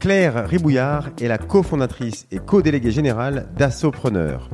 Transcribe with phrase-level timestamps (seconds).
[0.00, 4.48] Claire Ribouillard est la cofondatrice et co-déléguée générale d'Assopreneur.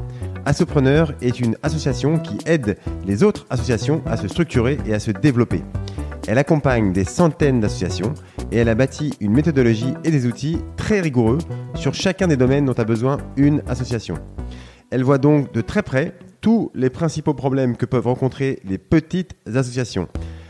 [0.45, 5.12] Assopreneur est une association qui aide les autres associations à se structurer et à se
[5.12, 5.62] développer.
[6.27, 8.12] Elle accompagne des centaines d'associations
[8.50, 11.38] et elle a bâti une méthodologie et des outils très rigoureux
[11.77, 14.16] sur chacun des domaines dont a besoin une association.
[14.91, 19.36] Elle voit donc de très près tous les principaux problèmes que peuvent rencontrer les petites
[19.47, 20.08] associations.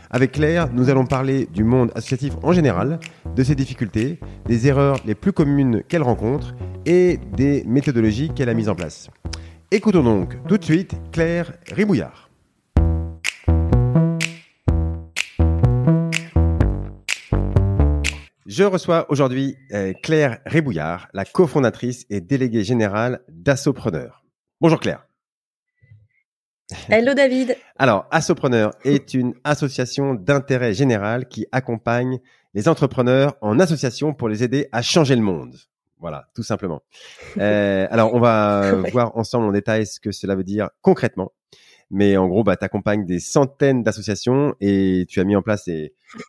[0.09, 2.99] Avec Claire, nous allons parler du monde associatif en général,
[3.35, 8.53] de ses difficultés, des erreurs les plus communes qu'elle rencontre et des méthodologies qu'elle a
[8.53, 9.09] mises en place.
[9.69, 12.29] Écoutons donc tout de suite Claire Ribouillard.
[18.45, 24.23] Je reçois aujourd'hui euh, Claire Ribouillard, la cofondatrice et déléguée générale d'Assopreneur.
[24.61, 25.05] Bonjour Claire.
[26.89, 27.55] Hello David.
[27.77, 32.19] Alors, Assopreneur est une association d'intérêt général qui accompagne
[32.53, 35.55] les entrepreneurs en association pour les aider à changer le monde.
[35.99, 36.81] Voilà, tout simplement.
[37.39, 41.33] Euh, alors, on va voir ensemble en détail ce que cela veut dire concrètement.
[41.89, 45.69] Mais en gros, bah, tu accompagnes des centaines d'associations et tu as mis en place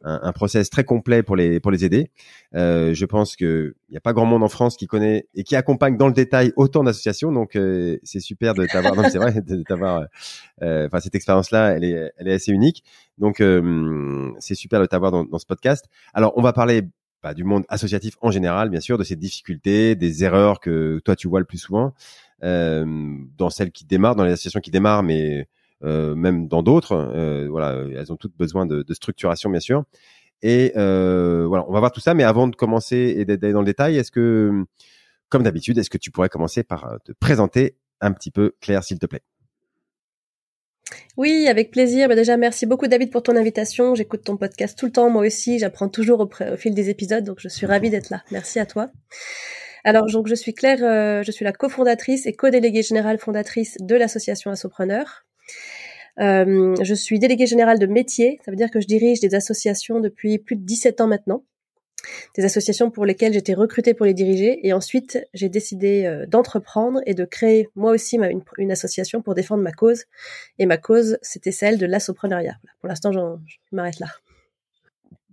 [0.04, 2.10] un, process très complet pour les, pour les aider.
[2.54, 5.56] Euh, je pense qu'il n'y a pas grand monde en France qui connaît et qui
[5.56, 7.32] accompagne dans le détail autant d'associations.
[7.32, 10.04] Donc, euh, c'est super de t'avoir, non, c'est vrai, de t'avoir,
[10.62, 12.84] euh, enfin, cette expérience-là, elle est, elle est assez unique.
[13.18, 15.86] Donc, euh, c'est super de t'avoir dans, dans ce podcast.
[16.14, 16.82] Alors, on va parler
[17.22, 21.16] bah, du monde associatif en général, bien sûr, de ses difficultés, des erreurs que toi
[21.16, 21.92] tu vois le plus souvent,
[22.42, 25.48] dans celles qui démarrent, dans les associations qui démarrent, mais
[25.84, 26.92] euh, même dans d'autres.
[26.92, 29.84] Euh, voilà, elles ont toutes besoin de, de structuration, bien sûr.
[30.42, 32.14] Et euh, voilà, on va voir tout ça.
[32.14, 34.64] Mais avant de commencer et d'aller dans le détail, est-ce que,
[35.28, 38.84] comme d'habitude, est-ce que tu pourrais commencer par euh, te présenter un petit peu, Claire,
[38.84, 39.22] s'il te plaît?
[41.16, 42.08] Oui, avec plaisir.
[42.08, 43.94] Bah déjà, merci beaucoup David pour ton invitation.
[43.94, 45.58] J'écoute ton podcast tout le temps, moi aussi.
[45.58, 48.22] J'apprends toujours au, au, fil des épisodes, donc je suis ravie d'être là.
[48.30, 48.88] Merci à toi.
[49.88, 54.50] Alors, je suis Claire, euh, je suis la cofondatrice et co-déléguée générale fondatrice de l'association
[54.50, 55.24] Assopreneur.
[56.20, 59.98] Euh, je suis déléguée générale de métier, ça veut dire que je dirige des associations
[59.98, 61.42] depuis plus de 17 ans maintenant
[62.36, 64.66] des associations pour lesquelles j'étais recrutée pour les diriger.
[64.66, 68.18] Et ensuite, j'ai décidé euh, d'entreprendre et de créer moi aussi
[68.58, 70.04] une, association pour défendre ma cause.
[70.58, 72.58] Et ma cause, c'était celle de l'assopreneuriat.
[72.80, 73.20] Pour l'instant, je
[73.72, 74.08] m'arrête là.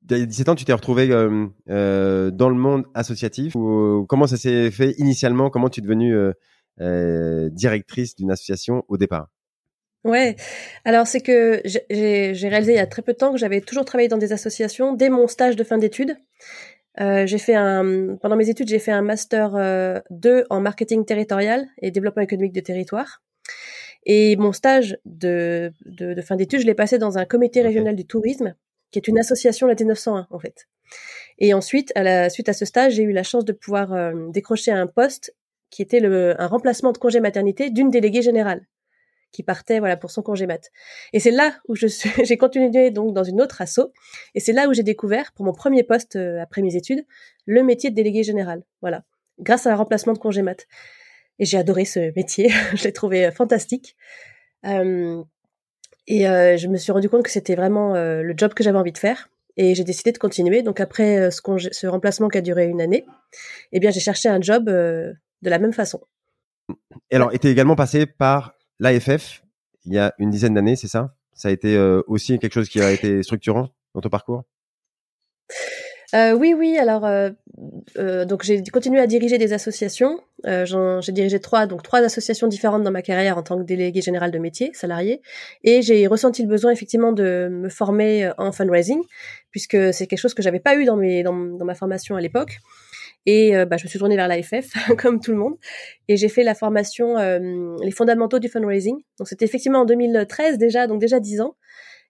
[0.09, 3.55] Il y a 17 ans, tu t'es retrouvée euh, euh, dans le monde associatif.
[3.55, 5.49] Ou, comment ça s'est fait initialement?
[5.49, 6.33] Comment tu es devenue euh,
[6.81, 9.29] euh, directrice d'une association au départ?
[10.03, 10.35] Ouais,
[10.83, 13.85] alors c'est que j'ai réalisé il y a très peu de temps que j'avais toujours
[13.85, 16.15] travaillé dans des associations dès mon stage de fin d'études.
[17.01, 21.03] Euh, j'ai fait un pendant mes études j'ai fait un master euh, 2 en marketing
[21.03, 23.23] territorial et développement économique de territoire.
[24.05, 27.95] Et mon stage de, de, de fin d'études, je l'ai passé dans un comité régional
[27.95, 28.53] du tourisme,
[28.95, 30.69] qui est une association la T901 en fait.
[31.37, 34.29] Et ensuite, à la suite à ce stage, j'ai eu la chance de pouvoir euh,
[34.29, 35.35] décrocher un poste
[35.69, 38.65] qui était le, un remplacement de congé maternité d'une déléguée générale
[39.33, 40.71] qui partait voilà pour son congé mat.
[41.11, 43.81] Et c'est là où je suis, j'ai continué donc dans une autre asso,
[44.33, 47.05] et c'est là où j'ai découvert pour mon premier poste euh, après mes études
[47.45, 48.63] le métier de délégué général.
[48.79, 49.03] Voilà,
[49.39, 50.67] grâce à un remplacement de congé mat.
[51.37, 53.97] Et j'ai adoré ce métier, je l'ai trouvé euh, fantastique.
[56.07, 58.77] Et euh, je me suis rendu compte que c'était vraiment euh, le job que j'avais
[58.77, 59.29] envie de faire.
[59.57, 60.63] Et j'ai décidé de continuer.
[60.63, 63.05] Donc après euh, ce, ce remplacement qui a duré une année,
[63.71, 66.01] eh bien j'ai cherché un job de la même façon.
[67.11, 69.45] Et alors, était également passé par l'AFF
[69.85, 71.15] il y a une dizaine d'années, c'est ça?
[71.33, 74.43] Ça a été euh, aussi quelque chose qui a été structurant dans ton parcours?
[76.13, 76.77] Euh, oui, oui.
[76.77, 77.29] Alors, euh,
[77.97, 80.19] euh, donc j'ai continué à diriger des associations.
[80.45, 84.01] Euh, j'ai dirigé trois, donc trois associations différentes dans ma carrière en tant que délégué
[84.01, 85.21] général de métier, salarié.
[85.63, 89.01] Et j'ai ressenti le besoin effectivement de me former en fundraising,
[89.51, 92.59] puisque c'est quelque chose que j'avais pas eu dans mes dans, ma formation à l'époque.
[93.25, 95.55] Et euh, bah, je me suis tournée vers l'AFF, comme tout le monde,
[96.07, 98.97] et j'ai fait la formation euh, les fondamentaux du fundraising.
[99.17, 101.55] Donc c'était effectivement en 2013 déjà, donc déjà dix ans.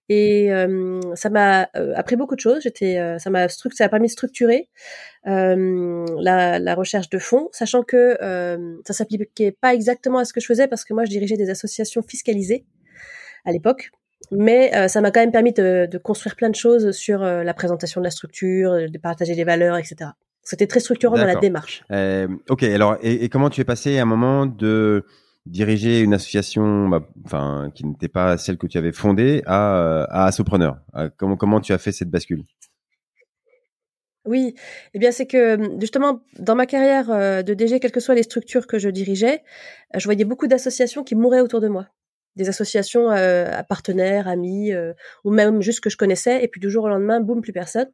[0.07, 2.61] Et euh, ça m'a appris beaucoup de choses.
[2.61, 4.69] J'étais, ça m'a ça a permis de structurer
[5.25, 8.17] la, la, recherche de fonds, sachant que
[8.85, 11.49] ça s'appliquait pas exactement à ce que je faisais parce que moi je dirigeais des
[11.49, 12.65] associations fiscalisées
[13.45, 13.91] à l'époque.
[14.31, 17.43] Mais euh, ça m'a quand même permis de, de, construire plein de choses sur euh,
[17.43, 20.11] la présentation de la structure, de partager les valeurs, etc.
[20.41, 21.83] C'était très structurant dans la démarche.
[21.91, 25.05] Euh, ok, alors et, et, comment tu es passé à un moment de
[25.45, 30.25] diriger une association, bah, enfin, qui n'était pas celle que tu avais fondée, à, à
[30.25, 30.77] Assopreneur.
[31.17, 32.43] Comment comment tu as fait cette bascule?
[34.25, 34.55] Oui,
[34.95, 38.65] eh bien c'est que justement dans ma carrière de DG, quelles que soient les structures
[38.65, 39.43] que je dirigeais,
[39.93, 41.87] je voyais beaucoup d'associations qui mouraient autour de moi.
[42.35, 44.93] Des associations euh, à partenaires, amis, euh,
[45.23, 47.89] ou même juste que je connaissais, et puis du jour au lendemain, boum, plus personne.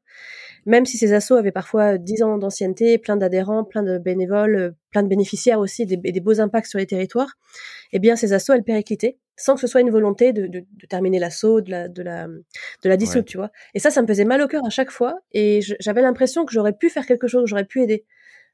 [0.66, 4.72] Même si ces assos avaient parfois 10 ans d'ancienneté, plein d'adhérents, plein de bénévoles, euh,
[4.92, 7.38] plein de bénéficiaires aussi, des, des beaux impacts sur les territoires,
[7.94, 10.88] eh bien ces assos, elles périclitaient, sans que ce soit une volonté de, de, de
[10.88, 13.52] terminer l'assaut, de la, de la, de la dissoute, tu vois.
[13.74, 16.54] Et ça, ça me faisait mal au cœur à chaque fois, et j'avais l'impression que
[16.54, 18.06] j'aurais pu faire quelque chose, que j'aurais pu aider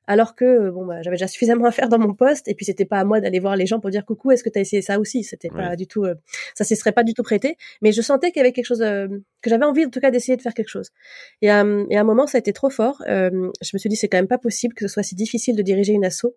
[0.08, 2.66] alors que euh, bon bah, j'avais déjà suffisamment à faire dans mon poste et puis
[2.66, 4.62] c'était pas à moi d'aller voir les gens pour dire coucou est-ce que tu as
[4.62, 5.24] essayé ça aussi?
[5.24, 6.16] C'était pas du tout euh,
[6.56, 7.58] ça ne serait pas du tout prêté.
[7.82, 9.08] Mais je sentais qu'il y avait quelque chose euh,
[9.42, 10.90] que j'avais envie en tout cas d'essayer de faire quelque chose.
[11.42, 13.04] Et, à un moment ça a été trop fort.
[13.08, 13.30] Je
[13.74, 15.94] me suis dit c'est quand même pas possible que ce soit si difficile de diriger
[15.94, 16.36] une asso.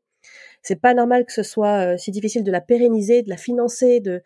[0.63, 4.23] C'est pas normal que ce soit si difficile de la pérenniser de la financer de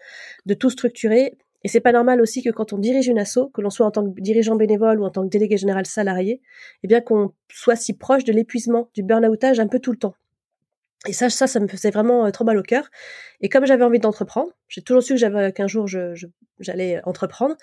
[0.47, 3.62] de tout structurer et c'est pas normal aussi que quand on dirige une asso, que
[3.62, 6.43] l'on soit en tant que dirigeant bénévole ou en tant que délégué général salarié,
[6.82, 10.14] eh bien qu'on soit si proche de l'épuisement, du burn-outage un peu tout le temps.
[11.06, 12.88] Et ça, ça, ça me faisait vraiment euh, trop mal au cœur.
[13.40, 16.14] Et comme j'avais envie d'entreprendre, j'ai toujours su que j'avais qu'un jour je,
[16.61, 17.56] j'allais entreprendre.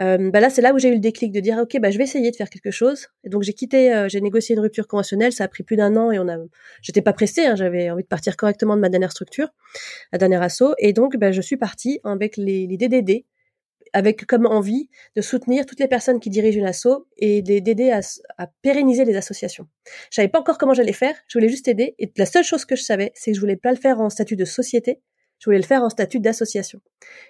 [0.00, 1.98] Euh, bah là, c'est là où j'ai eu le déclic de dire ok, bah je
[1.98, 3.06] vais essayer de faire quelque chose.
[3.22, 5.32] Et donc j'ai quitté, euh, j'ai négocié une rupture conventionnelle.
[5.32, 6.36] Ça a pris plus d'un an et on a,
[6.82, 7.46] j'étais pas pressée.
[7.46, 9.48] Hein, j'avais envie de partir correctement de ma dernière structure,
[10.12, 10.74] la dernière asso.
[10.78, 13.24] Et donc, bah, je suis partie avec les DDD
[13.92, 18.00] avec comme envie de soutenir toutes les personnes qui dirigent une asso et d'aider à,
[18.38, 19.66] à, pérenniser les associations.
[20.10, 22.64] Je savais pas encore comment j'allais faire, je voulais juste aider et la seule chose
[22.64, 25.00] que je savais, c'est que je voulais pas le faire en statut de société,
[25.38, 26.80] je voulais le faire en statut d'association.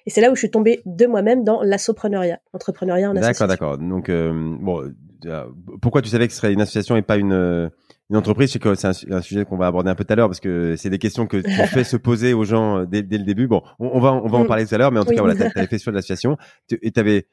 [0.05, 3.47] Et c'est là où je suis tombée de moi-même dans l'assopreneuriat, entrepreneuriat en association.
[3.47, 3.89] D'accord, d'accord.
[3.89, 4.93] Donc euh, bon,
[5.27, 5.45] euh,
[5.81, 7.69] pourquoi tu savais que ce serait une association et pas une euh,
[8.11, 10.41] une entreprise, c'est c'est un, sujet qu'on va aborder un peu tout à l'heure parce
[10.41, 13.47] que c'est des questions que tu fais se poser aux gens euh, dès, le début.
[13.47, 15.35] Bon, on, va on va en parler tout à l'heure, mais en tout cas, voilà,
[15.51, 16.37] tu avais fait sur l'association
[16.71, 17.29] et tu avais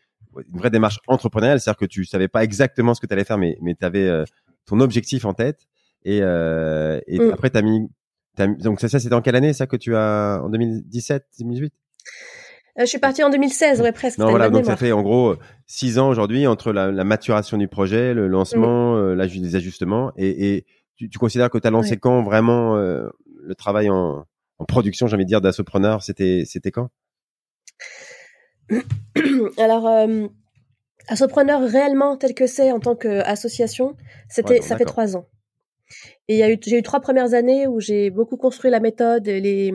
[0.53, 3.39] une vraie démarche entrepreneuriale, c'est-à-dire que tu savais pas exactement ce que tu allais faire,
[3.39, 4.23] mais mais tu avais euh,
[4.65, 5.67] ton objectif en tête.
[6.05, 7.31] Et, euh, et mm.
[7.33, 7.89] après tu as mis
[8.59, 11.73] donc ça, ça c'était en quelle année ça que tu as en 2017, 2018
[12.79, 14.19] je suis partie en 2016, ouais, presque.
[14.19, 15.35] Non, voilà, donc ça fait en gros
[15.65, 19.19] six ans aujourd'hui entre la, la, maturation du projet, le lancement, mmh.
[19.19, 20.11] euh, les ajustements.
[20.15, 20.65] Et, et
[20.95, 23.07] tu, tu, considères que tu as lancé quand vraiment euh,
[23.41, 24.25] le travail en,
[24.59, 26.89] en production, j'ai envie de dire, d'assopreneur C'était quand?
[29.57, 30.27] Alors, euh,
[31.07, 33.95] Assopreneur réellement tel que c'est en tant qu'association,
[34.29, 35.25] ça fait trois ans.
[36.27, 38.79] Et il y a eu, j'ai eu trois premières années où j'ai beaucoup construit la
[38.79, 39.73] méthode, les,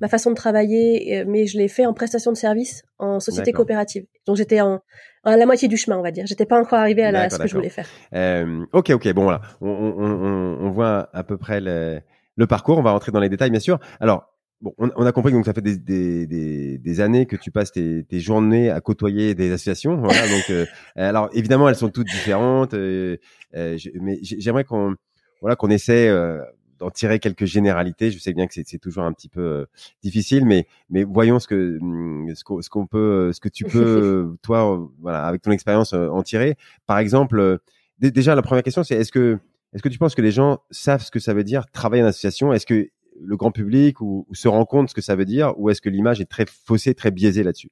[0.00, 4.06] ma façon de travailler, mais je l'ai fait en prestation de service, en société coopérative.
[4.26, 4.80] Donc j'étais en,
[5.26, 6.26] à la moitié du chemin, on va dire.
[6.26, 7.86] J'étais pas encore arrivé à, la, ce que je voulais faire.
[8.14, 12.00] Euh, ok, ok, bon voilà, on, on, on, voit à peu près le,
[12.36, 12.78] le, parcours.
[12.78, 13.78] On va rentrer dans les détails, bien sûr.
[14.00, 14.32] Alors.
[14.62, 17.50] Bon, on, a compris que donc ça fait des, des, des, des, années que tu
[17.50, 19.98] passes tes, tes journées à côtoyer des associations.
[19.98, 20.64] Voilà, donc, euh,
[20.96, 23.18] alors évidemment, elles sont toutes différentes, euh,
[23.54, 24.94] euh mais j'aimerais qu'on
[25.40, 26.42] voilà qu'on essaie euh,
[26.78, 28.10] d'en tirer quelques généralités.
[28.10, 29.64] Je sais bien que c'est toujours un petit peu euh,
[30.02, 34.88] difficile, mais mais voyons ce que mm, ce qu'on peut, ce que tu peux toi,
[35.00, 36.56] voilà, avec ton expérience euh, en tirer.
[36.86, 37.58] Par exemple,
[37.98, 39.38] déjà la première question, c'est est-ce que
[39.72, 42.06] est-ce que tu penses que les gens savent ce que ça veut dire travailler en
[42.06, 42.52] association?
[42.52, 42.88] Est-ce que
[43.20, 45.88] le grand public ou, se rend compte ce que ça veut dire, ou est-ce que
[45.88, 47.70] l'image est très faussée, très biaisée là-dessus?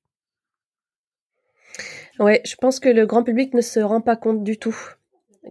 [2.19, 4.77] Ouais, je pense que le grand public ne se rend pas compte du tout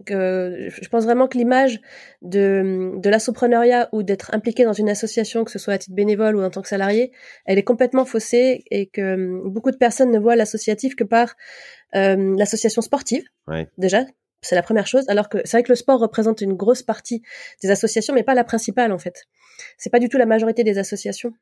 [0.06, 1.80] que je pense vraiment que l'image
[2.22, 6.36] de, de l'assopreneuriat ou d'être impliqué dans une association, que ce soit à titre bénévole
[6.36, 7.12] ou en tant que salarié,
[7.46, 11.34] elle est complètement faussée et que hum, beaucoup de personnes ne voient l'associatif que par
[11.94, 13.24] euh, l'association sportive.
[13.78, 14.04] Déjà,
[14.42, 15.04] c'est la première chose.
[15.08, 17.22] Alors que c'est vrai que le sport représente une grosse partie
[17.62, 19.24] des associations, mais pas la principale en fait.
[19.78, 21.32] C'est pas du tout la majorité des associations.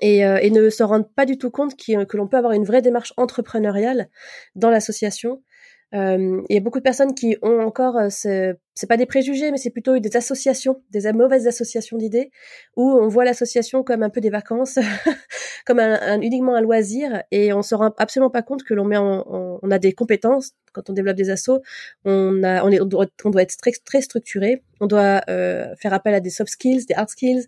[0.00, 2.64] Et, euh, et ne se rendent pas du tout compte que l'on peut avoir une
[2.64, 4.08] vraie démarche entrepreneuriale
[4.54, 5.42] dans l'association
[5.92, 9.56] il y a beaucoup de personnes qui ont encore, euh, c'est pas des préjugés, mais
[9.56, 12.30] c'est plutôt des associations, des mauvaises associations d'idées,
[12.76, 14.78] où on voit l'association comme un peu des vacances,
[15.66, 18.96] comme un, uniquement un loisir, et on se rend absolument pas compte que l'on met
[18.96, 20.52] en, on a des compétences.
[20.72, 21.60] Quand on développe des assos,
[22.04, 26.14] on a, on, est, on doit, être très, très structuré, on doit euh, faire appel
[26.14, 27.46] à des soft skills, des hard skills,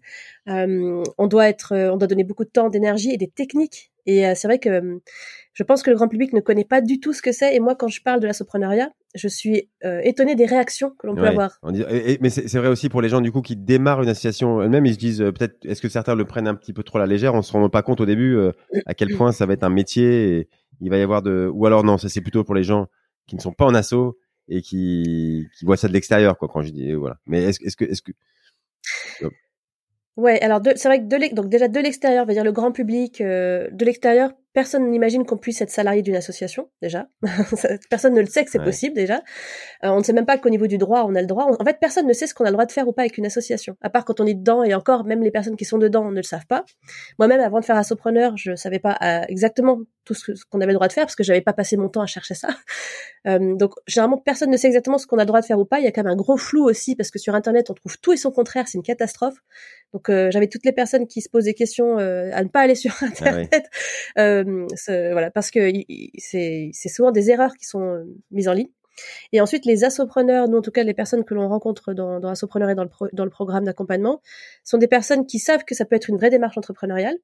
[0.48, 3.92] euh, on doit être, on doit donner beaucoup de temps, d'énergie et des techniques.
[4.06, 5.00] Et c'est vrai que
[5.52, 7.54] je pense que le grand public ne connaît pas du tout ce que c'est.
[7.54, 11.14] Et moi, quand je parle de l'assopreneuriat, je suis euh, étonnée des réactions que l'on
[11.14, 11.58] peut avoir.
[11.62, 14.94] mais c'est vrai aussi pour les gens du coup qui démarrent une association eux-mêmes, ils
[14.94, 17.06] se disent euh, peut-être est-ce que certains le prennent un petit peu trop à la
[17.06, 18.52] légère, on se rend pas compte au début euh,
[18.86, 20.48] à quel point ça va être un métier et
[20.80, 22.86] il va y avoir de ou alors non, ça c'est plutôt pour les gens
[23.26, 24.16] qui ne sont pas en asso
[24.48, 27.18] et qui qui voient ça de l'extérieur quoi quand je dis voilà.
[27.26, 28.12] Mais est-ce est-ce que est-ce que
[30.16, 33.20] Ouais, alors c'est vrai que de donc déjà de l'extérieur, va dire le grand public,
[33.22, 37.08] euh, de l'extérieur, personne n'imagine qu'on puisse être salarié d'une association déjà.
[37.90, 39.16] personne ne le sait que c'est possible déjà.
[39.84, 41.46] Euh, on ne sait même pas qu'au niveau du droit, on a le droit.
[41.58, 43.18] En fait, personne ne sait ce qu'on a le droit de faire ou pas avec
[43.18, 44.62] une association, à part quand on est dedans.
[44.62, 46.64] Et encore, même les personnes qui sont dedans ne le savent pas.
[47.18, 50.76] Moi-même, avant de faire assopreneur, je savais pas euh, exactement tout ce qu'on avait le
[50.76, 52.48] droit de faire parce que j'avais pas passé mon temps à chercher ça.
[53.28, 55.64] Euh, donc généralement, personne ne sait exactement ce qu'on a le droit de faire ou
[55.64, 55.78] pas.
[55.78, 57.96] Il y a quand même un gros flou aussi parce que sur Internet, on trouve
[58.00, 58.66] tout et son contraire.
[58.66, 59.36] C'est une catastrophe.
[59.92, 62.92] Donc j'avais toutes les personnes qui se posent des questions à ne pas aller sur
[63.00, 63.70] ah Internet.
[64.18, 64.66] Euh,
[65.12, 65.70] voilà, parce que
[66.18, 68.70] c'est souvent des erreurs qui sont euh, mises en ligne.
[69.32, 72.28] Et ensuite, les assopreneurs, nous en tout cas les personnes que l'on rencontre dans, dans
[72.28, 74.20] Assopreneur et dans le, dans le programme d'accompagnement,
[74.64, 77.16] sont des personnes qui savent que ça peut être une vraie démarche entrepreneuriale,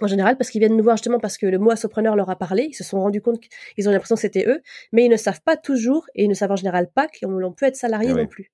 [0.00, 2.36] en général, parce qu'ils viennent nous voir justement parce que le mot assopreneur leur a
[2.36, 4.62] parlé, ils se sont rendus compte qu'ils ont l'impression que c'était eux,
[4.92, 7.66] mais ils ne savent pas toujours, et ils ne savent en général pas qu'on peut
[7.66, 8.52] être salarié ah non plus.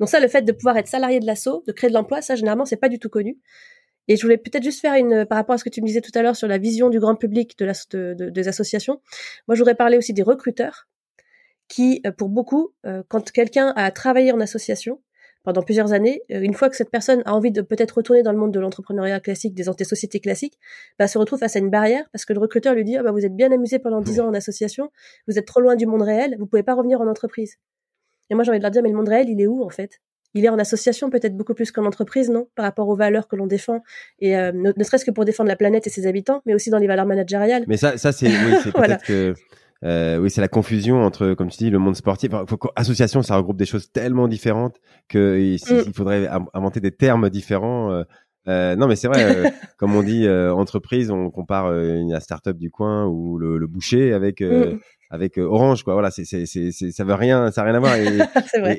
[0.00, 2.34] Donc ça, le fait de pouvoir être salarié de l'assaut, de créer de l'emploi, ça
[2.34, 3.38] généralement c'est pas du tout connu.
[4.06, 6.02] Et je voulais peut-être juste faire une, par rapport à ce que tu me disais
[6.02, 9.00] tout à l'heure sur la vision du grand public de la, de, des associations.
[9.48, 10.88] Moi, je voudrais parler aussi des recruteurs
[11.68, 15.00] qui, euh, pour beaucoup, euh, quand quelqu'un a travaillé en association
[15.44, 18.32] pendant plusieurs années, euh, une fois que cette personne a envie de peut-être retourner dans
[18.32, 20.58] le monde de l'entrepreneuriat classique, des, sociétés classiques,
[20.98, 23.12] bah, se retrouve face à une barrière parce que le recruteur lui dit, ah, bah,
[23.12, 24.90] vous êtes bien amusé pendant dix ans en association,
[25.28, 27.56] vous êtes trop loin du monde réel, vous pouvez pas revenir en entreprise.
[28.30, 29.70] Et moi, j'ai envie de leur dire, mais le monde réel, il est où, en
[29.70, 30.00] fait?
[30.34, 32.48] il est en association peut-être beaucoup plus qu'en entreprise, non?
[32.56, 33.82] Par rapport aux valeurs que l'on défend,
[34.18, 36.78] et euh, ne, serait-ce que pour défendre la planète et ses habitants, mais aussi dans
[36.78, 37.64] les valeurs managériales.
[37.68, 39.34] Mais ça, ça c'est oui, c'est peut-être que
[39.84, 42.30] euh, oui, c'est la confusion entre, comme tu dis, le monde sportif.
[42.76, 45.92] association, ça regroupe des choses tellement différentes que il, mm.
[45.92, 47.92] faudrait inventer des termes différents.
[47.92, 48.02] Euh,
[48.48, 49.24] euh non, mais c'est vrai.
[49.24, 54.12] Euh, comme on dit, entreprise, on compare une start-up du coin ou le, le boucher
[54.12, 54.78] avec mm
[55.14, 57.78] avec euh, Orange quoi voilà c'est c'est c'est ça veut rien ça a rien à
[57.78, 58.18] voir et,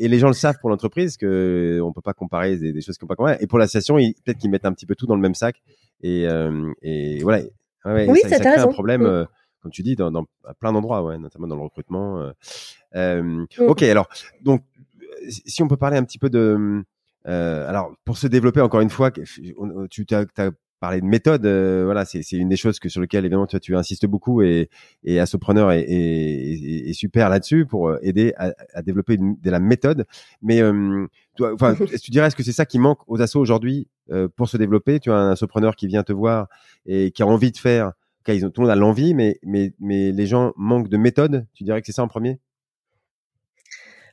[0.04, 3.08] et, les gens le savent pour l'entreprise que on peut pas comparer des, choses qu'on
[3.08, 5.36] peut comparer et pour l'association peut-être qu'ils mettent un petit peu tout dans le même
[5.36, 5.62] sac
[6.02, 7.42] et euh, et voilà
[7.86, 9.28] oui, ça, ça crée un problème mm.
[9.66, 12.32] Euh, comme tu dis dans, dans à plein d'endroits ouais notamment dans le recrutement
[12.94, 13.46] mm.
[13.60, 14.08] ok alors
[14.42, 14.64] donc
[15.28, 16.84] si on peut parler un petit peu de
[17.26, 22.06] alors pour se développer encore une fois tu as, as parler de méthode, euh, voilà,
[22.06, 24.70] c'est une des choses que sur lesquelles évidemment toi tu insistes beaucoup et
[25.04, 29.60] et Assopreneur est, est, est super là-dessus pour euh, aider à, à développer de la
[29.60, 30.06] méthode.
[30.42, 31.08] Mais euh,
[31.38, 33.88] toi, enfin, tu dirais est-ce que c'est ça qui manque aux assos aujourd'hui
[34.36, 35.00] pour se développer?
[35.00, 36.48] Tu as un Assopreneur qui vient te voir
[36.86, 37.94] et qui a envie de faire.
[38.26, 40.98] Okay, ils ont, tout le monde a l'envie, mais mais mais les gens manquent de
[40.98, 41.46] méthode.
[41.54, 42.40] Tu dirais que c'est ça en premier?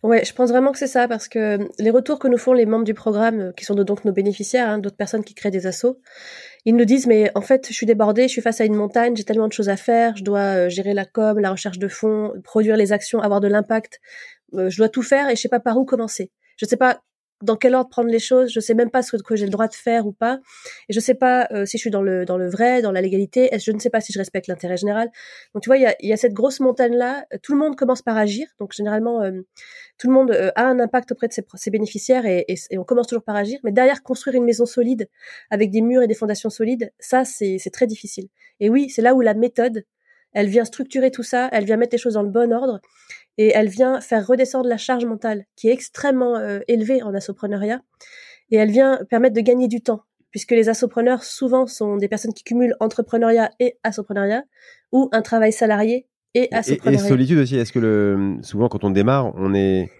[0.02, 2.66] Ouais, je pense vraiment que c'est ça parce que les retours que nous font les
[2.66, 6.00] membres du programme, qui sont donc nos bénéficiaires, hein, d'autres personnes qui créent des assos,
[6.64, 9.14] ils nous disent mais en fait je suis débordée, je suis face à une montagne,
[9.16, 11.86] j'ai tellement de choses à faire, je dois euh, gérer la com, la recherche de
[11.88, 14.00] fonds, produire les actions, avoir de l'impact,
[14.54, 16.32] euh, je dois tout faire et je sais pas par où commencer.
[16.56, 17.00] Je sais pas
[17.42, 18.50] dans quel ordre prendre les choses.
[18.50, 20.38] Je sais même pas ce que, j'ai le droit de faire ou pas.
[20.88, 23.00] Et je sais pas euh, si je suis dans le dans le vrai, dans la
[23.00, 23.50] légalité.
[23.58, 25.10] Je ne sais pas si je respecte l'intérêt général.
[25.54, 27.26] Donc tu vois, il y a, y a, cette grosse montagne là.
[27.42, 28.46] Tout le monde commence par agir.
[28.58, 29.42] Donc généralement, euh,
[29.98, 32.84] tout le monde euh, a un impact auprès de ses, ses bénéficiaires et, et, on
[32.84, 33.58] commence toujours par agir.
[33.64, 35.08] Mais derrière, construire une maison solide
[35.50, 38.28] avec des murs et des fondations solides, ça c'est très difficile.
[38.60, 39.84] Et oui, c'est là où la méthode,
[40.32, 42.80] elle vient structurer tout ça, elle vient mettre les choses dans le bon ordre
[43.38, 47.82] et elle vient faire redescendre la charge mentale qui est extrêmement euh, élevée en assopreneuriat
[48.50, 52.32] et elle vient permettre de gagner du temps puisque les assopreneurs souvent sont des personnes
[52.32, 54.44] qui cumulent entrepreneuriat et assopreneuriat
[54.90, 57.04] ou un travail salarié et assopreneuriat.
[57.04, 59.90] Et, solitude aussi, est-ce que le, souvent quand on démarre, on est,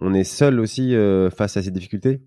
[0.00, 2.20] on est seul aussi euh, face à ces difficultés?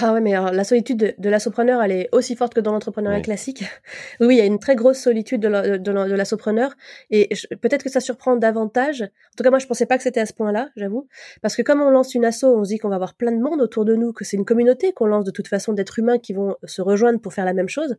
[0.00, 3.20] Ah ouais, mais la solitude de, de l'assopreneur, elle est aussi forte que dans l'entrepreneuriat
[3.20, 3.64] classique?
[4.20, 6.74] Oui, il y a une très grosse solitude de, la, de, l'assopreneur,
[7.10, 7.28] et
[7.60, 9.02] peut-être que ça surprend davantage.
[9.02, 11.08] En tout cas, moi, je pensais pas que c'était à ce point-là, j'avoue,
[11.42, 13.40] parce que comme on lance une asso, on se dit qu'on va avoir plein de
[13.40, 16.18] monde autour de nous, que c'est une communauté qu'on lance de toute façon d'êtres humains
[16.18, 17.96] qui vont se rejoindre pour faire la même chose,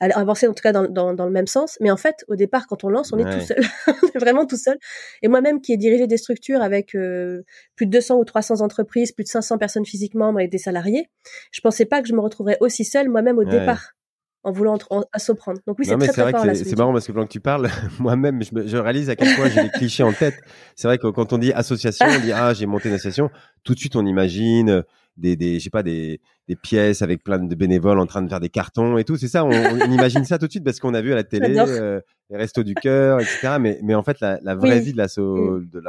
[0.00, 1.76] avancer en tout cas dans, dans, dans le même sens.
[1.80, 4.46] Mais en fait, au départ, quand on lance, on est tout seul, on est vraiment
[4.46, 4.78] tout seul.
[5.22, 7.42] Et moi-même, qui ai dirigé des structures avec euh,
[7.76, 11.08] plus de 200 ou 300 entreprises, plus de 500 personnes physiquement, avec des salariés
[11.52, 13.94] je pensais pas que je me retrouverais aussi seule moi-même au départ
[14.42, 15.58] en voulant prendre.
[15.66, 16.46] Donc oui, c'est très, très fort.
[16.54, 17.68] C'est marrant parce que pendant que tu parles,
[17.98, 20.40] moi-même, je, je, réalise à quel point j'ai des clichés en tête.
[20.76, 23.30] C'est vrai que quand on dit association, on dit ah j'ai monté une association.
[23.64, 24.82] Tout de suite, on imagine
[25.16, 28.28] des, des je sais pas des, des pièces avec plein de bénévoles en train de
[28.28, 29.16] faire des cartons et tout.
[29.16, 31.24] C'est ça, on, on, imagine ça tout de suite parce qu'on a vu à la
[31.24, 33.56] télé euh, les restos du cœur, etc.
[33.60, 35.68] Mais, mais en fait, la, la vraie vie de l'asso, mm.
[35.70, 35.82] de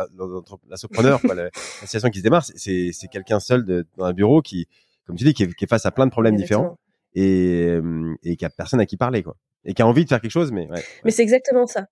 [0.69, 4.67] l'assopreneur, l'association qui se démarre, c'est quelqu'un seul de, dans un bureau qui
[5.05, 6.77] comme tu dis, qui est, face à plein de problèmes différents
[7.13, 9.35] et, euh, et qui a personne à qui parler, quoi.
[9.65, 10.67] Et qui a envie de faire quelque chose, mais
[11.03, 11.87] Mais c'est exactement ça.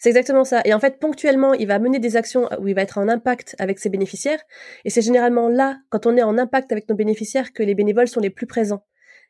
[0.00, 0.62] C'est exactement ça.
[0.64, 3.54] Et en fait, ponctuellement, il va mener des actions où il va être en impact
[3.58, 4.40] avec ses bénéficiaires.
[4.84, 8.08] Et c'est généralement là, quand on est en impact avec nos bénéficiaires, que les bénévoles
[8.08, 8.84] sont les plus présents.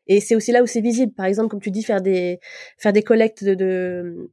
[0.06, 1.12] Et c'est aussi là où c'est visible.
[1.12, 2.38] Par exemple, comme tu dis, faire des
[2.78, 4.30] faire des collectes de, de,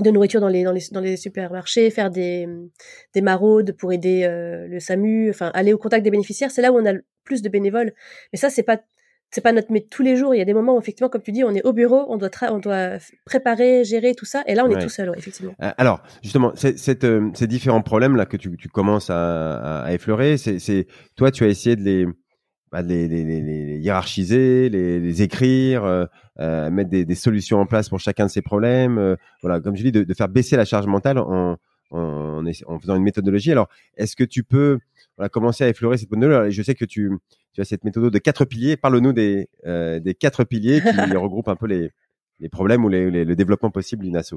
[0.00, 2.48] de nourriture dans les, dans les dans les supermarchés, faire des
[3.14, 6.50] des maraudes pour aider euh, le SAMU, enfin aller au contact des bénéficiaires.
[6.50, 7.92] C'est là où on a le plus de bénévoles.
[8.32, 8.80] Mais ça, c'est pas
[9.30, 10.34] c'est pas notre métier tous les jours.
[10.34, 12.16] Il y a des moments où effectivement, comme tu dis, on est au bureau, on
[12.16, 15.54] doit on doit préparer, gérer tout ça, et là on est tout seul, effectivement.
[15.62, 19.92] Euh, alors justement, cette, euh, ces différents problèmes là que tu, tu commences à, à
[19.92, 22.06] effleurer, c'est toi tu as essayé de les
[22.72, 26.06] bah, de les, les, les, hiérarchiser, les, les écrire, euh,
[26.40, 29.16] euh mettre des, des, solutions en place pour chacun de ces problèmes.
[29.42, 31.58] voilà, comme je dis, de, de, faire baisser la charge mentale en,
[31.90, 33.52] en, en faisant une méthodologie.
[33.52, 34.78] Alors, est-ce que tu peux
[35.18, 37.12] voilà, commencer à effleurer cette méthodologie Je sais que tu
[37.52, 38.78] tu as cette méthode de quatre piliers.
[38.78, 41.90] Parle-nous des, euh, des quatre piliers qui regroupent un peu les,
[42.40, 44.36] les problèmes ou les, le développement possible d'une asso.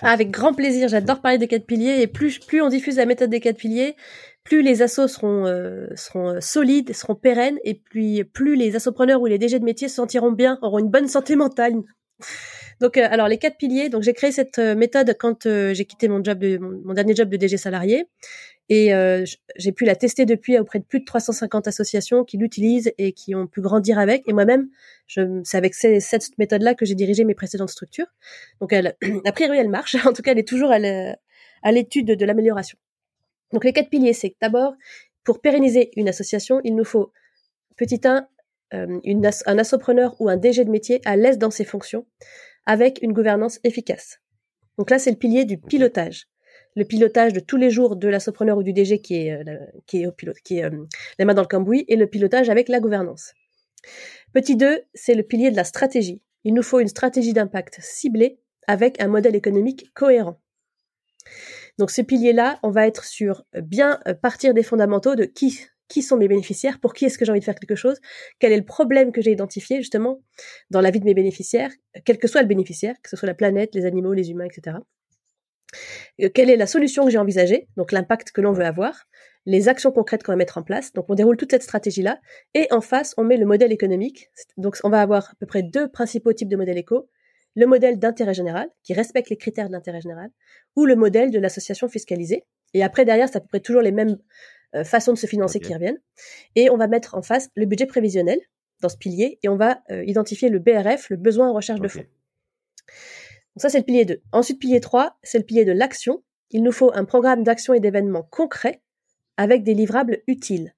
[0.00, 3.04] Ah, avec grand plaisir, j'adore parler des quatre piliers et plus, plus on diffuse la
[3.04, 3.96] méthode des quatre piliers,
[4.44, 9.20] plus les assos seront, euh, seront euh, solides, seront pérennes et plus, plus les assopreneurs
[9.20, 11.74] ou les DG de métier se sentiront bien, auront une bonne santé mentale.
[12.80, 13.88] Donc, euh, alors les quatre piliers.
[13.88, 17.36] Donc, j'ai créé cette méthode quand j'ai quitté mon job, de, mon, dernier job de
[17.36, 18.06] DG salarié.
[18.70, 19.24] Et euh,
[19.56, 23.34] j'ai pu la tester depuis auprès de plus de 350 associations qui l'utilisent et qui
[23.34, 24.26] ont pu grandir avec.
[24.26, 24.68] Et moi-même,
[25.06, 28.06] c'est avec ces, cette méthode-là que j'ai dirigé mes précédentes structures.
[28.60, 29.96] Donc, elle, a priori, elle marche.
[30.06, 32.78] En tout cas, elle est toujours à l'étude de, l'amélioration.
[33.54, 34.74] Donc, les quatre piliers, c'est d'abord,
[35.24, 37.12] pour pérenniser une association, il nous faut,
[37.76, 38.28] petit 1,
[38.74, 42.06] euh, une un assopreneur ou un DG de métier à l'aise dans ses fonctions,
[42.66, 44.20] avec une gouvernance efficace.
[44.76, 46.26] Donc là, c'est le pilier du pilotage
[46.76, 50.62] le pilotage de tous les jours de l'assopreneur ou du DG qui est, euh, qui
[50.62, 50.70] euh,
[51.18, 53.32] les mains dans le cambouis, et le pilotage avec la gouvernance.
[54.32, 56.20] Petit 2, c'est le pilier de la stratégie.
[56.42, 60.40] Il nous faut une stratégie d'impact ciblée avec un modèle économique cohérent.
[61.78, 66.02] Donc ce pilier-là, on va être sur bien euh, partir des fondamentaux de qui qui
[66.02, 68.00] sont mes bénéficiaires, pour qui est-ce que j'ai envie de faire quelque chose,
[68.38, 70.22] quel est le problème que j'ai identifié justement
[70.70, 71.70] dans la vie de mes bénéficiaires,
[72.04, 74.78] quel que soit le bénéficiaire, que ce soit la planète, les animaux, les humains, etc.
[76.22, 79.06] Euh, quelle est la solution que j'ai envisagée, donc l'impact que l'on veut avoir,
[79.46, 80.92] les actions concrètes qu'on va mettre en place.
[80.92, 82.18] Donc on déroule toute cette stratégie-là,
[82.54, 84.30] et en face, on met le modèle économique.
[84.56, 87.08] Donc on va avoir à peu près deux principaux types de modèles éco.
[87.56, 90.30] Le modèle d'intérêt général, qui respecte les critères de l'intérêt général,
[90.76, 92.44] ou le modèle de l'association fiscalisée.
[92.72, 94.18] Et après, derrière, c'est à peu près toujours les mêmes
[94.74, 96.00] euh, façons de se financer qui reviennent.
[96.56, 98.40] Et on va mettre en face le budget prévisionnel
[98.80, 101.88] dans ce pilier, et on va euh, identifier le BRF, le besoin en recherche de
[101.88, 102.00] fonds.
[102.00, 104.20] Donc ça, c'est le pilier 2.
[104.32, 106.22] Ensuite, pilier 3, c'est le pilier de l'action.
[106.50, 108.82] Il nous faut un programme d'action et d'événements concrets
[109.36, 110.74] avec des livrables utiles.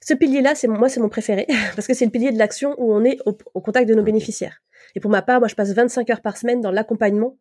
[0.00, 1.46] Ce pilier-là, c'est moi, c'est mon préféré
[1.76, 4.62] parce que c'est le pilier de l'action où on est au, contact de nos bénéficiaires.
[4.94, 7.36] Et pour ma part, moi, je passe 25 heures par semaine dans l'accompagnement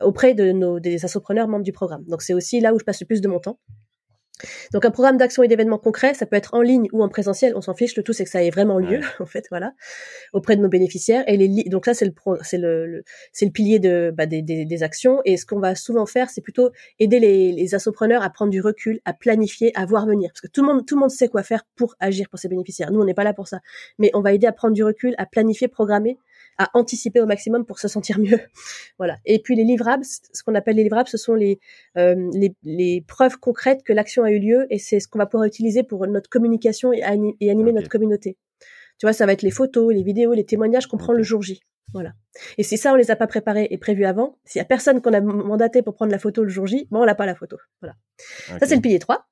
[0.00, 2.04] auprès de nos des assopreneurs membres du programme.
[2.06, 3.58] Donc c'est aussi là où je passe le plus de mon temps.
[4.72, 7.52] Donc un programme d'action et d'événements concrets, ça peut être en ligne ou en présentiel,
[7.56, 7.96] on s'en fiche.
[7.96, 9.72] Le tout c'est que ça ait vraiment lieu, en fait, voilà,
[10.32, 11.24] auprès de nos bénéficiaires.
[11.26, 14.64] Et les donc ça c'est le c'est le, c'est le pilier de bah, des, des,
[14.64, 15.20] des, actions.
[15.24, 18.60] Et ce qu'on va souvent faire, c'est plutôt aider les, les assopreneurs à prendre du
[18.60, 21.28] recul, à planifier, à voir venir, parce que tout le monde tout le monde sait
[21.28, 22.90] quoi faire pour agir pour ses bénéficiaires.
[22.90, 23.60] Nous on n'est pas là pour ça,
[23.98, 26.18] mais on va aider à prendre du recul, à planifier, programmer
[26.58, 28.40] à anticiper au maximum pour se sentir mieux.
[28.98, 29.18] voilà.
[29.24, 31.60] Et puis les livrables, ce qu'on appelle les livrables, ce sont les,
[31.96, 35.26] euh, les, les, preuves concrètes que l'action a eu lieu et c'est ce qu'on va
[35.26, 38.36] pouvoir utiliser pour notre communication et, animer notre communauté.
[38.98, 41.42] Tu vois, ça va être les photos, les vidéos, les témoignages qu'on prend le jour
[41.42, 41.60] J.
[41.92, 42.12] Voilà.
[42.56, 45.02] Et si ça, on les a pas préparés et prévus avant, s'il y a personne
[45.02, 47.34] qu'on a mandaté pour prendre la photo le jour J, bon, on n'a pas la
[47.34, 47.58] photo.
[47.80, 47.96] Voilà.
[48.60, 49.26] Ça, c'est le pilier 3.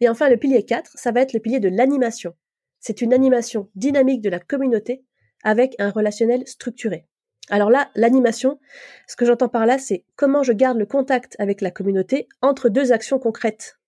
[0.00, 2.34] Et enfin, le pilier 4, ça va être le pilier de l'animation.
[2.80, 5.04] C'est une animation dynamique de la communauté
[5.44, 7.06] avec un relationnel structuré.
[7.50, 8.58] Alors là, l'animation,
[9.06, 12.68] ce que j'entends par là, c'est comment je garde le contact avec la communauté entre
[12.68, 13.78] deux actions concrètes.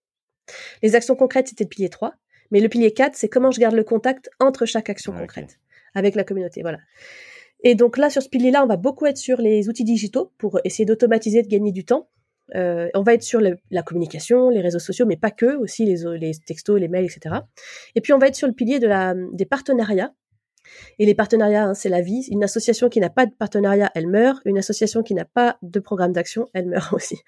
[0.82, 2.14] Les actions concrètes, c'était le pilier 3,
[2.50, 5.58] mais le pilier 4, c'est comment je garde le contact entre chaque action concrète
[5.94, 6.60] avec la communauté.
[6.60, 6.78] Voilà.
[7.64, 10.60] Et donc là, sur ce pilier-là, on va beaucoup être sur les outils digitaux pour
[10.64, 12.10] essayer d'automatiser, de gagner du temps.
[12.54, 16.18] Euh, on va être sur la communication, les réseaux sociaux, mais pas que, aussi les,
[16.18, 17.36] les textos, les mails, etc.
[17.94, 20.12] Et puis on va être sur le pilier de la, des partenariats
[20.98, 22.26] et les partenariats, hein, c'est la vie.
[22.30, 24.40] Une association qui n'a pas de partenariat, elle meurt.
[24.44, 27.18] Une association qui n'a pas de programme d'action, elle meurt aussi.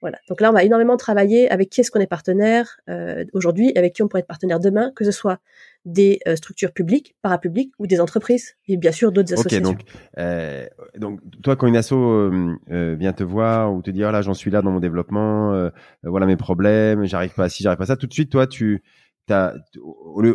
[0.00, 0.18] Voilà.
[0.28, 3.94] Donc là, on va énormément travailler avec qui est-ce qu'on est partenaire euh, aujourd'hui, avec
[3.94, 5.40] qui on pourrait être partenaire demain, que ce soit
[5.84, 9.72] des euh, structures publiques, parapubliques ou des entreprises et bien sûr d'autres associations.
[9.72, 9.80] donc,
[10.18, 14.22] euh, donc toi quand une asso euh, vient te voir ou te dire oh là
[14.22, 15.70] j'en suis là dans mon développement,
[16.02, 18.46] voilà mes problèmes, j'arrive pas à ci, j'arrive pas à ça, tout de suite toi
[18.46, 18.82] tu
[19.26, 19.54] t'as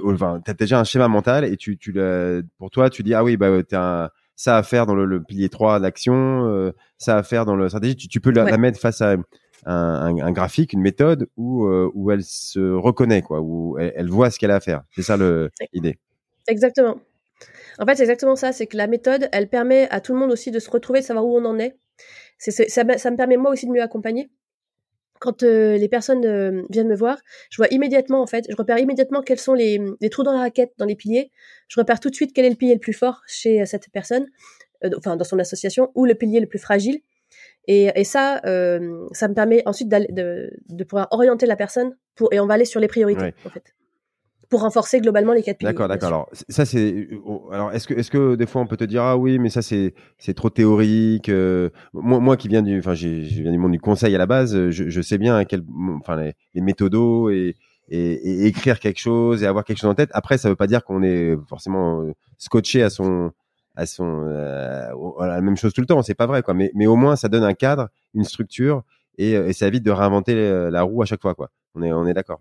[0.04, 3.24] enfin, as déjà un schéma mental et tu tu le pour toi tu dis ah
[3.24, 7.58] oui bah un ça à faire dans le, pilier 3 d'action, ça à faire dans
[7.58, 7.98] le stratégie.
[7.98, 9.18] Tu, peux la, mettre face à
[9.66, 14.52] un, graphique, une méthode où, où elle se reconnaît, quoi, où elle, voit ce qu'elle
[14.52, 14.84] a à faire.
[14.96, 15.18] C'est ça
[15.74, 16.00] l'idée.
[16.48, 17.02] Exactement.
[17.80, 18.54] En fait, c'est exactement ça.
[18.54, 21.06] C'est que la méthode, elle permet à tout le monde aussi de se retrouver, de
[21.06, 21.78] savoir où on en est.
[22.38, 24.30] ça, ça, me permet moi aussi de mieux accompagner
[25.20, 27.18] quand euh, les personnes euh, viennent me voir,
[27.50, 30.40] je vois immédiatement en fait, je repère immédiatement quels sont les, les, trous dans la
[30.40, 31.32] raquette, dans les piliers.
[31.68, 33.90] Je repère tout de suite quel est le pilier le plus fort chez euh, cette
[33.92, 34.26] personne,
[34.98, 37.02] enfin dans son association, ou le pilier le plus fragile.
[37.68, 42.40] Et, et ça, ça me permet ensuite de, de, pouvoir orienter la personne pour, et
[42.40, 43.76] on va aller sur les priorités en fait
[44.50, 45.72] pour renforcer globalement les quatre piliers.
[45.72, 46.08] D'accord, d'accord.
[46.08, 47.08] Alors ça c'est
[47.52, 49.62] alors est-ce que est-ce que des fois on peut te dire ah oui mais ça
[49.62, 51.30] c'est c'est trop théorique.
[51.30, 54.18] Euh, moi moi qui viens du enfin j'ai je viens du monde du conseil à
[54.18, 55.64] la base, je, je sais bien à quel
[56.00, 57.56] enfin les, les méthodos et,
[57.90, 60.10] et, et, écrire quelque chose et avoir quelque chose en tête.
[60.14, 63.32] Après ça veut pas dire qu'on est forcément euh, scotché à son
[63.76, 66.56] à son euh, à la même chose tout le temps, c'est pas vrai quoi.
[66.56, 68.82] Mais mais au moins ça donne un cadre, une structure
[69.20, 71.52] et, et ça évite de réinventer la roue à chaque fois quoi.
[71.76, 72.40] On est on est d'accord.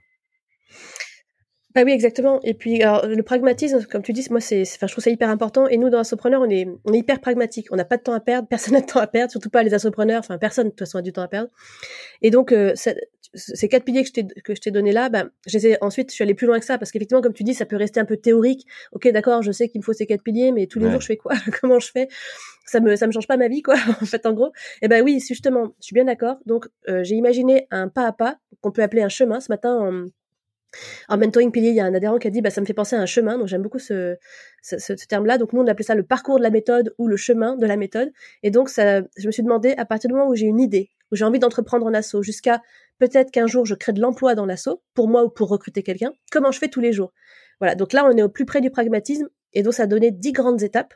[1.78, 2.40] Bah oui, exactement.
[2.42, 5.30] Et puis, alors, le pragmatisme, comme tu dis, moi, c'est, enfin, je trouve ça hyper
[5.30, 5.68] important.
[5.68, 7.68] Et nous, dans Assopreneur, on est, on est hyper pragmatique.
[7.70, 8.48] On n'a pas de temps à perdre.
[8.50, 10.18] Personne n'a de temps à perdre, surtout pas les Assopreneurs.
[10.18, 11.50] Enfin, personne, de toute façon, a du temps à perdre.
[12.20, 12.74] Et donc, euh,
[13.34, 15.26] ces quatre piliers que je t'ai, que je t'ai donné là, bah,
[15.80, 17.76] ensuite, je suis allée plus loin que ça parce qu'effectivement, comme tu dis, ça peut
[17.76, 18.66] rester un peu théorique.
[18.90, 21.06] Ok, d'accord, je sais qu'il me faut ces quatre piliers, mais tous les jours, je
[21.06, 21.34] fais quoi?
[21.60, 22.08] Comment je fais?
[22.66, 24.48] Ça me, ça me change pas ma vie, quoi, en fait, en gros.
[24.82, 26.38] Et eh ben oui, justement, je suis bien d'accord.
[26.44, 29.38] Donc, euh, j'ai imaginé un pas à pas qu'on peut appeler un chemin.
[29.38, 30.08] Ce matin,
[31.08, 32.74] en mentoring pilier, il y a un adhérent qui a dit bah, ça me fait
[32.74, 34.16] penser à un chemin, donc j'aime beaucoup ce,
[35.08, 35.38] terme-là.
[35.38, 37.76] Donc nous, on appelait ça le parcours de la méthode ou le chemin de la
[37.76, 38.12] méthode.
[38.42, 40.90] Et donc, ça, je me suis demandé, à partir du moment où j'ai une idée,
[41.10, 42.62] où j'ai envie d'entreprendre un assaut, jusqu'à
[42.98, 46.12] peut-être qu'un jour je crée de l'emploi dans l'assaut, pour moi ou pour recruter quelqu'un,
[46.30, 47.12] comment je fais tous les jours?
[47.60, 50.10] Voilà, donc là, on est au plus près du pragmatisme, et donc ça a donné
[50.10, 50.94] dix grandes étapes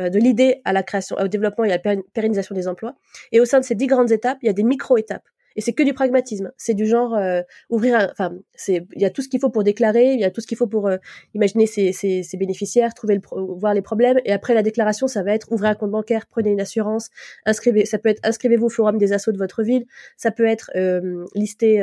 [0.00, 2.94] euh, de l'idée à la création, au développement et à la pérennisation des emplois.
[3.32, 5.28] Et au sein de ces dix grandes étapes, il y a des micro-étapes.
[5.56, 6.52] Et c'est que du pragmatisme.
[6.56, 8.08] C'est du genre euh, ouvrir.
[8.10, 10.40] Enfin, c'est il y a tout ce qu'il faut pour déclarer, il y a tout
[10.40, 10.96] ce qu'il faut pour euh,
[11.34, 14.20] imaginer ses, ses, ses, bénéficiaires, trouver le voir les problèmes.
[14.24, 17.10] Et après la déclaration, ça va être ouvrir un compte bancaire, prenez une assurance,
[17.46, 17.84] inscrivez.
[17.84, 19.86] Ça peut être inscrivez-vous au forum des assauts de votre ville.
[20.16, 21.80] Ça peut être euh, lister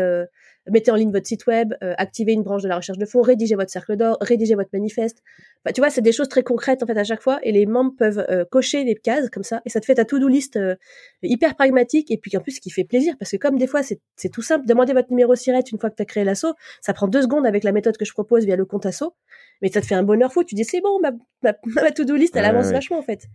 [0.70, 3.22] mettez en ligne votre site web, euh, activez une branche de la recherche de fonds,
[3.22, 5.24] rédigez votre cercle d'or, rédigez votre manifeste.
[5.66, 7.66] Bah, tu vois, c'est des choses très concrètes en fait à chaque fois et les
[7.66, 10.56] membres peuvent euh, cocher les cases comme ça et ça te fait ta to-do list
[10.56, 10.76] euh,
[11.24, 13.82] hyper pragmatique et puis en plus ce qui fait plaisir parce que comme des fois
[13.84, 16.94] c'est tout simple, demandez votre numéro SIRET une fois que tu as créé l'assaut, ça
[16.94, 19.14] prend deux secondes avec la méthode que je propose via le compte assaut,
[19.62, 21.12] mais ça te fait un bonheur fou, tu dis c'est bon, ma,
[21.44, 23.26] ma, to-do list elle avance vachement en fait.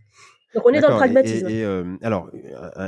[0.54, 1.48] Donc on est dans le pragmatisme.
[1.48, 1.64] Et,
[2.02, 2.30] alors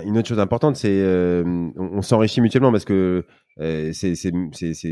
[0.05, 3.25] une autre chose importante, c'est on, on s'enrichit mutuellement parce que
[3.61, 4.33] euh, ces, ces,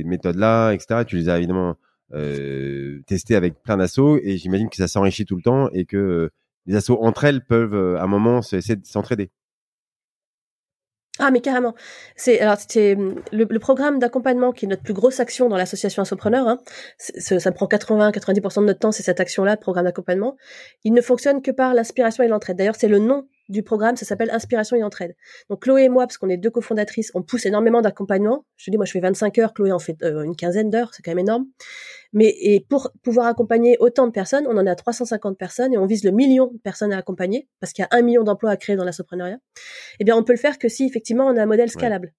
[0.05, 1.05] méthodes-là, etc.
[1.07, 1.77] Tu les as évidemment
[2.13, 5.97] euh, testées avec plein d'assauts et j'imagine que ça s'enrichit tout le temps et que
[5.97, 6.33] euh,
[6.67, 9.31] les assauts entre elles peuvent à un moment essayer de s'entraider.
[11.19, 11.75] Ah mais carrément.
[12.17, 16.03] C'est alors c'est le, le, programme d'accompagnement qui est notre plus grosse action dans l'association
[16.03, 16.49] Assopreneur.
[16.49, 16.59] Hein,
[16.99, 20.37] ça prend 80-90% de notre temps, c'est cette action-là, programme d'accompagnement.
[20.85, 22.57] Il ne fonctionne que par l'inspiration et l'entraide.
[22.57, 25.15] D'ailleurs, c'est le nom du programme, ça s'appelle Inspiration et Entraide.
[25.51, 28.45] Donc Chloé et moi, parce qu'on est deux cofondatrices, on pousse énormément d'accompagnement.
[28.57, 30.95] Je te dis, moi je fais 25 heures, Chloé en fait euh, une quinzaine d'heures,
[30.95, 31.47] c'est quand même énorme.
[32.13, 35.87] Mais et pour pouvoir accompagner autant de personnes, on en a 350 personnes et on
[35.87, 38.57] vise le million de personnes à accompagner, parce qu'il y a un million d'emplois à
[38.57, 39.39] créer dans l'assopreneuriat.
[39.99, 42.13] Eh bien, on peut le faire que si effectivement on a un modèle scalable.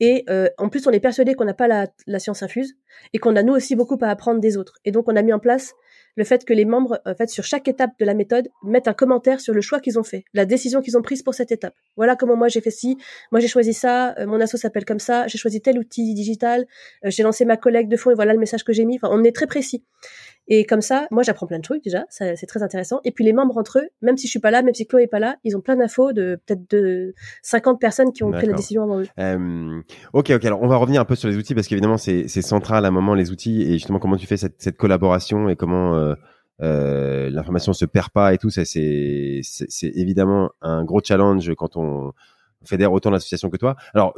[0.00, 2.74] Et euh, en plus, on est persuadé qu'on n'a pas la, science infuse
[3.12, 4.74] et qu'on a nous aussi beaucoup à apprendre des autres.
[4.84, 5.74] Et donc, on a mis en place
[6.16, 8.94] le fait que les membres, en fait, sur chaque étape de la méthode, mettent un
[8.94, 11.74] commentaire sur le choix qu'ils ont fait, la décision qu'ils ont prise pour cette étape.
[11.96, 12.98] Voilà comment moi j'ai fait ci,
[13.30, 16.66] moi j'ai choisi ça, euh, mon asso s'appelle comme ça, j'ai choisi tel outil digital,
[17.04, 18.96] euh, j'ai lancé ma collègue de fond et voilà le message que j'ai mis.
[18.96, 19.84] Enfin, on est très précis.
[20.48, 23.00] Et comme ça, moi j'apprends plein de trucs déjà, c'est très intéressant.
[23.04, 25.04] Et puis les membres entre eux, même si je suis pas là, même si Chloé
[25.04, 28.46] est pas là, ils ont plein d'infos de peut-être de 50 personnes qui ont pris
[28.46, 29.06] la décision avant eux.
[29.18, 29.80] Euh,
[30.12, 30.44] ok, ok.
[30.44, 32.92] Alors on va revenir un peu sur les outils parce qu'évidemment c'est central à un
[32.92, 36.14] moment les outils et justement comment tu fais cette, cette collaboration et comment euh,
[36.62, 38.50] euh, l'information se perd pas et tout.
[38.50, 42.12] Ça c'est c'est évidemment un gros challenge quand on
[42.64, 43.76] fédère autant d'associations que toi.
[43.94, 44.14] Alors,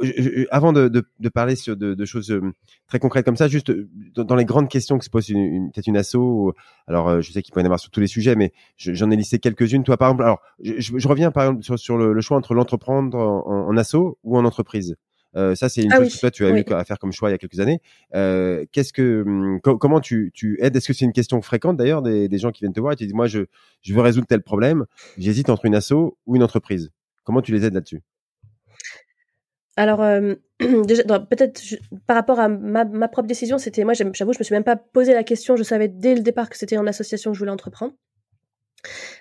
[0.51, 2.41] avant de, de, de, parler sur de, de, choses euh,
[2.87, 5.87] très concrètes comme ça, juste euh, dans, les grandes questions que se pose une, peut-être
[5.87, 6.53] une asso,
[6.87, 9.11] alors euh, je sais qu'il peut y en avoir sur tous les sujets, mais j'en
[9.11, 9.83] ai listé quelques-unes.
[9.83, 13.17] Toi, par exemple, alors je, je, reviens par exemple sur, sur le, choix entre l'entreprendre
[13.17, 14.95] en, en, asso ou en entreprise.
[15.35, 17.29] Euh, ça, c'est une ah chose que toi, tu as eu à faire comme choix
[17.29, 17.81] il y a quelques années.
[18.13, 20.75] Euh, qu'est-ce que, hum, comment tu, tu aides?
[20.75, 22.95] Est-ce que c'est une question fréquente d'ailleurs des, des, gens qui viennent te voir et
[22.95, 23.41] tu dis, moi, je,
[23.81, 24.85] je veux résoudre tel problème,
[25.17, 26.91] j'hésite entre une asso ou une entreprise?
[27.23, 28.01] Comment tu les aides là-dessus?
[29.75, 30.35] Alors, euh,
[30.85, 31.61] déjà, peut-être
[32.05, 34.75] par rapport à ma, ma propre décision, c'était moi, j'avoue, je me suis même pas
[34.75, 35.55] posé la question.
[35.55, 37.93] Je savais dès le départ que c'était en association que je voulais entreprendre.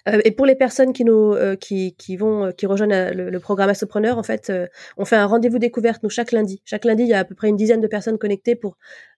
[0.08, 3.30] Euh, et pour les personnes qui nous euh, qui, qui vont euh, qui rejoignent le,
[3.30, 4.52] le, programme Astropreneur, en fait,
[4.96, 6.62] on fait un rendez-vous découverte nous chaque lundi.
[6.64, 8.76] Chaque lundi, il y a à peu près une dizaine de personnes connectées pour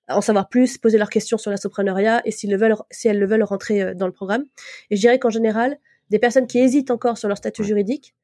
[0.09, 3.27] en savoir plus, poser leurs questions sur l'astroprenariat et s'ils le veulent, si elles le
[3.27, 4.45] veulent rentrer dans le programme.
[4.91, 5.79] Et je dirais qu'en général,
[6.11, 8.15] des personnes qui hésitent encore sur leur statut juridique,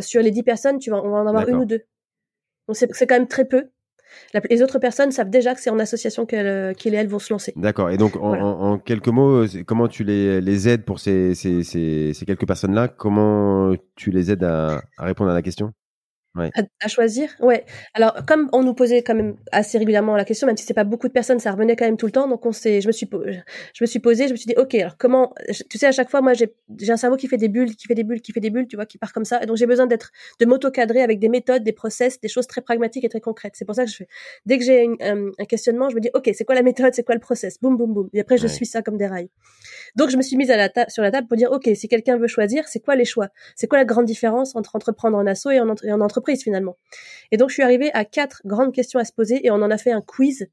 [0.00, 1.82] sur les dix personnes, tu vas, on va en avoir une ou deux.
[2.68, 3.70] Donc c'est quand même très peu
[4.50, 7.32] les autres personnes savent déjà que c'est en association qu'elles euh, et elles vont se
[7.32, 7.52] lancer.
[7.56, 7.90] D'accord.
[7.90, 12.12] Et donc, en, quelques mots, euh, comment tu les, les aides pour ces, ces, ces,
[12.12, 12.88] ces quelques personnes-là?
[12.88, 15.72] Comment tu les aides à, à répondre à la question?
[16.80, 17.64] À, choisir Ouais.
[17.94, 20.84] Alors, comme on nous posait quand même assez régulièrement la question, même si c'est pas
[20.84, 22.28] beaucoup de personnes, ça revenait quand même tout le temps.
[22.28, 24.74] Donc, on s'est, je me suis, je me suis posé, je me suis dit, ok,
[24.74, 25.34] alors comment,
[25.70, 27.86] tu sais, à chaque fois, moi, j'ai, j'ai un cerveau qui fait des bulles, qui
[27.86, 29.42] fait des bulles, qui fait des bulles, tu vois, qui part comme ça.
[29.42, 32.60] Et donc, j'ai besoin d'être, de m'auto-cadrer avec des méthodes, des process, des choses très
[32.60, 33.54] pragmatiques et très concrètes.
[33.56, 34.08] C'est pour ça que je fais,
[34.44, 37.04] dès que j'ai un, un, questionnement, je me dis, ok, c'est quoi la méthode, c'est
[37.04, 38.08] quoi le process, boum, boum, boum.
[38.12, 39.30] Et après, je suis ça comme des rails.
[39.94, 42.16] Donc, je me suis mise à la sur la table pour dire, ok, si quelqu'un
[42.16, 43.28] veut choisir, c'est quoi les choix?
[43.54, 46.76] C'est quoi la grande différence entre entreprendre en et en, et en entreprise, finalement?
[47.30, 49.70] Et donc je suis arrivée à quatre grandes questions à se poser et on en
[49.70, 50.48] a fait un quiz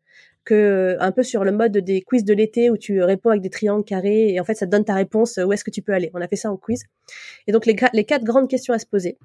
[0.45, 3.49] que un peu sur le mode des quiz de l'été où tu réponds avec des
[3.49, 5.93] triangles carrés et en fait ça te donne ta réponse où est-ce que tu peux
[5.93, 6.11] aller.
[6.13, 6.83] On a fait ça en quiz.
[7.47, 9.17] Et donc les, les quatre grandes questions à se poser.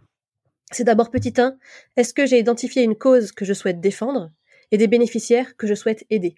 [0.70, 1.56] C'est d'abord petit 1,
[1.96, 4.30] est-ce que j'ai identifié une cause que je souhaite défendre
[4.70, 6.34] et des bénéficiaires que je souhaite aider?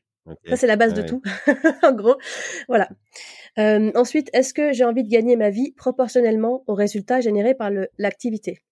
[0.48, 1.22] Ça c'est la base de tout.
[1.82, 2.16] en gros,
[2.68, 2.88] voilà.
[3.58, 7.70] Euh, ensuite, est-ce que j'ai envie de gagner ma vie proportionnellement aux résultats générés par
[7.98, 8.62] l'activité?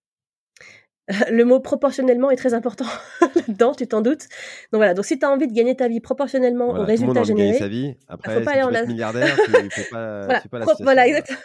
[1.31, 2.85] le mot proportionnellement est très important
[3.35, 4.27] là-dedans, tu t'en doutes.
[4.71, 7.57] Donc voilà, donc si tu as envie de gagner ta vie proportionnellement au résultat généré,
[7.57, 7.95] sa vie.
[8.07, 11.07] Après, faut pas si aller tu en milliardaire, tu, fais pas, voilà, pas la voilà,
[11.07, 11.39] exactement.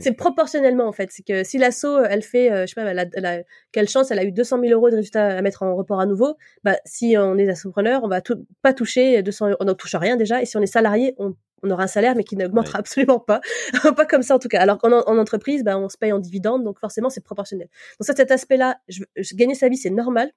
[0.00, 1.10] C'est proportionnellement en fait.
[1.12, 3.88] C'est que si l'assaut, elle fait, euh, je sais pas, elle a, elle a, quelle
[3.88, 6.36] chance, elle a eu 200 000 euros de résultats à mettre en report à nouveau.
[6.62, 10.16] Bah, si on est assopreneur, on va tout, pas toucher 200, on n'en touche rien
[10.16, 10.42] déjà.
[10.42, 13.40] Et si on est salarié, on, on aura un salaire mais qui n'augmentera absolument pas,
[13.96, 14.60] pas comme ça en tout cas.
[14.60, 17.68] Alors qu'en en entreprise, bah, on se paye en dividende, donc forcément c'est proportionnel.
[17.98, 19.02] Donc ça, cet aspect-là, je,
[19.34, 20.30] gagner sa vie, c'est normal.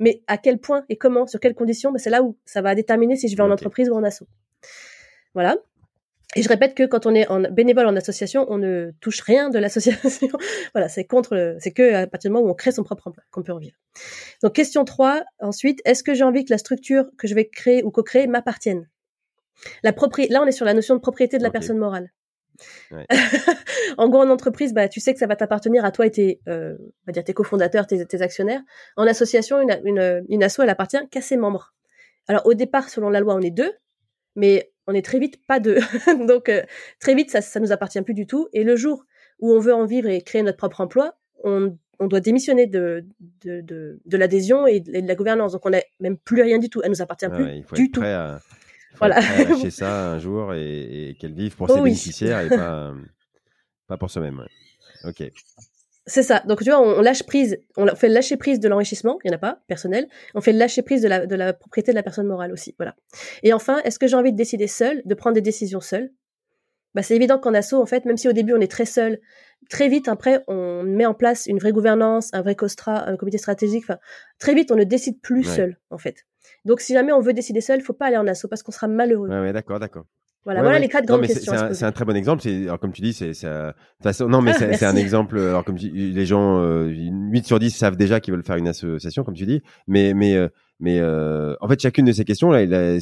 [0.00, 2.74] Mais à quel point et comment, sur quelles conditions, bah, c'est là où ça va
[2.74, 4.24] déterminer si je vais en entreprise ou en asso.
[5.34, 5.56] Voilà.
[6.36, 9.50] Et je répète que quand on est en bénévole en association, on ne touche rien
[9.50, 10.28] de l'association.
[10.74, 13.24] voilà, c'est contre, c'est que à partir du moment où on crée son propre emploi
[13.32, 13.76] qu'on peut en vivre.
[14.42, 17.82] Donc question 3, ensuite, est-ce que j'ai envie que la structure que je vais créer
[17.82, 18.88] ou co-créer m'appartienne?
[19.82, 22.10] La là on est sur la notion de propriété de la personne morale.
[22.92, 23.06] Ouais.
[23.98, 26.40] en gros, en entreprise, bah, tu sais que ça va t'appartenir à toi et tes,
[26.48, 28.60] euh, on va dire tes cofondateurs, tes, tes actionnaires.
[28.96, 31.74] En association, une, une, une asso, elle appartient qu'à ses membres.
[32.28, 33.72] Alors au départ, selon la loi, on est deux,
[34.36, 35.78] mais on est très vite pas deux.
[36.26, 36.62] Donc euh,
[36.98, 38.48] très vite, ça, ça nous appartient plus du tout.
[38.52, 39.04] Et le jour
[39.38, 43.06] où on veut en vivre et créer notre propre emploi, on, on doit démissionner de,
[43.44, 45.52] de, de, de l'adhésion et, de la gouvernance.
[45.52, 46.80] Donc on n'a même plus rien du tout.
[46.82, 48.00] Elle nous appartient plus il faut du être tout.
[48.00, 48.40] Prêt à,
[48.98, 49.16] voilà.
[49.16, 52.92] à lâcher ça un jour et, et qu'elle vive pour ses oh bénéficiaires et pas,
[53.86, 54.44] pas pour soi-même.
[55.04, 55.22] Ok.
[56.10, 56.42] C'est ça.
[56.44, 59.34] Donc, tu vois, on, lâche prise, on fait le lâcher prise de l'enrichissement, il n'y
[59.34, 60.08] en a pas, personnel.
[60.34, 62.74] On fait le lâcher prise de la, de la propriété de la personne morale aussi.
[62.78, 62.96] Voilà.
[63.44, 66.10] Et enfin, est-ce que j'ai envie de décider seul, de prendre des décisions seul
[66.96, 69.20] bah, C'est évident qu'en asso, en fait, même si au début on est très seul,
[69.68, 73.38] très vite après, on met en place une vraie gouvernance, un vrai COSTRA, un comité
[73.38, 73.84] stratégique.
[73.84, 74.00] Enfin,
[74.40, 76.26] très vite, on ne décide plus seul, en fait.
[76.64, 78.72] Donc, si jamais on veut décider seul, il faut pas aller en asso parce qu'on
[78.72, 79.28] sera malheureux.
[79.28, 80.06] Ouais, ouais d'accord, d'accord.
[80.44, 81.52] Voilà, voilà les quatre grandes questions.
[81.72, 82.48] C'est un, un, très bon exemple.
[82.48, 83.32] Alors, comme tu dis, c'est.
[83.42, 85.38] Non, mais ah, c'est un exemple.
[85.38, 88.68] Alors, comme tu, les gens, euh, 8 sur 10 savent déjà qu'ils veulent faire une
[88.68, 89.62] association, comme tu dis.
[89.86, 90.48] Mais, mais, euh,
[90.78, 92.96] mais euh, en fait, chacune de ces questions là, il a,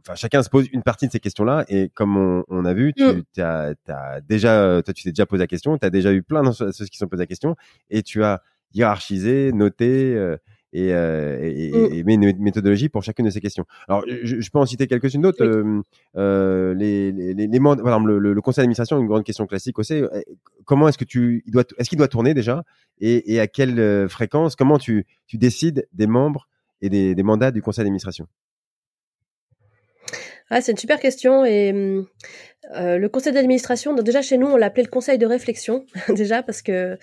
[0.00, 1.64] enfin, chacun se pose une partie de ces questions-là.
[1.68, 3.22] Et comme on, on a vu, tu mm.
[3.38, 5.76] as, as, déjà, toi, tu t'es déjà posé la question.
[5.76, 7.56] Tu as déjà eu plein d'associations qui sont posées la question,
[7.90, 8.42] et tu as
[8.74, 10.36] hiérarchisé, noté.
[10.72, 12.08] Et, euh, et, mm.
[12.08, 13.64] et, une méthodologie pour chacune de ces questions.
[13.88, 15.44] Alors, je, je peux en citer quelques-unes d'autres.
[15.44, 15.82] Euh,
[16.16, 19.94] euh, les, les, les, les voilà, le, le, conseil d'administration, une grande question classique aussi.
[19.94, 20.08] Euh,
[20.64, 22.64] comment est-ce que tu, il doit, est-ce qu'il doit tourner déjà
[23.00, 26.48] et, à quelle fréquence Comment tu, tu décides des membres
[26.80, 28.26] et des, des mandats du conseil d'administration?
[30.54, 32.06] Ah, c'est une super question et hum,
[32.76, 36.62] euh, le conseil d'administration, déjà chez nous, on l'appelait le conseil de réflexion déjà parce
[36.62, 36.96] que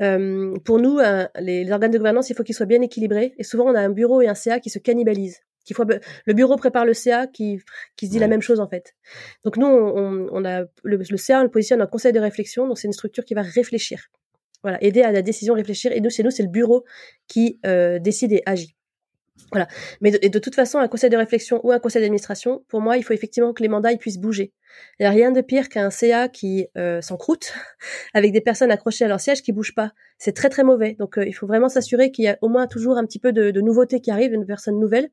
[0.00, 0.98] euh, pour nous,
[1.38, 3.80] les, les, organes de gouvernance, il faut qu'ils soient bien équilibrés et souvent on a
[3.80, 5.40] un bureau et un CA qui se cannibalisent.
[5.64, 7.60] Qui faut, le bureau prépare le CA qui,
[7.96, 8.94] qui se dit la même chose en fait.
[9.44, 12.66] Donc nous, on, on a le, le CA, on le positionne en conseil de réflexion,
[12.66, 14.08] donc c'est une structure qui va réfléchir.
[14.62, 15.92] Voilà, aider à la décision, réfléchir.
[15.92, 16.84] Et nous, chez nous, c'est le bureau
[17.26, 18.76] qui euh, décide et agit.
[19.50, 19.66] Voilà.
[20.00, 22.80] Mais de, et de toute façon, un conseil de réflexion ou un conseil d'administration, pour
[22.80, 24.52] moi, il faut effectivement que les mandats ils puissent bouger.
[24.98, 27.52] Il n'y a rien de pire qu'un CA qui euh, s'encroute
[28.14, 29.92] avec des personnes accrochées à leur siège qui bougent pas.
[30.18, 30.94] C'est très très mauvais.
[30.98, 33.32] Donc euh, il faut vraiment s'assurer qu'il y a au moins toujours un petit peu
[33.32, 35.10] de, de nouveauté qui arrive, une personne nouvelle.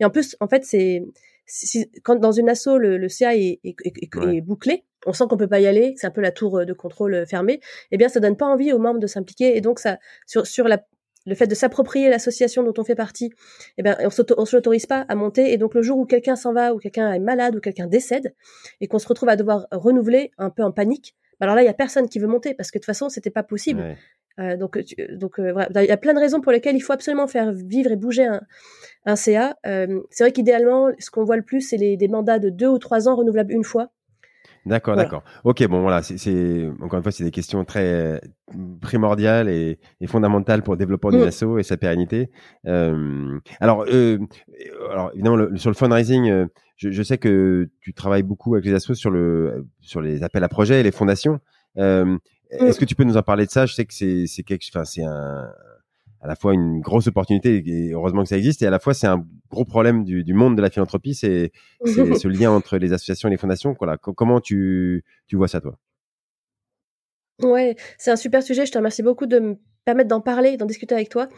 [0.00, 1.02] Et en plus, en fait, c'est
[1.46, 5.24] si, quand dans une asso le, le CA est, est, est, est bouclé, on sent
[5.28, 8.08] qu'on peut pas y aller, c'est un peu la tour de contrôle fermée, eh bien
[8.08, 10.84] ça donne pas envie aux membres de s'impliquer et donc ça sur sur la
[11.26, 13.30] le fait de s'approprier l'association dont on fait partie,
[13.78, 15.52] eh ben, on ne s'autorise pas à monter.
[15.52, 18.34] Et donc, le jour où quelqu'un s'en va, ou quelqu'un est malade, ou quelqu'un décède,
[18.80, 21.66] et qu'on se retrouve à devoir renouveler un peu en panique, bah alors là, il
[21.66, 23.96] y a personne qui veut monter parce que de toute façon, c'était pas possible.
[24.38, 24.78] Euh, donc,
[25.10, 27.90] donc euh, il y a plein de raisons pour lesquelles il faut absolument faire vivre
[27.90, 28.40] et bouger un,
[29.04, 29.56] un CA.
[29.66, 32.78] Euh, c'est vrai qu'idéalement, ce qu'on voit le plus, c'est des mandats de deux ou
[32.78, 33.90] trois ans renouvelables une fois.
[34.64, 35.24] D'accord, d'accord.
[35.44, 38.20] Ok, bon voilà, c'est encore une fois, c'est des questions très
[38.80, 41.28] primordiales et, et fondamentales pour le développement d'une mm.
[41.28, 42.30] asso et sa pérennité.
[42.66, 44.18] Euh, alors, euh,
[44.90, 46.46] alors évidemment, sur le fundraising, euh,
[46.76, 50.44] je, je, sais que tu travailles beaucoup avec les assos sur le sur les appels
[50.44, 51.40] à projets et les fondations.
[51.78, 52.18] Euh, mm.
[52.50, 53.66] Est-ce que tu peux nous en parler de ça?
[53.66, 55.48] Je sais que c'est c'est quelque, enfin c'est un
[56.20, 58.94] à la fois une grosse opportunité et heureusement que ça existe et à la fois
[58.94, 61.52] c'est un gros problème du, du, monde de la philanthropie c'est
[61.84, 65.78] ce lien entre les associations et les fondations voilà comment tu tu vois ça toi?
[67.40, 70.66] Ouais c'est un super sujet je te remercie beaucoup de me permettre d'en parler d'en
[70.66, 71.28] discuter avec toi.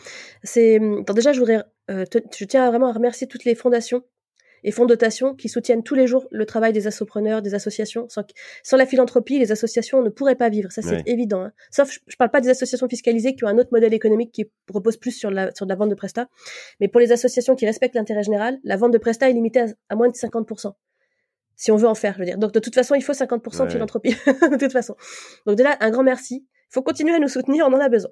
[0.42, 0.80] C'est
[1.14, 2.04] déjà je voudrais euh,
[2.36, 4.02] je tiens vraiment à remercier toutes les fondations
[4.64, 8.08] et fonds de dotation qui soutiennent tous les jours le travail des assopreneurs, des associations.
[8.08, 8.22] Sans,
[8.62, 11.42] sans la philanthropie, les associations ne pourraient pas vivre, ça c'est évident.
[11.42, 11.52] Hein.
[11.70, 14.50] Sauf, je, ne parle pas des associations fiscalisées qui ont un autre modèle économique qui
[14.72, 16.28] repose plus sur la, sur la vente de prestat,
[16.80, 19.96] mais pour les associations qui respectent l'intérêt général, la vente de prestat est limitée à,
[19.96, 20.72] moins de 50%.
[21.56, 22.38] Si on veut en faire, je veux dire.
[22.38, 24.96] Donc de toute façon, il faut 50% de philanthropie, de toute façon.
[25.46, 26.46] Donc déjà, un grand merci.
[26.70, 28.10] Il faut continuer à nous soutenir, on en a besoin.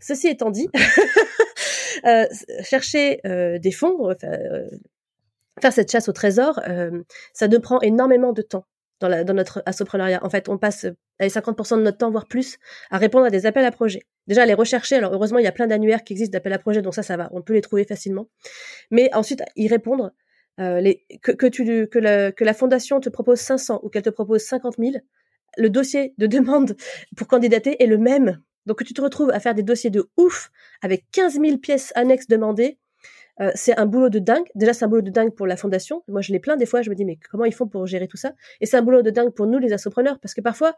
[0.00, 0.68] Ceci étant dit,
[2.06, 2.24] euh,
[2.62, 4.68] chercher euh, des fonds, euh,
[5.60, 8.64] faire cette chasse au trésor, euh, ça nous prend énormément de temps
[9.00, 10.24] dans, la, dans notre assopreneuriat.
[10.24, 10.86] En fait, on passe
[11.20, 12.58] 50% de notre temps, voire plus,
[12.90, 14.02] à répondre à des appels à projets.
[14.26, 14.96] Déjà, les rechercher.
[14.96, 17.16] Alors, heureusement, il y a plein d'annuaires qui existent d'appels à projets, donc ça, ça
[17.16, 17.28] va.
[17.32, 18.28] On peut les trouver facilement.
[18.90, 20.12] Mais ensuite, y répondre.
[20.58, 24.76] Euh, les, que, la, que la fondation te propose 500 ou qu'elle te propose 50
[24.78, 24.92] 000,
[25.56, 26.76] le dossier de demande
[27.16, 28.42] pour candidater est le même.
[28.66, 30.50] Donc, tu te retrouves à faire des dossiers de ouf
[30.82, 32.78] avec 15 000 pièces annexes demandées
[33.40, 34.46] euh, c'est un boulot de dingue.
[34.54, 36.02] Déjà, c'est un boulot de dingue pour la fondation.
[36.08, 36.82] Moi, je l'ai plein des fois.
[36.82, 38.32] Je me dis, mais comment ils font pour gérer tout ça?
[38.60, 40.76] Et c'est un boulot de dingue pour nous, les assopreneurs, parce que parfois,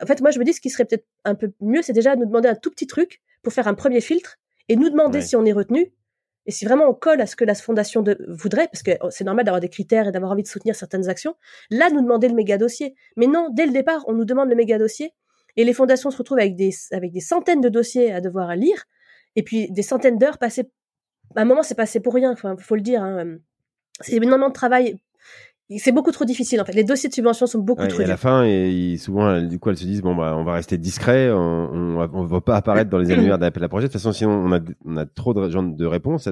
[0.00, 2.14] en fait, moi, je me dis, ce qui serait peut-être un peu mieux, c'est déjà
[2.14, 4.36] de nous demander un tout petit truc pour faire un premier filtre
[4.68, 5.92] et nous demander si on est retenu
[6.46, 9.10] et si vraiment on colle à ce que la fondation de, voudrait, parce que oh,
[9.10, 11.34] c'est normal d'avoir des critères et d'avoir envie de soutenir certaines actions,
[11.70, 12.94] là, nous demander le méga dossier.
[13.16, 15.12] Mais non, dès le départ, on nous demande le méga dossier
[15.56, 18.84] et les fondations se retrouvent avec des, avec des centaines de dossiers à devoir lire
[19.36, 20.70] et puis des centaines d'heures passées
[21.36, 22.32] à un moment, c'est passé pour rien.
[22.32, 23.02] Enfin, faut le dire.
[23.02, 23.36] Hein.
[24.00, 24.98] C'est énormément de travail.
[25.76, 26.72] C'est beaucoup trop difficile en fait.
[26.72, 28.00] Les dossiers de subvention sont beaucoup trop.
[28.00, 30.54] Et à la fin, et souvent, du coup, elles se disent bon bah, on va
[30.54, 33.86] rester discret, on, on, va pas apparaître dans les annuaires d'appel à projet.
[33.86, 36.26] De toute façon, sinon, on a, on a trop de gens de réponses.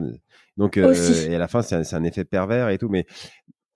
[0.57, 0.95] Donc, euh,
[1.29, 2.89] et à la fin, c'est un, un, effet pervers et tout.
[2.89, 3.05] Mais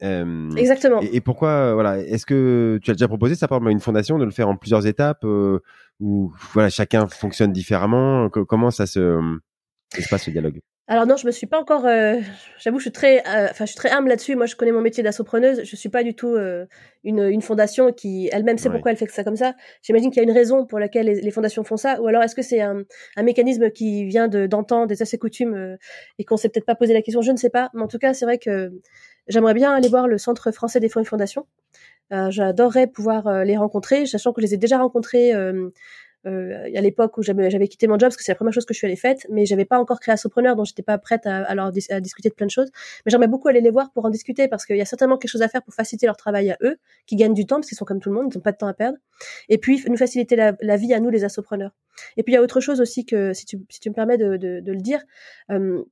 [0.02, 1.00] euh, Exactement.
[1.00, 4.30] Et, pourquoi, voilà, est-ce que tu as déjà proposé ça par une fondation de le
[4.30, 5.60] faire en plusieurs étapes euh,
[6.00, 8.30] où voilà chacun fonctionne différemment?
[8.30, 9.20] Comment ça se,
[9.92, 10.60] ça se passe ce dialogue?
[10.90, 11.86] Alors non, je me suis pas encore.
[11.86, 12.16] Euh,
[12.58, 14.34] j'avoue, je suis très, euh, enfin, je suis très humble là-dessus.
[14.34, 15.62] Moi, je connais mon métier d'assopreneuse.
[15.62, 16.66] Je suis pas du tout euh,
[17.04, 19.54] une, une fondation qui elle-même sait pourquoi elle fait ça comme ça.
[19.82, 22.34] J'imagine qu'il y a une raison pour laquelle les, fondations font ça, ou alors est-ce
[22.34, 22.82] que c'est un,
[23.16, 25.78] un, mécanisme qui vient de d'antan, des assez coutumes,
[26.18, 27.22] et qu'on s'est peut-être pas posé la question?
[27.22, 27.70] Je ne sais pas.
[27.72, 28.72] Mais en tout cas, c'est vrai que
[29.28, 31.46] j'aimerais bien aller voir le Centre français des fonds et fondations.
[32.10, 35.32] J'adorerais pouvoir les rencontrer, sachant que je les ai déjà rencontrés
[36.26, 38.74] euh, à l'époque où j'avais quitté mon job, parce que c'est la première chose que
[38.74, 41.44] je suis allée faire, mais j'avais pas encore créé Assopreneur, donc j'étais pas prête à,
[41.44, 42.70] à, leur à discuter de plein de choses.
[43.04, 45.30] Mais j'aimerais beaucoup aller les voir pour en discuter, parce qu'il y a certainement quelque
[45.30, 47.78] chose à faire pour faciliter leur travail à eux, qui gagnent du temps, parce qu'ils
[47.78, 48.98] sont comme tout le monde, ils n'ont pas de temps à perdre.
[49.48, 51.72] Et puis nous faciliter la, la vie à nous, les assopreneurs.
[52.16, 54.18] Et puis il y a autre chose aussi que, si tu, si tu me permets
[54.18, 55.02] de, de, de le dire,
[55.50, 55.84] euh,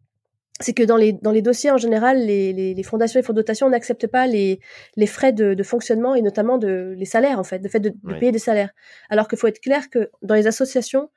[0.60, 3.32] c'est que dans les, dans les dossiers en général, les, les, les fondations et fonds
[3.32, 4.60] de dotation n'acceptent pas les,
[4.96, 7.92] les frais de, de, fonctionnement et notamment de, les salaires, en fait, le fait de,
[8.18, 8.70] payer des salaires.
[9.08, 11.10] Alors qu'il faut être clair que dans les associations,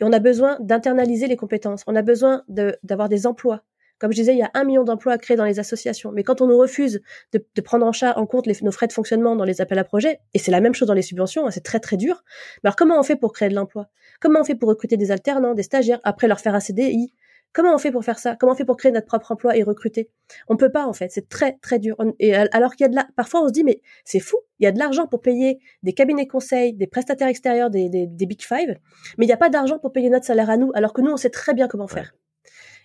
[0.00, 3.62] on a besoin d'internaliser les compétences, on a besoin d'avoir des emplois.
[3.98, 6.10] Comme je disais, il y a un million d'emplois à créer dans les associations.
[6.10, 7.00] Mais quand on nous refuse
[7.32, 9.78] de, de prendre en, charge, en compte les, nos frais de fonctionnement dans les appels
[9.78, 12.24] à projets, et c'est la même chose dans les subventions, hein, c'est très très dur.
[12.64, 13.86] alors comment on fait pour créer de l'emploi?
[14.20, 17.12] Comment on fait pour recruter des alternants, des stagiaires, après leur faire un CDI
[17.52, 18.36] Comment on fait pour faire ça?
[18.36, 20.10] Comment on fait pour créer notre propre emploi et recruter?
[20.48, 21.96] On peut pas en fait, c'est très très dur.
[22.18, 24.64] Et alors qu'il y a de la, parfois on se dit mais c'est fou, il
[24.64, 28.42] y a de l'argent pour payer des cabinets conseils, des prestataires extérieurs, des, des, big
[28.42, 28.78] five,
[29.18, 31.10] mais il n'y a pas d'argent pour payer notre salaire à nous, alors que nous
[31.10, 32.14] on sait très bien comment faire.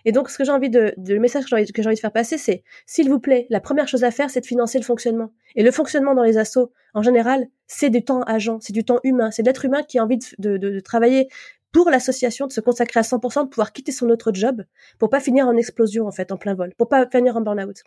[0.05, 2.38] Et donc, ce que j'ai envie de, le message que j'ai envie, de faire passer,
[2.38, 5.34] c'est, s'il vous plaît, la première chose à faire, c'est de financer le fonctionnement.
[5.55, 9.01] Et le fonctionnement dans les assos, en général, c'est du temps agent, c'est du temps
[9.03, 11.28] humain, c'est l'être humain qui a envie de, de, travailler
[11.72, 14.63] pour l'association de se consacrer à 100%, de pouvoir quitter son autre job
[14.99, 17.84] pour pas finir en explosion en fait, en plein vol, pour pas finir en burn-out.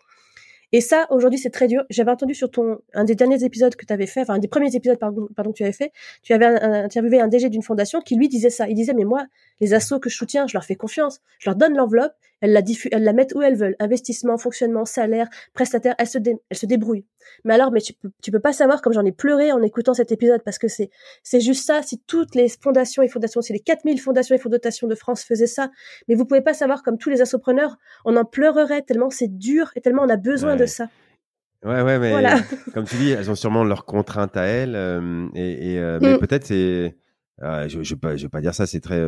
[0.73, 1.83] Et ça, aujourd'hui, c'est très dur.
[1.89, 4.47] J'avais entendu sur ton un des derniers épisodes que tu avais fait, enfin un des
[4.47, 5.91] premiers épisodes pardon, pardon que tu avais fait,
[6.23, 8.69] tu avais interviewé un DG d'une fondation qui lui disait ça.
[8.69, 9.25] Il disait mais moi,
[9.59, 12.61] les assos que je soutiens, je leur fais confiance, je leur donne l'enveloppe, elles la
[12.61, 16.65] diffusent, elles la mettent où elles veulent, investissement, fonctionnement, salaire, prestataire, elles se elles se
[16.65, 17.05] débrouillent.
[17.45, 19.93] Mais alors, mais tu peux, tu peux pas savoir comme j'en ai pleuré en écoutant
[19.93, 20.89] cet épisode parce que c'est
[21.23, 21.81] c'est juste ça.
[21.81, 25.47] Si toutes les fondations et fondations, si les 4000 fondations et fondations de France faisaient
[25.47, 25.71] ça,
[26.07, 29.71] mais vous pouvez pas savoir comme tous les assopreneurs, on en pleurerait tellement c'est dur
[29.75, 30.87] et tellement on a besoin de ça.
[31.63, 32.11] Ouais, ouais, mais
[32.73, 34.75] comme tu dis, elles ont sûrement leurs contraintes à elles.
[34.75, 36.19] Euh, et, euh, mais mm.
[36.19, 36.95] peut-être c'est.
[37.41, 39.07] Euh, je, je, vais pas, dire ça, c'est très.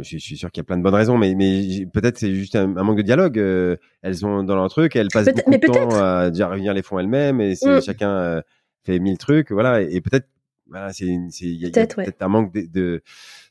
[0.00, 2.56] je, suis sûr qu'il y a plein de bonnes raisons, mais, mais peut-être c'est juste
[2.56, 3.36] un, manque de dialogue.
[3.36, 6.98] elles sont dans leur truc, elles passent beaucoup de temps à dire réunir les fonds
[6.98, 7.82] elles-mêmes, et mm.
[7.82, 8.42] chacun
[8.84, 9.82] fait mille trucs, voilà.
[9.82, 10.28] Et, peut-être,
[10.68, 13.02] voilà, c'est il y a peut-être un manque de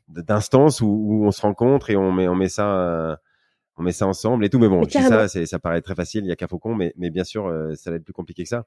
[0.07, 3.20] d'instances où, où, on se rencontre et on met on met ça
[3.78, 4.59] on met ça ensemble et tout.
[4.59, 7.24] Mais bon, ça, ça paraît très facile, il y a qu'à Faucon, mais, mais bien
[7.24, 8.65] sûr, euh, ça va être plus compliqué que ça.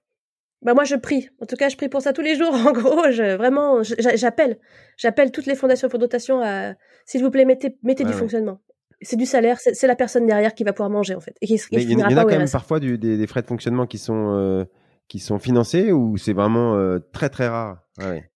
[0.62, 1.30] Bah moi je prie.
[1.40, 2.52] En tout cas, je prie pour ça tous les jours.
[2.66, 4.58] En gros, je, vraiment, j'appelle,
[4.96, 6.74] j'appelle toutes les fondations pour dotation à,
[7.06, 8.60] s'il vous plaît, mettez, mettez du fonctionnement.
[9.02, 11.34] C'est du salaire, c'est la personne derrière qui va pouvoir manger en fait.
[11.40, 14.34] Et il y, en a quand même parfois du, des, frais de fonctionnement qui sont
[14.36, 14.64] euh,
[15.08, 17.78] qui sont financés ou c'est vraiment euh, très très rare?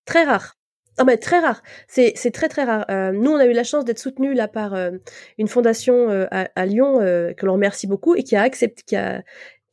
[0.07, 0.57] Très rare.
[0.97, 1.61] Ah très rare.
[1.89, 2.85] C'est c'est très très rare.
[2.89, 4.93] Euh, nous on a eu la chance d'être soutenus là par euh,
[5.39, 8.97] une fondation euh, à, à, Lyon que l'on remercie beaucoup et qui a accepté qui
[8.97, 9.23] a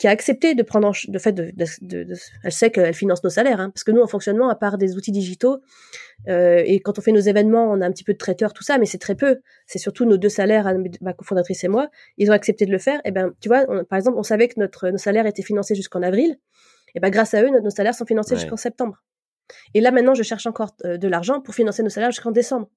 [0.02, 3.24] qui a accepté de prendre en de fait de, de, de, elle sait qu'elle finance
[3.24, 5.60] nos salaires hein, parce que nous en fonctionnement à part des outils digitaux
[6.28, 8.80] et quand on fait nos événements on a un petit peu de traiteurs tout ça
[8.80, 9.42] mais c'est très peu.
[9.68, 11.90] C'est surtout nos deux salaires ma cofondatrice et moi.
[12.18, 13.00] Ils ont accepté de le faire.
[13.06, 16.02] Et ben tu vois par exemple on savait que notre nos salaires étaient financés jusqu'en
[16.02, 16.36] avril.
[16.96, 19.04] Et ben grâce à eux nos, salaires sont financés jusqu'en septembre.
[19.74, 22.70] Et là, maintenant, je cherche encore euh, de l'argent pour financer nos salaires jusqu'en décembre.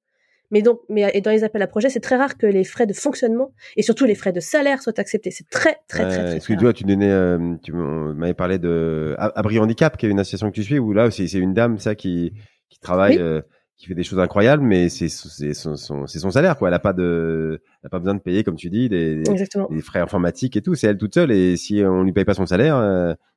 [0.50, 2.86] Mais donc, mais et dans les appels à projets, c'est très rare que les frais
[2.86, 5.30] de fonctionnement et surtout les frais de salaire soient acceptés.
[5.30, 6.36] C'est très, très, très, très.
[6.36, 10.20] Est-ce que tu tu donnais, euh, tu m'avais parlé de Abri Handicap, qui est une
[10.20, 12.32] association que tu suis, où là, c'est une dame, ça, qui,
[12.68, 13.40] qui travaille, euh,
[13.76, 16.68] qui fait des choses incroyables, mais c'est son, son, son, salaire, quoi.
[16.68, 19.80] Elle a pas de, elle a pas besoin de payer, comme tu dis, des, des
[19.80, 20.74] frais informatiques et tout.
[20.74, 21.32] C'est elle toute seule.
[21.32, 22.76] Et si on lui paye pas son salaire,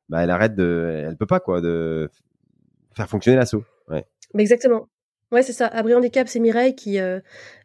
[0.10, 2.10] bah, elle arrête de, elle peut pas, quoi, de
[2.96, 3.64] faire fonctionner l'assaut.
[3.90, 4.06] Ouais.
[4.34, 4.88] Mais exactement.
[5.32, 5.68] Ouais, c'est ça.
[5.68, 7.20] Abri Handicap, c'est Mireille qui euh,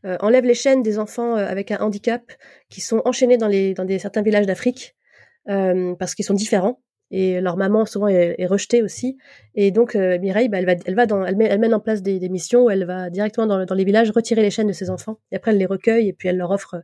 [0.05, 2.33] euh, enlève les chaînes des enfants euh, avec un handicap
[2.69, 4.97] qui sont enchaînés dans, les, dans des, certains villages d'Afrique
[5.45, 9.19] parce qu'ils sont différents et leur maman souvent est, rejetée aussi.
[9.57, 12.01] Et donc Mireille, bah, elle va, elle va dans, elle, met, elle mène en place
[12.01, 14.73] des, des, missions où elle va directement dans, dans les villages retirer les chaînes de
[14.73, 15.19] ses enfants.
[15.33, 16.77] Et après, elle les recueille et puis elle leur offre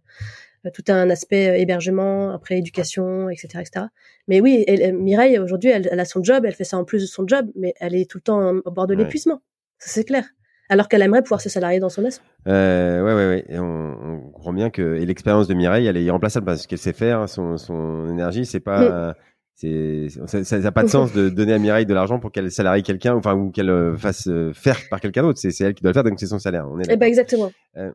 [0.67, 3.87] euh, tout un aspect euh, hébergement, après éducation, etc., etc.
[4.27, 7.03] Mais oui, elle, Mireille aujourd'hui, elle, elle, a son job, elle fait ça en plus
[7.03, 9.41] de son job, mais elle est tout le temps au bord de l'épuisement.
[9.79, 10.25] Ça c'est clair.
[10.69, 12.21] Alors qu'elle aimerait pouvoir se salarier dans son asso.
[12.47, 13.45] Euh, ouais, ouais, ouais.
[13.49, 16.79] Et on, on comprend bien que et l'expérience de Mireille, elle est irremplaçable parce qu'elle
[16.79, 17.21] sait faire.
[17.21, 19.11] Hein, son, son énergie, c'est pas.
[19.11, 19.15] Mm.
[19.55, 22.85] C'est, ça n'a pas de sens de donner à Mireille de l'argent pour qu'elle salarie
[22.85, 25.41] quelqu'un, enfin ou qu'elle euh, fasse faire par quelqu'un d'autre.
[25.41, 26.69] C'est, elle qui doit le faire, donc c'est son salaire.
[26.71, 27.51] On est eh ben exactement.
[27.77, 27.91] Euh,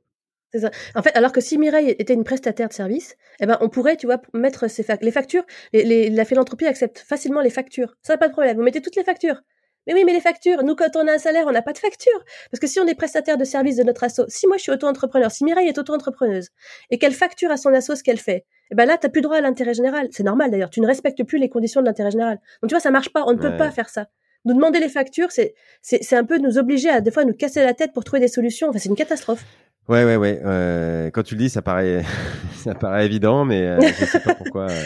[0.96, 3.98] en fait, alors que si Mireille était une prestataire de service, eh ben, on pourrait,
[3.98, 5.44] tu vois, mettre ces les factures.
[5.74, 7.96] Les, la philanthropie accepte facilement les factures.
[8.02, 8.58] Ça n'a pas de problème.
[8.58, 9.42] Vous mettez toutes les factures.
[9.88, 10.64] Mais oui, mais les factures.
[10.64, 12.20] Nous, quand on a un salaire, on n'a pas de facture.
[12.52, 14.72] Parce que si on est prestataire de service de notre asso, si moi je suis
[14.72, 16.50] auto-entrepreneur, si Mireille est auto-entrepreneuse,
[16.90, 19.38] et qu'elle facture à son asso ce qu'elle fait, eh ben là, t'as plus droit
[19.38, 20.08] à l'intérêt général.
[20.12, 20.70] C'est normal d'ailleurs.
[20.70, 22.40] Tu ne respectes plus les conditions de l'intérêt général.
[22.62, 23.24] Donc tu vois, ça marche pas.
[23.28, 24.08] On ne peut pas faire ça.
[24.46, 27.64] Nous demander les factures, c'est, c'est, un peu nous obliger à des fois nous casser
[27.64, 28.70] la tête pour trouver des solutions.
[28.70, 29.46] Enfin, c'est une catastrophe.
[29.88, 30.42] Ouais, ouais, ouais.
[30.46, 32.04] Euh, quand tu le dis, ça paraît,
[32.56, 34.70] ça paraît évident, mais euh, je sais pas pourquoi.
[34.70, 34.84] Euh,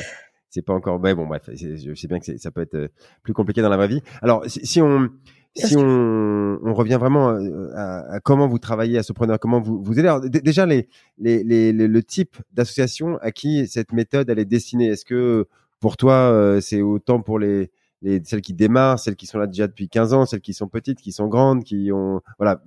[0.58, 0.99] c'est pas encore.
[0.99, 2.88] Ouais, bon, bref, je sais bien que ça peut être euh,
[3.24, 4.01] plus compliqué dans la vraie vie.
[4.22, 5.10] Alors, si, si on,
[5.55, 9.82] si on, on, revient vraiment euh, à, à, comment vous travaillez à Sopreneur, comment vous
[9.82, 10.08] vous aidez.
[10.08, 10.88] Alors, déjà, les,
[11.18, 14.88] les, les, le type d'association à qui cette méthode elle est destinée.
[14.88, 15.47] Est-ce que
[15.80, 19.68] pour toi, c'est autant pour les les, celles qui démarrent, celles qui sont là déjà
[19.68, 22.62] depuis 15 ans, celles qui sont petites, qui sont grandes, qui ont voilà.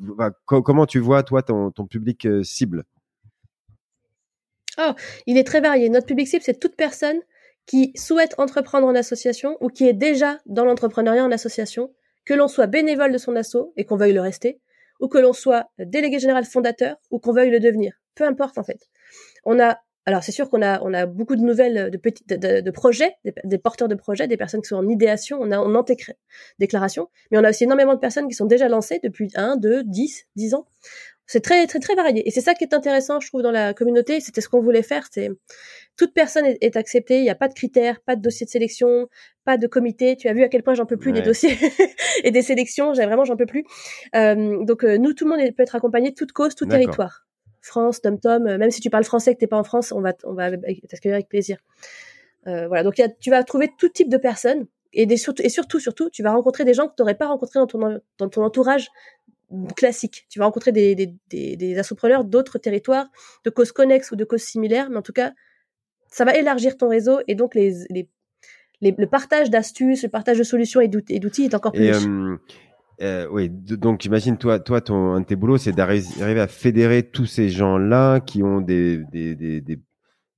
[0.46, 2.84] comment tu vois toi ton, ton public euh, cible?
[4.78, 4.92] Oh,
[5.26, 5.88] il est très varié.
[5.88, 7.18] Notre public cible, c'est toute personne
[7.66, 11.92] qui souhaite entreprendre en association ou qui est déjà dans l'entrepreneuriat en association,
[12.24, 14.60] que l'on soit bénévole de son asso et qu'on veuille le rester,
[15.00, 17.94] ou que l'on soit délégué général fondateur ou qu'on veuille le devenir.
[18.14, 18.88] Peu importe en fait.
[19.44, 23.58] On a alors c'est sûr qu'on a beaucoup de nouvelles de petits de, projets, des,
[23.58, 25.84] porteurs de projets, des personnes qui sont en idéation, on a en
[26.58, 29.84] déclaration, mais on a aussi énormément de personnes qui sont déjà lancées depuis 1, 2,
[29.84, 30.66] 10, 10 ans.
[31.32, 33.72] C'est très très très varié et c'est ça qui est intéressant je trouve dans la
[33.72, 35.30] communauté, c'était ce qu'on voulait faire, c'est
[35.96, 39.08] toute personne est, acceptée, il n'y a pas de critères, pas de dossier de sélection,
[39.44, 40.16] pas de comité.
[40.16, 41.56] Tu as vu à quel point j'en peux plus des dossiers
[42.24, 43.64] et des sélections, j'ai vraiment j'en peux plus.
[44.16, 47.28] Euh, donc euh, nous tout le monde peut être accompagné, toute cause, tout territoire.
[47.60, 49.92] France, Tom Tom, euh, même si tu parles français et que t'es pas en France,
[49.92, 51.58] on va, on va t'accueillir avec plaisir.
[52.44, 56.10] voilà, donc tu vas trouver tout type de personnes et, des, surtout, et surtout, surtout,
[56.10, 58.88] tu vas rencontrer des gens que tu n'aurais pas rencontrés dans ton, dans ton entourage
[59.76, 60.26] classique.
[60.28, 63.06] Tu vas rencontrer des, des, des, des assopreneurs d'autres territoires,
[63.44, 65.32] de causes connexes ou de causes similaires, mais en tout cas,
[66.08, 68.08] ça va élargir ton réseau et donc les, les,
[68.80, 72.36] le partage d'astuces, le partage de solutions et d'outils est encore plus et, euh,
[73.02, 77.02] euh, oui, donc j'imagine toi, toi, ton un de tes boulots, c'est d'arriver à fédérer
[77.02, 79.80] tous ces gens-là qui ont des des, des, des,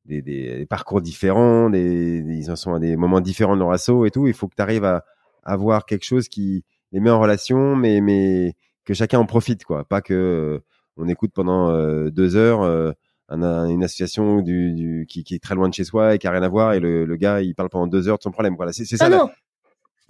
[0.04, 4.06] des, des parcours différents, des, ils en sont à des moments différents de leur assaut
[4.06, 4.28] et tout.
[4.28, 5.04] Il faut que tu arrives à
[5.42, 8.54] avoir quelque chose qui les met en relation, mais mais
[8.85, 9.85] que chacun en profite, quoi.
[9.85, 10.64] Pas que euh,
[10.97, 12.93] on écoute pendant euh, deux heures euh,
[13.28, 16.30] une association du, du qui, qui, est très loin de chez soi et qui a
[16.30, 18.57] rien à voir et le, le gars il parle pendant deux heures de son problème.
[18.57, 19.07] Voilà, c'est ça.
[19.07, 19.30] Ah non,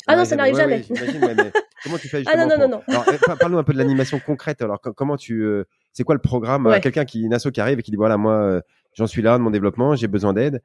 [0.08, 0.82] ah non, ça n'arrive jamais.
[1.84, 2.82] comment tu fais Ah non, non, non.
[2.88, 3.04] Alors,
[3.38, 4.60] parle-nous un peu de l'animation concrète.
[4.60, 5.46] Alors, comment tu,
[5.92, 6.68] c'est quoi le programme?
[6.82, 8.60] Quelqu'un qui, une asso qui arrive et qui dit voilà, moi,
[8.94, 10.60] j'en suis là de mon développement, j'ai besoin d'aide.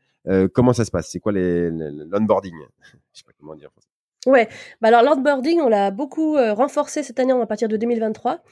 [0.53, 1.09] comment ça se passe?
[1.11, 2.55] C'est quoi l'onboarding?
[3.13, 3.69] Je sais pas comment dire.
[4.27, 4.49] Ouais,
[4.81, 8.43] bah alors l'onboarding, on l'a beaucoup euh, renforcé cette année à partir de 2023.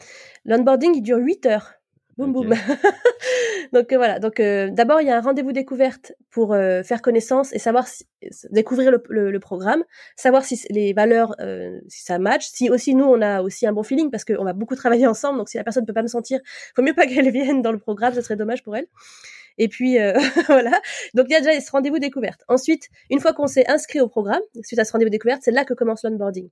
[0.46, 1.74] L'onboarding, il dure 8 heures.
[2.18, 2.54] Boum boum.
[3.74, 4.20] donc euh, voilà.
[4.20, 8.08] Donc euh, d'abord il y a un rendez-vous découverte pour faire connaissance et savoir si,
[8.52, 9.84] découvrir le, le, programme,
[10.16, 11.36] savoir si les valeurs
[11.90, 14.54] si ça match, si aussi nous on a aussi un bon feeling parce qu'on va
[14.54, 15.40] beaucoup travailler ensemble.
[15.40, 16.40] Donc si la personne ne peut pas me sentir,
[16.74, 18.88] faut mieux pas qu'elle vienne dans le programme, ce serait dommage pour elle.
[19.58, 20.14] Et puis euh,
[20.48, 20.82] voilà.
[21.14, 22.42] Donc il y a déjà ce rendez-vous découverte.
[22.48, 25.66] Ensuite, une fois qu'on s'est inscrit au programme, suite à ce rendez-vous découverte, c'est là
[25.66, 26.50] que commence l'onboarding.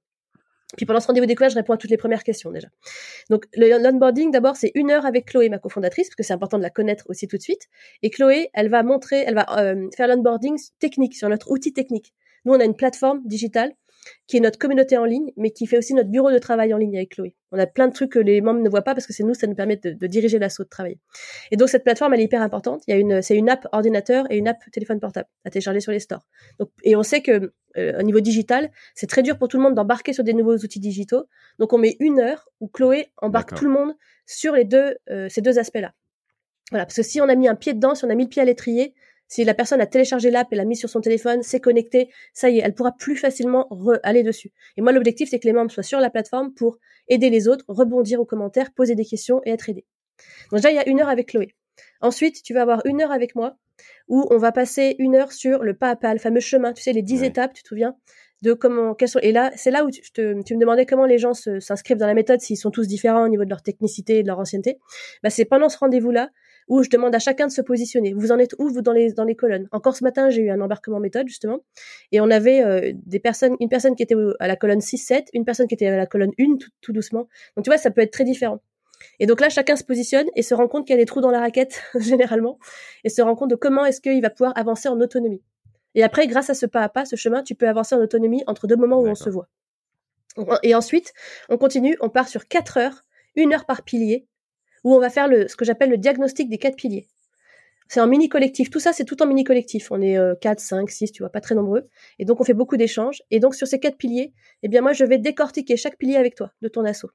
[0.78, 2.68] Puis pendant ce rendez-vous découverte, je réponds à toutes les premières questions déjà.
[3.30, 6.64] Donc l'onboarding, d'abord, c'est une heure avec Chloé, ma cofondatrice, parce que c'est important de
[6.64, 7.68] la connaître aussi tout de suite.
[8.01, 12.14] Et Chloé, elle va montrer, elle va euh, faire l'onboarding technique sur notre outil technique.
[12.45, 13.74] Nous, on a une plateforme digitale
[14.28, 16.78] qui est notre communauté en ligne, mais qui fait aussi notre bureau de travail en
[16.78, 17.36] ligne avec Chloé.
[17.51, 19.34] On a plein de trucs que les membres ne voient pas parce que c'est nous,
[19.34, 20.97] ça nous permet de, de diriger l'assaut de travail.
[21.51, 22.84] Et donc cette plateforme, elle est hyper importante.
[22.88, 25.80] Il y a une, c'est une app ordinateur et une app téléphone portable à télécharger
[25.80, 26.26] sur les stores.
[26.60, 29.64] Donc, et on sait que euh, au niveau digital, c'est très dur pour tout le
[29.64, 31.26] monde d'embarquer sur des nouveaux outils digitaux.
[31.60, 33.93] Donc on met une heure où Chloé embarque tout le monde
[34.26, 35.93] sur les deux, euh, ces deux aspects-là.
[36.72, 38.30] Voilà, parce que si on a mis un pied dedans, si on a mis le
[38.30, 38.95] pied à l'étrier,
[39.28, 42.49] si la personne a téléchargé l'app et l'a mis sur son téléphone, s'est connectée, ça
[42.49, 43.67] y est, elle pourra plus facilement
[44.03, 44.51] aller dessus.
[44.78, 47.65] Et moi, l'objectif, c'est que les membres soient sur la plateforme pour aider les autres,
[47.67, 49.86] rebondir aux commentaires, poser des questions et être aidés.
[50.51, 51.55] Donc déjà, il y a une heure avec Chloé.
[52.01, 53.57] Ensuite, tu vas avoir une heure avec moi
[54.07, 56.84] où on va passer une heure sur le pas à pas, le fameux chemin, tu
[56.84, 57.95] sais, les dix étapes, tu te souviens
[58.43, 61.34] de comment, quelles sont, et là, c'est là où tu, me demandais comment les gens
[61.34, 64.28] s'inscrivent dans la méthode, s'ils sont tous différents au niveau de leur technicité et de
[64.28, 64.80] leur ancienneté.
[65.24, 66.30] Bah, c'est pendant ce rendez-vous-là
[66.68, 68.14] où je demande à chacun de se positionner.
[68.14, 69.68] Vous en êtes où vous dans les dans les colonnes?
[69.72, 71.59] Encore ce matin, j'ai eu un embarquement méthode justement,
[72.11, 75.45] et on avait euh, des personnes, une personne qui était à la colonne 6-7, une
[75.45, 77.28] personne qui était à la colonne 1 tout, doucement.
[77.55, 78.61] Donc tu vois, ça peut être très différent.
[79.20, 81.22] Et donc là, chacun se positionne et se rend compte qu'il y a des trous
[81.22, 82.57] dans la raquette généralement,
[83.03, 85.41] et se rend compte de comment est-ce qu'il va pouvoir avancer en autonomie.
[85.95, 88.43] Et après, grâce à ce pas à pas, ce chemin, tu peux avancer en autonomie
[88.47, 89.47] entre deux moments où on se voit.
[90.64, 91.14] Et ensuite,
[91.49, 93.03] on continue, on part sur 4 heures,
[93.36, 94.28] une heure par pilier,
[94.84, 97.07] où on va faire le, ce que j'appelle le diagnostic des quatre piliers.
[97.88, 98.69] C'est en mini collectif.
[98.69, 99.91] Tout ça, c'est tout en mini collectif.
[99.91, 101.88] On est 4, 5, 6, tu vois, pas très nombreux.
[102.17, 103.21] Et donc, on fait beaucoup d'échanges.
[103.29, 106.34] Et donc, sur ces quatre piliers, eh bien, moi, je vais décortiquer chaque pilier avec
[106.34, 107.11] toi, de ton assaut.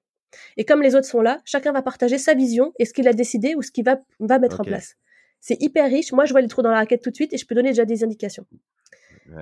[0.57, 3.13] Et comme les autres sont là, chacun va partager sa vision et ce qu'il a
[3.13, 4.97] décidé ou ce qu'il va, va mettre en place.
[5.41, 6.13] C'est hyper riche.
[6.13, 7.71] Moi, je vois les trous dans la raquette tout de suite et je peux donner
[7.71, 8.47] déjà des indications.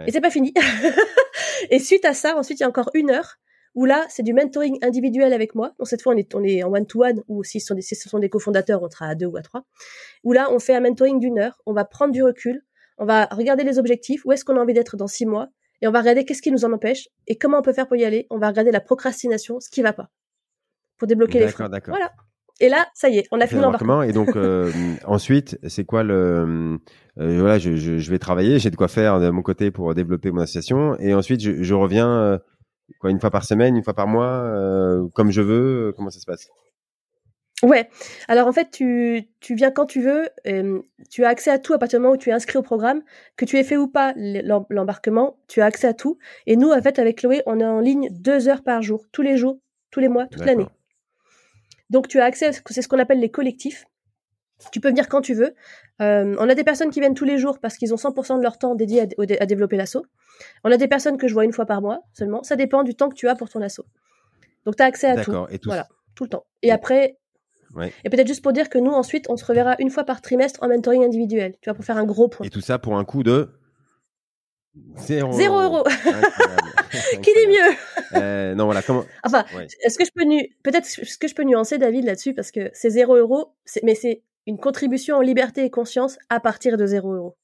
[0.06, 0.52] Et c'est pas fini.
[1.70, 3.38] et suite à ça, ensuite, il y a encore une heure
[3.76, 5.74] où là, c'est du mentoring individuel avec moi.
[5.78, 7.94] Donc cette fois, on est, on est en one-to-one, ou si ce sont des, si
[7.94, 9.64] ce sont des cofondateurs, on sera à deux ou à trois.
[10.24, 12.62] Où là, on fait un mentoring d'une heure, on va prendre du recul,
[12.98, 15.50] on va regarder les objectifs, où est-ce qu'on a envie d'être dans six mois,
[15.82, 17.98] et on va regarder qu'est-ce qui nous en empêche, et comment on peut faire pour
[17.98, 18.26] y aller.
[18.30, 20.08] On va regarder la procrastination, ce qui va pas,
[20.96, 21.70] pour débloquer les freins.
[21.86, 22.12] Voilà.
[22.58, 24.02] Et là, ça y est, on a fini l'embarquement.
[24.02, 24.72] Et donc euh,
[25.04, 26.78] ensuite, c'est quoi le
[27.18, 29.94] euh, voilà, je, je, je, vais travailler, j'ai de quoi faire de mon côté pour
[29.94, 32.38] développer mon association, et ensuite je, je reviens euh,
[32.98, 36.10] quoi, une fois par semaine, une fois par mois, euh, comme je veux euh, Comment
[36.10, 36.48] ça se passe?
[37.62, 37.88] Ouais.
[38.28, 40.28] Alors en fait, tu, tu viens quand tu veux.
[40.46, 42.62] Euh, tu as accès à tout à partir du moment où tu es inscrit au
[42.62, 43.02] programme,
[43.36, 46.18] que tu aies fait ou pas l'embarquement, tu as accès à tout.
[46.46, 49.22] Et nous, en fait, avec Chloé, on est en ligne deux heures par jour, tous
[49.22, 49.58] les jours,
[49.90, 50.66] tous les mois, toute l'année.
[51.88, 53.86] Donc tu as accès, c'est ce qu'on appelle les collectifs.
[54.72, 55.54] Tu peux venir quand tu veux.
[56.00, 58.42] Euh, on a des personnes qui viennent tous les jours parce qu'ils ont 100% de
[58.42, 59.02] leur temps dédié
[59.40, 60.04] à, développer l'assaut.
[60.64, 62.42] On a des personnes que je vois une fois par mois seulement.
[62.42, 63.86] Ça dépend du temps que tu as pour ton assaut.
[64.64, 65.32] Donc tu as accès à tout.
[65.50, 65.68] Et tout.
[65.68, 66.46] Voilà, tout le temps.
[66.62, 67.18] Et après,
[68.04, 70.62] et peut-être juste pour dire que nous, ensuite, on se reverra une fois par trimestre
[70.62, 71.54] en mentoring individuel.
[71.60, 72.46] Tu vois, pour faire un gros point.
[72.46, 73.50] Et tout ça pour un coût de
[74.96, 75.84] Zéro, Zéro euro.
[77.22, 77.76] Qui dit mieux?
[78.14, 78.82] Euh, Non, voilà.
[78.82, 79.44] Comment Enfin,
[79.82, 80.48] est-ce que je peux nu...
[80.62, 82.34] peut-être ce que je peux nuancer David là-dessus?
[82.34, 83.52] Parce que c'est zéro euro,
[83.82, 87.36] mais c'est une contribution en liberté et conscience à partir de 0 euros.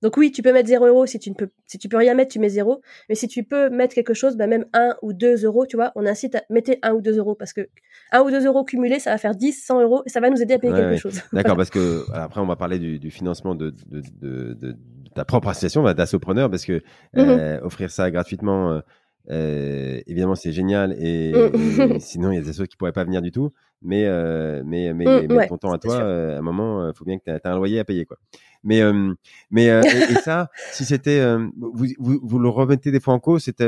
[0.00, 2.14] Donc oui, tu peux mettre 0 euros si tu ne peux, si tu peux rien
[2.14, 2.80] mettre, tu mets 0.
[3.08, 5.90] Mais si tu peux mettre quelque chose, bah même 1 ou 2 euros, tu vois,
[5.96, 7.68] on incite à mettre 1 ou 2 euros parce que
[8.12, 10.40] 1 ou 2 euros cumulés, ça va faire 10, 100 euros et ça va nous
[10.40, 11.20] aider à payer quelque chose.
[11.32, 14.76] D'accord, parce que après on va parler du, du financement de, de, de, de,
[15.14, 16.78] ta propre association, bah, d'assopreneur, parce que
[17.14, 18.80] mmh euh, offrir ça gratuitement, euh,
[19.30, 20.94] euh, évidemment, c'est génial.
[20.98, 21.98] Et, mm.
[21.98, 23.52] sinon, il y a des assos qui pourraient pas venir du tout.
[23.80, 26.94] Mais, euh, mais, mais, mm, mais, ton temps à toi, euh, à un moment, il
[26.94, 28.16] faut bien que tu aies un loyer à payer, quoi.
[28.64, 28.82] Mais,
[29.50, 29.82] mais et,
[30.24, 31.24] ça, si c'était,
[31.56, 33.64] vous, vous, vous, le remettez des fois en cause, cette,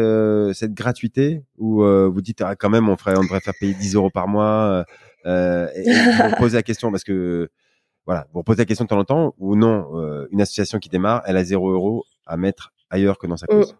[0.55, 3.95] cette gratuité, ou vous dites ah, quand même, on ferait, on devrait faire payer 10
[3.95, 4.85] euros par mois.
[5.25, 7.51] et, vous posez la question parce que
[8.05, 11.23] voilà, vous posez la question de temps en temps, ou non, une association qui démarre,
[11.25, 13.73] elle a 0 euros à mettre ailleurs que dans sa cause?
[13.73, 13.77] Mm.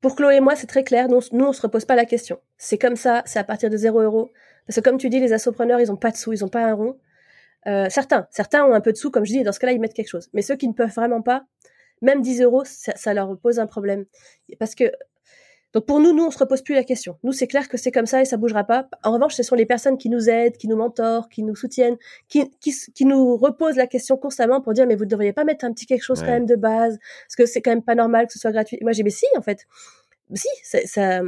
[0.00, 1.08] Pour Chloé et moi, c'est très clair.
[1.08, 2.40] Nous, on se repose pas la question.
[2.56, 4.30] C'est comme ça, c'est à partir de 0 euros.
[4.66, 6.64] Parce que comme tu dis, les assopreneurs, ils ont pas de sous, ils ont pas
[6.64, 6.98] un rond.
[7.66, 9.72] Euh, certains, certains ont un peu de sous, comme je dis, et dans ce cas-là,
[9.72, 10.30] ils mettent quelque chose.
[10.32, 11.44] Mais ceux qui ne peuvent vraiment pas,
[12.00, 14.06] même 10 euros, ça, ça leur pose un problème.
[14.58, 14.84] Parce que
[15.72, 17.16] donc pour nous, nous, on se repose plus la question.
[17.22, 18.88] Nous, c'est clair que c'est comme ça et ça bougera pas.
[19.04, 21.96] En revanche, ce sont les personnes qui nous aident, qui nous mentorent, qui nous soutiennent,
[22.28, 25.44] qui, qui, qui nous reposent la question constamment pour dire mais vous ne devriez pas
[25.44, 27.94] mettre un petit quelque chose quand même de base parce que c'est quand même pas
[27.94, 28.78] normal que ce soit gratuit.
[28.82, 29.66] moi, j'ai mais si en fait,
[30.34, 31.22] si, ça,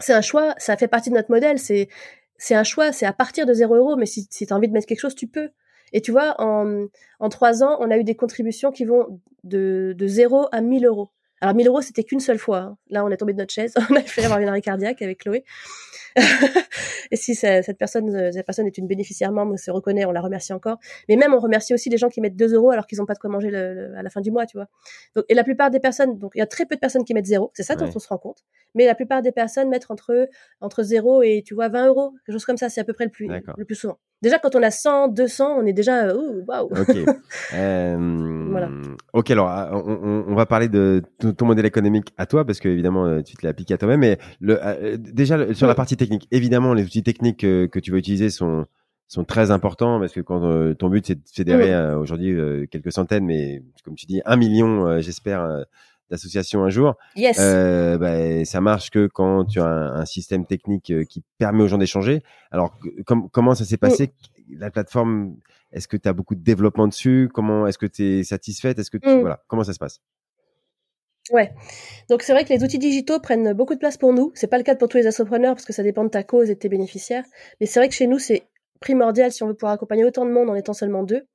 [0.00, 1.58] c'est un choix, ça fait partie de notre modèle.
[1.58, 1.88] C'est
[2.36, 3.96] c'est un choix, c'est à partir de 0 euros.
[3.96, 5.50] Mais si, si tu as envie de mettre quelque chose, tu peux.
[5.92, 6.86] Et tu vois, en,
[7.20, 10.86] en trois ans, on a eu des contributions qui vont de, de 0 à 1000
[10.86, 11.10] euros.
[11.42, 12.58] Alors 1000 euros, c'était qu'une seule fois.
[12.58, 12.76] Hein.
[12.88, 13.74] Là, on est tombé de notre chaise.
[13.90, 15.44] On a fait avoir une arrêt cardiaque avec Chloé.
[17.10, 20.12] Et si cette personne, euh, cette personne est une bénéficiaire membre, on se reconnaît, on
[20.12, 20.78] la remercie encore.
[21.08, 23.14] Mais même, on remercie aussi les gens qui mettent 2 euros alors qu'ils n'ont pas
[23.14, 24.68] de quoi manger à la fin du mois, tu vois.
[25.16, 27.14] Donc, et la plupart des personnes, donc il y a très peu de personnes qui
[27.14, 27.50] mettent 0.
[27.54, 28.44] C'est ça dont on se rend compte.
[28.74, 30.28] Mais la plupart des personnes mettent entre
[30.60, 32.68] entre 0 et tu vois 20 euros, quelque chose comme ça.
[32.68, 33.98] C'est à peu près le plus le plus souvent.
[34.22, 36.66] Déjà, quand on a 100, 200, on est déjà euh, waouh.
[36.66, 36.96] Ok.
[37.54, 38.70] euh, voilà.
[39.12, 41.02] Ok, alors ah, on, on, va parler de
[41.36, 44.00] ton modèle économique à toi parce que évidemment tu te l'as appliqué à toi-même.
[44.00, 45.96] Mais le, euh, déjà sur la partie
[46.30, 48.66] évidemment les outils techniques que, tu vas utiliser sont
[49.08, 52.34] sont très importants parce que quand ton but c'est de fédérer aujourd'hui
[52.70, 55.66] quelques centaines, mais comme tu dis un million, j'espère
[56.12, 56.94] d'associations un jour.
[57.16, 57.38] Yes.
[57.40, 61.68] Euh, bah, ça marche que quand tu as un, système technique euh, qui permet aux
[61.68, 62.22] gens d'échanger.
[62.50, 62.78] Alors,
[63.32, 64.12] comment ça s'est passé?
[64.48, 64.58] Mm.
[64.58, 65.36] La plateforme,
[65.72, 67.30] est-ce que tu as beaucoup de développement dessus?
[67.32, 68.78] Comment est-ce que tu es satisfaite?
[68.78, 69.20] Est-ce que tu, mm.
[69.20, 70.00] voilà, comment ça se passe?
[71.32, 71.50] Ouais.
[72.08, 74.30] Donc c'est vrai que les outils digitaux prennent beaucoup de place pour nous.
[74.34, 76.50] C'est pas le cas pour tous les assopreneurs parce que ça dépend de ta cause
[76.50, 77.24] et de tes bénéficiaires.
[77.58, 78.42] Mais c'est vrai que chez nous c'est
[78.80, 81.26] primordial si on veut pouvoir accompagner autant de monde en étant seulement deux.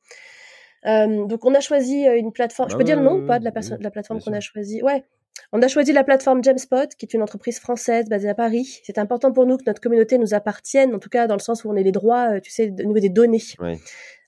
[0.86, 2.70] Euh, donc on a choisi euh, une plateforme.
[2.70, 4.82] je peux dire le nom ou pas de la, de la plateforme qu'on a choisi?
[4.84, 5.04] Ouais.
[5.52, 8.80] On a choisi la plateforme Jamspot, qui est une entreprise française basée à Paris.
[8.84, 11.64] C'est important pour nous que notre communauté nous appartienne, en tout cas dans le sens
[11.64, 13.42] où on ait les droits, euh, tu sais, au niveau des données,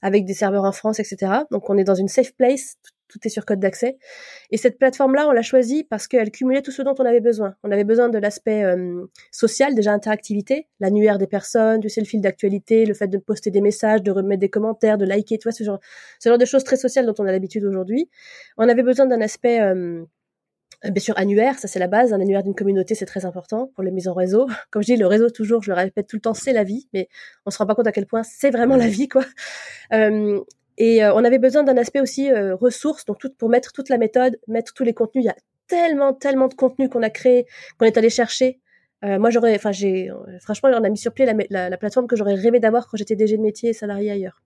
[0.01, 1.31] avec des serveurs en France, etc.
[1.51, 2.77] Donc on est dans une safe place,
[3.09, 3.97] tout est sur code d'accès.
[4.51, 7.55] Et cette plateforme-là, on l'a choisie parce qu'elle cumulait tout ce dont on avait besoin.
[7.63, 12.85] On avait besoin de l'aspect euh, social, déjà interactivité, l'annuaire des personnes, le fil d'actualité,
[12.85, 15.63] le fait de poster des messages, de remettre des commentaires, de liker, tu vois, ce
[15.63, 15.79] genre,
[16.19, 18.09] ce genre de choses très sociales dont on a l'habitude aujourd'hui.
[18.57, 19.59] On avait besoin d'un aspect...
[19.61, 20.05] Euh,
[20.83, 22.13] bien sûr, annuaire, ça c'est la base.
[22.13, 24.47] Un annuaire d'une communauté, c'est très important pour les mises en réseau.
[24.71, 26.87] Comme je dis, le réseau, toujours, je le répète tout le temps, c'est la vie,
[26.93, 27.09] mais
[27.45, 29.25] on se rend pas compte à quel point c'est vraiment la vie, quoi.
[29.93, 30.39] Euh,
[30.79, 33.89] et euh, on avait besoin d'un aspect aussi euh, ressources, donc tout, pour mettre toute
[33.89, 35.25] la méthode, mettre tous les contenus.
[35.25, 35.35] Il y a
[35.67, 37.45] tellement, tellement de contenus qu'on a créé,
[37.77, 38.59] qu'on est allé chercher.
[39.03, 40.09] Euh, moi, j'aurais, enfin, j'ai,
[40.41, 43.15] franchement, on a mis sur pied la, la, plateforme que j'aurais rêvé d'avoir quand j'étais
[43.15, 44.41] DG de métier et salarié ailleurs.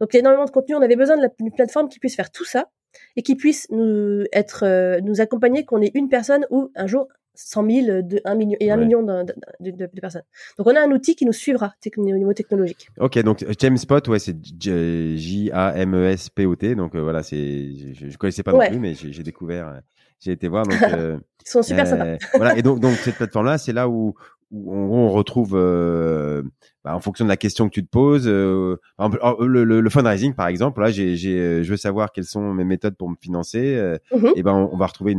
[0.00, 0.74] Donc, il y a énormément de contenu.
[0.74, 2.70] On avait besoin d'une plateforme qui puisse faire tout ça
[3.16, 7.06] et qui puisse nous être, nous accompagner, qu'on ait une personne ou un jour
[7.46, 9.24] 100 000 de 1 million, et 1 million de,
[9.60, 10.24] de, de, personnes.
[10.58, 12.88] Donc on a un outil qui nous suivra au niveau technologique.
[12.98, 16.74] Ok, donc Jamespot, ouais, c'est J-A-M-E-S-P-O-T.
[16.74, 19.78] Donc euh, voilà, c'est, je, ne connaissais pas non plus, mais j'ai découvert, euh,
[20.20, 20.66] j'ai été voir.
[20.66, 22.16] Donc, euh, Ils sont super sympas.
[22.34, 24.14] voilà, et donc, donc cette plateforme-là, c'est là où,
[24.50, 26.42] où on, retrouve, euh,
[26.84, 30.34] bah, en fonction de la question que tu te poses, euh, oh, le, le, fundraising
[30.34, 33.76] par exemple, là, j'ai, j'ai, je veux savoir quelles sont mes méthodes pour me financer,
[33.76, 34.32] euh, mhm.
[34.34, 35.16] et ben on, va retrouver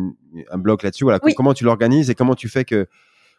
[0.50, 1.06] un bloc là-dessus.
[1.06, 2.88] Voilà, comment tu l'organises et comment tu fais que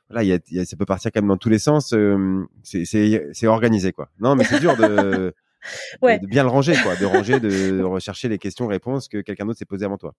[0.08, 1.92] voilà, y a, y a, ça peut partir quand même dans tous les sens.
[1.92, 4.08] Euh, c'est, c'est, c'est organisé quoi.
[4.18, 5.34] Non, mais c'est dur de,
[6.02, 6.18] ouais.
[6.18, 9.66] de, bien le ranger quoi, de ranger, de rechercher les questions-réponses que quelqu'un d'autre s'est
[9.66, 10.14] posé avant toi.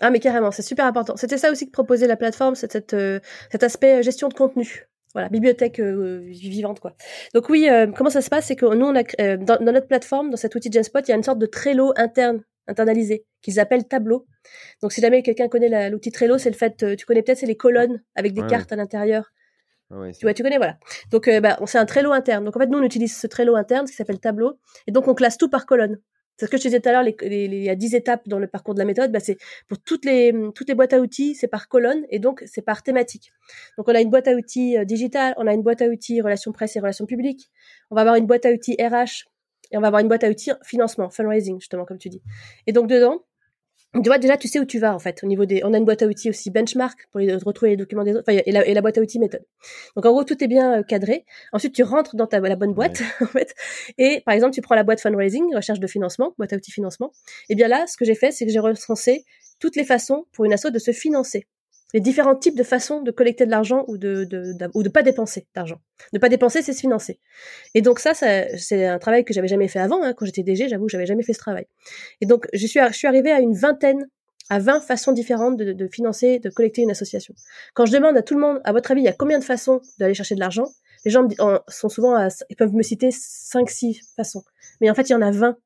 [0.00, 1.16] Ah mais carrément, c'est super important.
[1.16, 3.20] C'était ça aussi que proposait la plateforme, c'est cette, euh,
[3.52, 4.88] cet aspect euh, gestion de contenu.
[5.12, 6.94] Voilà, bibliothèque euh, vivante quoi.
[7.34, 10.30] Donc oui, comment ça se passe, c'est que nous on a dans, dans, notre plateforme,
[10.30, 13.88] dans cet outil Genspot, il y a une sorte de Trello interne internalisé qu'ils appellent
[13.88, 14.26] Tableau.
[14.82, 17.56] Donc si jamais quelqu'un connaît l'outil Trello, c'est le fait, tu connais peut-être, c'est les
[17.56, 19.32] colonnes avec des cartes à l'intérieur.
[19.90, 20.78] Ouais, tu vois, tu connais, voilà.
[21.10, 22.44] Donc, bah, c'est un Trello interne.
[22.44, 25.14] Donc, en fait, nous, on utilise ce Trello interne, qui s'appelle Tableau, et donc on
[25.14, 25.98] classe tout par colonne
[26.40, 28.46] C'est ce que je disais tout à l'heure, il y a 10 étapes dans le
[28.46, 29.12] parcours de la méthode.
[29.12, 29.36] Bah, c'est
[29.68, 32.82] pour toutes les, toutes les boîtes à outils, c'est par colonne et donc c'est par
[32.82, 33.30] thématique.
[33.76, 36.22] Donc on a une boîte à outils euh, digitale, on a une boîte à outils
[36.22, 37.50] relations presse et relations publiques,
[37.90, 39.28] on va avoir une boîte à outils RH
[39.70, 42.22] et on va avoir une boîte à outils financement, fundraising justement comme tu dis.
[42.66, 43.22] Et donc dedans,
[43.92, 45.78] tu vois déjà tu sais où tu vas en fait au niveau des on a
[45.78, 48.64] une boîte à outils aussi benchmark pour retrouver les documents des autres enfin, et, la,
[48.64, 49.44] et la boîte à outils méthode.
[49.96, 51.24] Donc en gros tout est bien euh, cadré.
[51.52, 53.52] Ensuite tu rentres dans ta la bonne boîte en fait.
[53.98, 57.12] Et par exemple tu prends la boîte fundraising recherche de financement boîte à outils financement.
[57.48, 59.24] Et bien là ce que j'ai fait c'est que j'ai recensé
[59.58, 61.46] toutes les façons pour une asso de se financer
[61.94, 65.02] les différents types de façons de collecter de l'argent ou de, de, ou de pas
[65.02, 65.80] dépenser d'argent.
[66.12, 67.18] Ne pas dépenser, c'est se financer.
[67.74, 70.02] Et donc ça, ça c'est un travail que j'avais jamais fait avant.
[70.02, 70.14] Hein.
[70.14, 71.66] Quand j'étais DG, j'avoue, j'avais jamais fait ce travail.
[72.20, 74.08] Et donc je suis, je suis arrivée à une vingtaine,
[74.48, 77.34] à 20 façons différentes de, de financer, de collecter une association.
[77.74, 79.44] Quand je demande à tout le monde, à votre avis, il y a combien de
[79.44, 80.66] façons d'aller chercher de l'argent
[81.04, 81.26] Les gens
[81.68, 84.42] sont souvent, à, ils peuvent me citer 5-6 façons.
[84.80, 85.56] Mais en fait, il y en a 20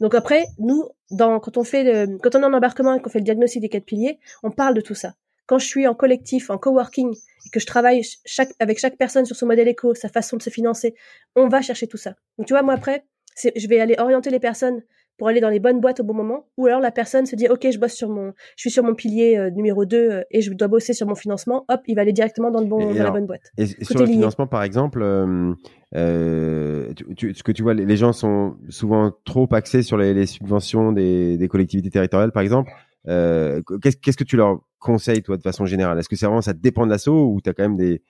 [0.00, 3.08] donc après, nous, dans, quand on fait le, quand on est en embarquement et qu'on
[3.08, 5.14] fait le diagnostic des quatre piliers, on parle de tout ça
[5.46, 9.24] quand je suis en collectif, en coworking, et que je travaille chaque, avec chaque personne
[9.24, 10.94] sur son modèle éco, sa façon de se financer,
[11.36, 12.14] on va chercher tout ça.
[12.38, 13.04] Donc tu vois, moi après,
[13.36, 14.82] je vais aller orienter les personnes
[15.18, 17.46] pour aller dans les bonnes boîtes au bon moment, ou alors la personne se dit
[17.48, 20.40] ok je bosse sur mon, je suis sur mon pilier euh, numéro 2 euh, et
[20.40, 23.04] je dois bosser sur mon financement, hop il va aller directement dans le bon, dans
[23.04, 23.52] la bonne boîte.
[23.58, 25.54] Et, sur le financement par exemple, euh,
[25.94, 31.48] ce que tu vois les, gens sont souvent trop axés sur les, subventions des, des
[31.48, 32.72] collectivités territoriales par exemple.
[33.08, 35.98] Euh, qu'est-ce que tu leur conseilles, toi, de façon générale?
[35.98, 38.02] Est-ce que c'est vraiment ça dépend de l'assaut ou tu as quand même des,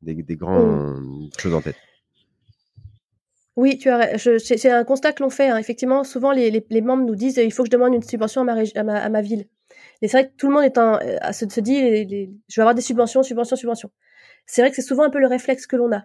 [0.00, 1.30] des, des grandes mmh.
[1.38, 1.76] choses en tête?
[3.56, 5.48] Oui, tu as, c'est un constat que l'on fait.
[5.48, 5.58] Hein.
[5.58, 8.40] Effectivement, souvent les, les, les, membres nous disent il faut que je demande une subvention
[8.42, 9.46] à ma, à ma, à ma ville.
[10.00, 11.78] Et c'est vrai que tout le monde est en, à se, se dit
[12.48, 13.90] je vais avoir des subventions, subventions, subventions.
[14.46, 16.04] C'est vrai que c'est souvent un peu le réflexe que l'on a.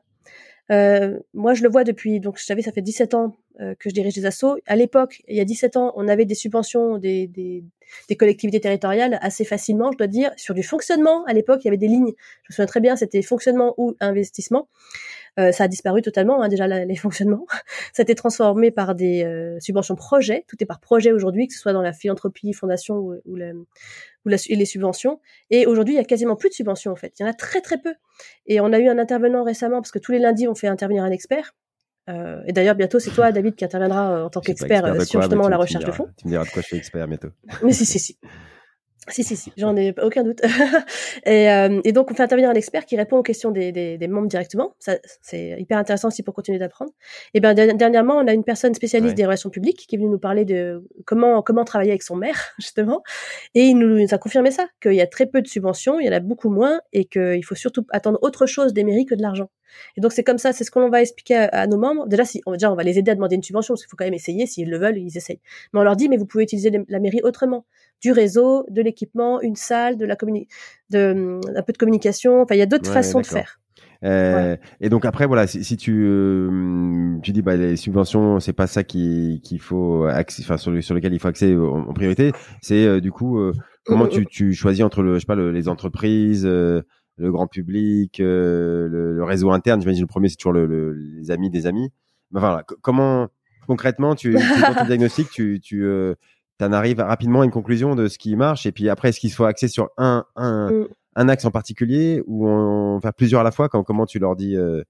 [0.71, 3.89] Euh, moi, je le vois depuis, donc je savais, ça fait 17 ans euh, que
[3.89, 4.57] je dirige des assos.
[4.65, 7.63] À l'époque, il y a 17 ans, on avait des subventions des, des,
[8.09, 11.23] des, collectivités territoriales assez facilement, je dois dire, sur du fonctionnement.
[11.25, 12.13] À l'époque, il y avait des lignes,
[12.43, 14.67] je me souviens très bien, c'était fonctionnement ou investissement.
[15.39, 17.45] Euh, ça a disparu totalement, hein, déjà les fonctionnements.
[17.93, 20.45] ça a été transformé par des euh, subventions projets.
[20.47, 24.29] Tout est par projet aujourd'hui, que ce soit dans la philanthropie, fondation ou, ou, ou
[24.29, 25.19] les subventions.
[25.49, 27.13] Et aujourd'hui, il y a quasiment plus de subventions en fait.
[27.19, 27.93] Il y en a très très peu.
[28.45, 31.03] Et on a eu un intervenant récemment, parce que tous les lundis, on fait intervenir
[31.03, 31.53] un expert.
[32.09, 35.21] Euh, et d'ailleurs, bientôt, c'est toi, David, qui interviendra euh, en tant qu'expert euh, sur
[35.21, 36.07] justement la recherche de fonds.
[36.17, 37.29] Tu me diras de quoi je suis expert bientôt.
[37.63, 38.17] Mais si, si, si.
[39.09, 40.41] Si, si, si, j'en ai aucun doute.
[41.25, 43.97] et, euh, et, donc, on fait intervenir un expert qui répond aux questions des, des,
[43.97, 44.75] des membres directement.
[44.79, 46.91] Ça, c'est hyper intéressant aussi pour continuer d'apprendre.
[47.33, 50.19] Et bien, dernièrement, on a une personne spécialiste des relations publiques qui est venue nous
[50.19, 53.03] parler de comment comment travailler avec son maire, justement.
[53.55, 56.09] Et il nous, a confirmé ça, qu'il y a très peu de subventions, il y
[56.09, 59.21] en a beaucoup moins, et qu'il faut surtout attendre autre chose des mairies que de
[59.21, 59.49] l'argent.
[59.95, 62.07] Et donc, c'est comme ça, c'est ce qu'on va expliquer à, nos membres.
[62.07, 63.97] Déjà, si, on, déjà, on va les aider à demander une subvention, parce qu'il faut
[63.97, 64.45] quand même essayer.
[64.45, 65.41] S'ils le veulent, ils essayent.
[65.73, 67.65] Mais on leur dit, mais vous pouvez utiliser la mairie autrement
[68.01, 70.15] du réseau, de l'équipement, une salle, de la
[70.89, 72.41] de un peu de communication.
[72.41, 73.59] Enfin, il y a d'autres façons de faire.
[74.03, 78.67] Euh, Et donc après voilà, si, tu euh, tu dis bah les subventions c'est pas
[78.67, 82.99] ça qui qu'il faut enfin sur, sur lequel il faut accéder en, priorité, c'est euh,
[82.99, 83.53] du coup euh,
[83.85, 84.25] comment mm, mm, tu, mm.
[84.29, 86.47] tu choisis entre le je sais pas les entreprises,
[87.17, 89.81] le grand public, le, réseau interne.
[89.81, 91.91] J'imagine le premier c'est toujours le, les amis des amis.
[92.31, 93.27] Mais voilà, comment
[93.67, 95.85] concrètement tu, tu dans ton diagnostic tu tu
[96.59, 99.19] tu en arrives rapidement à une conclusion de ce qui marche et puis après est-ce
[99.19, 100.87] qu'il faut axer sur un un, mm.
[101.15, 103.69] un axe en particulier ou on faire plusieurs à la fois?
[103.69, 104.83] Quand, comment tu leur dis euh,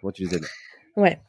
[0.00, 0.46] comment tu les aides?
[0.96, 1.20] Ouais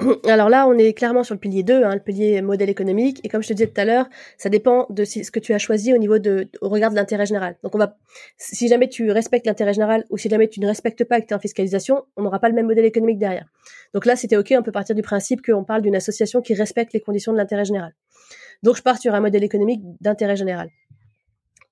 [0.28, 3.20] alors là, on est clairement sur le pilier 2, hein, le pilier modèle économique.
[3.24, 5.58] Et comme je te disais tout à l'heure, ça dépend de ce que tu as
[5.58, 7.56] choisi au niveau de, au regard de l'intérêt général.
[7.62, 7.96] Donc on va,
[8.36, 11.32] si jamais tu respectes l'intérêt général ou si jamais tu ne respectes pas que tu
[11.32, 13.46] es en fiscalisation, on n'aura pas le même modèle économique derrière.
[13.94, 16.92] Donc là, c'était ok, on peut partir du principe qu'on parle d'une association qui respecte
[16.92, 17.94] les conditions de l'intérêt général.
[18.62, 20.68] Donc je pars sur un modèle économique d'intérêt général.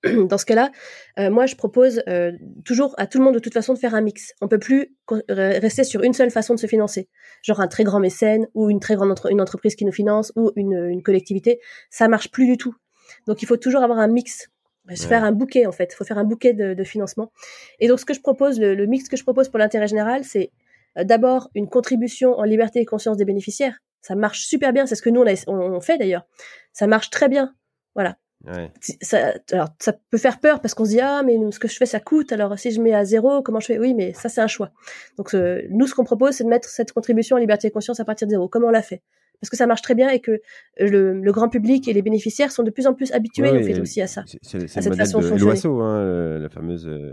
[0.28, 0.70] Dans ce cas-là,
[1.18, 2.32] euh, moi je propose euh,
[2.64, 4.32] toujours à tout le monde de toute façon de faire un mix.
[4.40, 4.94] On peut plus
[5.28, 7.08] rester sur une seule façon de se financer,
[7.42, 10.52] genre un très grand mécène ou une très grande une entreprise qui nous finance ou
[10.56, 11.60] une, une collectivité.
[11.90, 12.74] Ça marche plus du tout.
[13.26, 14.48] Donc il faut toujours avoir un mix
[14.94, 15.92] se faire un bouquet en fait.
[15.92, 17.32] Il faut faire un bouquet de, de, financement.
[17.80, 20.22] Et donc ce que je propose, le, le mix que je propose pour l'intérêt général,
[20.22, 20.52] c'est
[20.96, 23.78] euh, d'abord une contribution en liberté et conscience des bénéficiaires.
[24.00, 24.86] Ça marche super bien.
[24.86, 26.26] C'est ce que nous on, on fait d'ailleurs
[26.72, 27.54] ça marche très bien.
[27.94, 28.18] Voilà.
[29.00, 31.76] Ça, alors, ça peut faire peur parce qu'on se dit ah mais ce que je
[31.76, 32.32] fais ça coûte.
[32.32, 33.78] Alors si je mets à zéro comment je fais?
[33.78, 34.70] Oui mais ça c'est un choix.
[35.18, 38.00] Donc euh, nous ce qu'on propose c'est de mettre cette contribution en liberté et conscience
[38.00, 38.48] à partir de zéro.
[38.48, 39.02] Comment on l'a fait?
[39.40, 40.40] Parce que ça marche très bien et que
[40.78, 44.00] le, grand public et les bénéficiaires sont de plus en plus habitués en fait aussi
[44.00, 47.12] à ça c'est le cette façon de, l'OASO hein, la fameuse euh,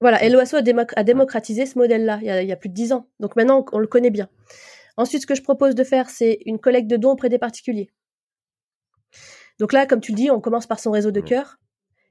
[0.00, 2.68] voilà et l'OASO a, démocratisé ce modèle là il y a, il y a plus
[2.68, 3.08] de dix ans.
[3.20, 4.28] Donc maintenant on le connaît bien.
[4.98, 7.88] Ensuite, ce que je propose de faire, c'est une collecte de dons auprès des particuliers.
[9.58, 11.58] Donc là, comme tu le dis, on commence par son réseau de cœur.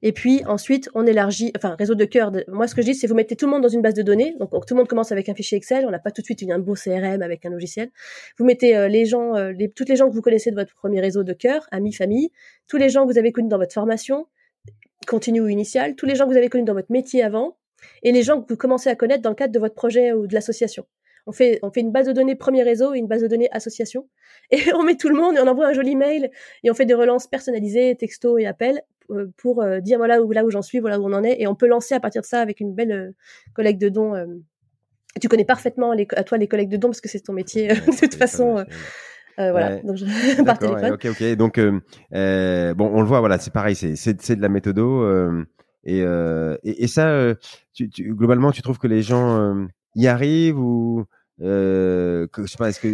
[0.04, 2.32] Et puis ensuite, on élargit, enfin, réseau de cœur.
[2.48, 4.04] moi, ce que je dis, c'est vous mettez tout le monde dans une base de
[4.04, 4.36] données.
[4.40, 5.86] Donc, tout le monde commence avec un fichier Excel.
[5.88, 7.90] On n'a pas tout de suite un beau CRM avec un logiciel.
[8.38, 10.76] Vous mettez euh, les gens, euh, les, toutes les gens que vous connaissez de votre
[10.76, 12.30] premier réseau de cœur, amis, famille,
[12.68, 14.28] tous les gens que vous avez connus dans votre formation,
[15.08, 17.58] continue ou initiale, tous les gens que vous avez connus dans votre métier avant,
[18.04, 20.28] et les gens que vous commencez à connaître dans le cadre de votre projet ou
[20.28, 20.86] de l'association.
[21.28, 23.50] On fait, on fait une base de données premier réseau et une base de données
[23.52, 24.08] association.
[24.52, 26.32] Et on met tout le monde et on envoie un joli mail
[26.64, 30.32] et on fait des relances personnalisées, textos et appels euh, pour euh, dire voilà où,
[30.32, 31.36] là où j'en suis, voilà où on en est.
[31.42, 33.12] Et on peut lancer à partir de ça avec une belle euh,
[33.54, 34.14] collecte de dons.
[35.20, 37.68] tu connais parfaitement les, à toi les collectes de dons parce que c'est ton métier
[37.68, 38.64] de toute façon.
[39.38, 40.06] voilà, donc je,
[40.44, 40.94] par téléphone.
[40.94, 41.36] Ok, ok.
[41.36, 45.06] Donc bon, on le voit, voilà, c'est pareil, c'est c'est de la méthodo.
[45.84, 47.36] Et, et, et, ça,
[47.74, 51.06] tu, tu, globalement, tu trouves que les gens y arrivent ou
[51.42, 52.88] euh, que, je sais pas, est-ce que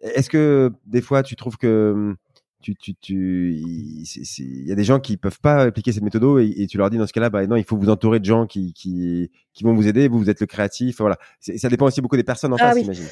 [0.00, 2.16] est-ce que des fois tu trouves que hum,
[2.62, 6.66] tu, tu, tu, il y a des gens qui peuvent pas appliquer cette méthode et,
[6.66, 8.72] tu leur dis dans ce cas-là, bah non, il faut vous entourer de gens qui,
[8.72, 10.08] qui, qui vont vous aider.
[10.08, 10.98] Vous, vous êtes le créatif.
[10.98, 11.16] Voilà.
[11.38, 13.06] Ça dépend aussi beaucoup des personnes en ah face, j'imagine.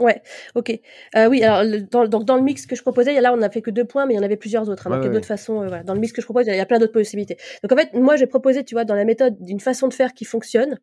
[0.00, 0.22] Ouais,
[0.54, 0.78] ok.
[1.16, 3.60] Euh, oui, alors dans, donc dans le mix que je proposais, là on n'a fait
[3.60, 4.86] que deux points, mais il y en avait plusieurs autres.
[4.86, 5.62] Hein, donc a d'autres façons.
[5.62, 5.82] Euh, voilà.
[5.82, 7.36] Dans le mix que je propose, il y a plein d'autres possibilités.
[7.62, 10.14] Donc en fait, moi j'ai proposé, tu vois, dans la méthode, d'une façon de faire
[10.14, 10.78] qui fonctionne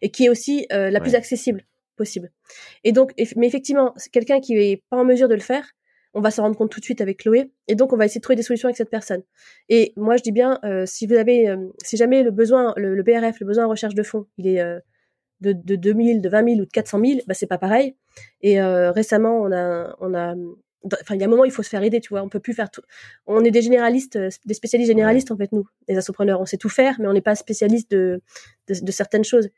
[0.00, 1.62] et qui est aussi euh, la plus accessible
[1.96, 2.30] possible.
[2.84, 5.64] Et donc, mais effectivement, quelqu'un qui est pas en mesure de le faire,
[6.16, 8.20] on va s'en rendre compte tout de suite avec Chloé, et donc on va essayer
[8.20, 9.22] de trouver des solutions avec cette personne.
[9.68, 12.94] Et moi je dis bien, euh, si vous avez, euh, si jamais le besoin, le,
[12.94, 14.62] le, BRF, le besoin en recherche de fonds, il est
[15.40, 17.96] de, de 2000, de 20 000 ou de 400 000, bah c'est pas pareil.
[18.40, 20.34] Et euh, récemment, on a, on a,
[20.86, 22.22] enfin il y a un moment il faut se faire aider, tu vois.
[22.22, 22.82] On peut plus faire tout.
[23.26, 26.40] On est des généralistes, euh, des spécialistes généralistes en fait nous, les assopreneurs.
[26.40, 28.20] On sait tout faire, mais on n'est pas spécialiste de,
[28.68, 29.48] de, de certaines choses.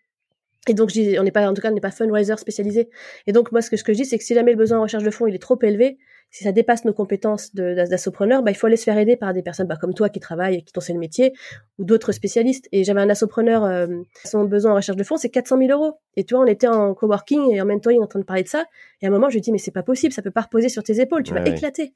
[0.68, 2.88] Et donc, on n'est pas, en tout cas, on n'est pas fundraiser spécialisé.
[3.26, 4.78] Et donc, moi, ce que, ce que je dis, c'est que si jamais le besoin
[4.78, 5.98] en recherche de fonds, il est trop élevé,
[6.30, 9.42] si ça dépasse nos compétences d'assopreneur, bah, il faut aller se faire aider par des
[9.42, 11.32] personnes bah, comme toi qui travaillent et qui t'ont le métier,
[11.78, 12.68] ou d'autres spécialistes.
[12.72, 13.86] Et j'avais un assopreneur, euh,
[14.24, 15.94] son besoin en recherche de fonds, c'est 400 000 euros.
[16.16, 18.48] Et tu vois, on était en coworking et en mentoring en train de parler de
[18.48, 18.66] ça.
[19.00, 20.68] Et à un moment, je lui dis, mais c'est pas possible, ça peut pas reposer
[20.68, 21.92] sur tes épaules, tu vas éclater.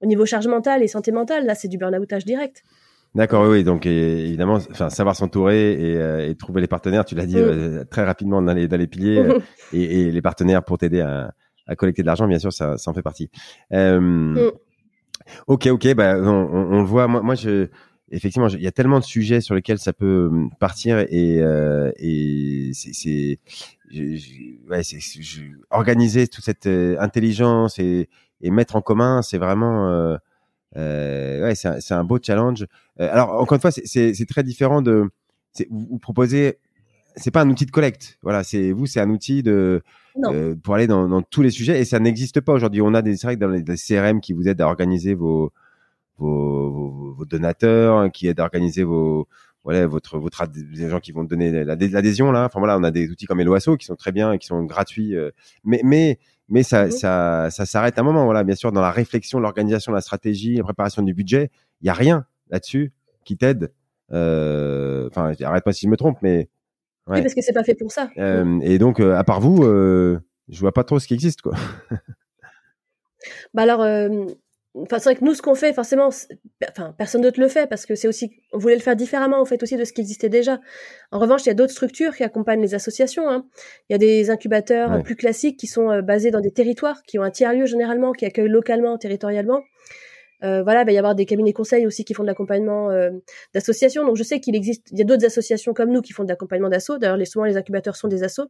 [0.00, 2.62] Au niveau charge mentale et santé mentale, là, c'est du burn-outage direct.
[3.14, 7.26] D'accord, oui, donc évidemment, enfin, savoir s'entourer et, euh, et, trouver les partenaires, tu l'as
[7.26, 7.40] dit mm.
[7.40, 9.38] euh, très rapidement dans les, dans les piliers, euh,
[9.72, 11.32] et, et, les partenaires pour t'aider à,
[11.66, 13.30] à, collecter de l'argent, bien sûr, ça, ça en fait partie.
[13.70, 14.38] Mm.
[15.46, 17.08] Ok, ok, bah, on, on, le voit.
[17.08, 17.68] Moi, moi je,
[18.10, 20.30] effectivement, il y a tellement de sujets sur lesquels ça peut
[20.60, 21.42] partir et,
[21.98, 23.38] et c'est,
[24.70, 24.98] ouais, c'est,
[25.70, 28.08] organiser toute cette intelligence et,
[28.40, 30.16] et mettre en commun, c'est vraiment euh,
[30.76, 32.66] ouais, c'est un, beau challenge.
[33.00, 35.08] Euh, alors encore une fois, c'est très différent de.
[35.70, 36.58] Vous, vous proposez,
[37.16, 38.18] c'est pas un outil de collecte.
[38.22, 39.82] Voilà, c'est vous, c'est un outil de
[40.24, 42.82] euh, pour aller dans, dans, tous les sujets et ça n'existe pas aujourd'hui.
[42.82, 45.52] On a des, c'est dans les, CRM qui vous aident à organiser vos
[46.18, 49.28] vos, vos, donateurs, qui aident à organiser vos
[49.64, 52.46] voilà votre votre des gens qui vont donner l'adhésion là.
[52.46, 54.64] Enfin voilà, on a des outils comme Eloasso qui sont très bien et qui sont
[54.64, 55.14] gratuits.
[55.64, 58.24] mais mais mais ça, mmh ça, ça s'arrête à un moment.
[58.24, 61.90] Voilà, bien sûr, dans la réflexion, l'organisation, la stratégie, la préparation du budget, il y
[61.90, 62.92] a rien là-dessus
[63.24, 63.72] qui t'aide.
[64.12, 66.48] Euh, enfin, arrête-moi si je me trompe, mais
[67.06, 67.16] ouais.
[67.16, 68.08] oui, parce que c'est pas fait pour ça.
[68.16, 71.54] Euh, et donc, euh, à part vous, je vois pas trop ce qui existe, quoi.
[73.54, 73.80] bah alors,
[74.82, 76.08] Enfin, c'est vrai que nous, ce qu'on fait, forcément,
[76.70, 79.44] enfin, personne d'autre le fait parce que c'est aussi, on voulait le faire différemment, en
[79.44, 80.60] fait, aussi de ce qui existait déjà.
[81.10, 83.28] En revanche, il y a d'autres structures qui accompagnent les associations.
[83.28, 83.46] Hein.
[83.88, 87.18] Il y a des incubateurs plus classiques qui sont euh, basés dans des territoires, qui
[87.18, 89.62] ont un tiers-lieu généralement, qui accueillent localement, territorialement.
[90.44, 93.10] Euh, voilà, il va y avoir des cabinets conseils aussi qui font de l'accompagnement euh,
[93.54, 94.04] d'associations.
[94.04, 96.28] Donc, je sais qu'il existe, il y a d'autres associations comme nous qui font de
[96.28, 96.98] l'accompagnement d'assos.
[96.98, 98.48] D'ailleurs, les, souvent, les incubateurs sont des assos.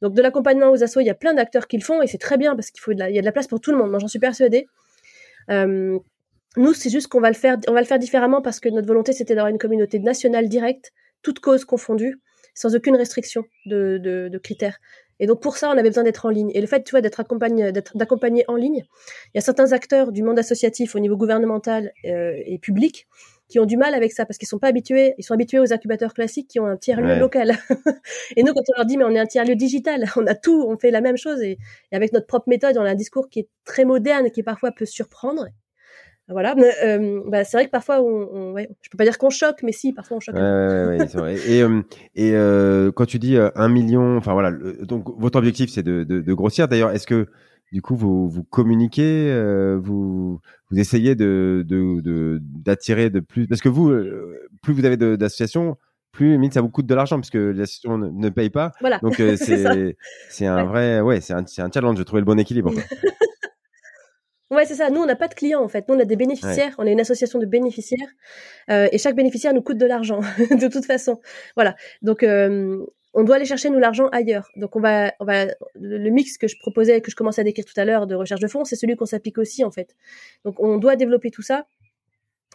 [0.00, 2.18] Donc, de l'accompagnement aux assos, il y a plein d'acteurs qui le font et c'est
[2.18, 3.90] très bien parce qu'il faut, il y a de la place pour tout le monde.
[3.90, 4.66] Moi, j'en suis persuadée.
[5.50, 5.98] Euh,
[6.56, 8.86] nous, c'est juste qu'on va le faire, on va le faire différemment parce que notre
[8.86, 10.92] volonté, c'était d'avoir une communauté nationale directe,
[11.22, 12.18] toutes causes confondues,
[12.54, 14.78] sans aucune restriction de, critères.
[15.20, 16.50] Et donc pour ça, on avait besoin d'être en ligne.
[16.54, 18.84] Et le fait, tu vois, d'être accompagné, d'accompagner en ligne,
[19.26, 23.06] il y a certains acteurs du monde associatif au niveau gouvernemental euh, et public
[23.48, 25.72] qui ont du mal avec ça parce qu'ils sont pas habitués, ils sont habitués aux
[25.72, 27.56] incubateurs classiques qui ont un tiers lieu local.
[28.36, 30.34] et nous, quand on leur dit mais on est un tiers lieu digital, on a
[30.34, 31.58] tout, on fait la même chose et,
[31.92, 34.42] et, avec notre propre méthode, on a un discours qui est très moderne et qui
[34.42, 35.46] parfois peut surprendre.
[36.30, 39.30] Voilà, euh, bah, c'est vrai que parfois, on, on ouais, je peux pas dire qu'on
[39.30, 40.34] choque, mais si, parfois on choque.
[40.34, 41.36] Ouais, ouais, ouais, vrai.
[41.48, 41.80] Et, euh,
[42.14, 46.20] et euh, quand tu dis un million, enfin voilà, donc votre objectif c'est de, de,
[46.20, 46.68] de, grossir.
[46.68, 47.28] D'ailleurs, est-ce que
[47.72, 50.40] du coup vous, vous communiquez, euh, vous,
[50.70, 51.64] vous essayez de
[52.64, 53.92] d'attirer de, de, plus, parce que vous,
[54.62, 55.76] plus vous avez d'associations,
[56.12, 58.72] plus limite ça vous coûte de l'argent parce que l'association ne, ne paye pas.
[58.80, 58.98] Voilà.
[58.98, 59.96] Donc euh, C'est
[60.28, 62.72] c'est un vrai ouais c'est un c'est un challenge de trouver le bon équilibre.
[64.50, 64.88] Ouais, c'est ça.
[64.88, 65.86] Nous, on n'a pas de clients en fait.
[65.88, 66.74] Nous, on a des bénéficiaires.
[66.78, 68.08] On est une association de bénéficiaires
[68.70, 71.20] euh, et chaque bénéficiaire nous coûte de l'argent de toute façon.
[71.54, 71.76] Voilà.
[72.00, 72.82] Donc, euh,
[73.14, 74.48] on doit aller chercher nous l'argent ailleurs.
[74.56, 77.64] Donc, on va, on va le, mix que je proposais, que je commençais à décrire
[77.64, 79.94] tout à l'heure de recherche de fonds, c'est celui qu'on s'applique aussi en fait.
[80.44, 81.66] Donc, on doit développer tout ça.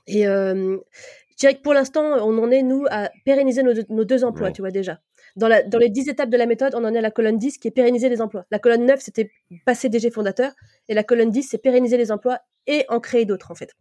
[0.08, 0.78] Et euh,
[1.32, 4.24] je dirais que pour l'instant, on en est nous à pérenniser nos, deux- nos deux
[4.24, 4.54] emplois, Ouais.
[4.54, 5.00] tu vois déjà.
[5.36, 7.38] Dans, la, dans les 10 étapes de la méthode, on en est à la colonne
[7.40, 8.46] 10 qui est pérenniser les emplois.
[8.52, 9.32] La colonne 9, c'était
[9.66, 10.52] passer DG fondateur.
[10.90, 13.72] Et la colonne 10, c'est pérenniser les emplois et en créer d'autres, en fait.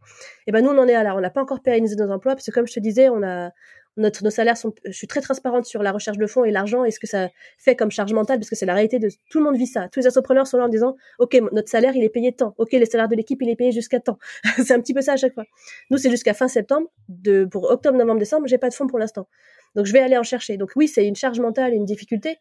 [0.47, 1.15] Et ben nous, on en est à là.
[1.15, 3.51] On n'a pas encore pérennisé nos emplois parce que, comme je te disais, on a
[3.97, 4.73] notre, nos salaires sont.
[4.85, 7.29] Je suis très transparente sur la recherche de fonds et l'argent et ce que ça
[7.59, 9.89] fait comme charge mentale parce que c'est la réalité de tout le monde vit ça.
[9.89, 12.55] Tous les entrepreneurs sont là en disant, ok, notre salaire il est payé tant.
[12.59, 14.19] Ok, le salaire de l'équipe il est payé jusqu'à temps.
[14.57, 15.45] c'est un petit peu ça à chaque fois.
[15.91, 16.89] Nous, c'est jusqu'à fin septembre.
[17.09, 19.29] De pour octobre, novembre, décembre, j'ai pas de fonds pour l'instant.
[19.75, 20.57] Donc je vais aller en chercher.
[20.57, 22.39] Donc oui, c'est une charge mentale et une difficulté.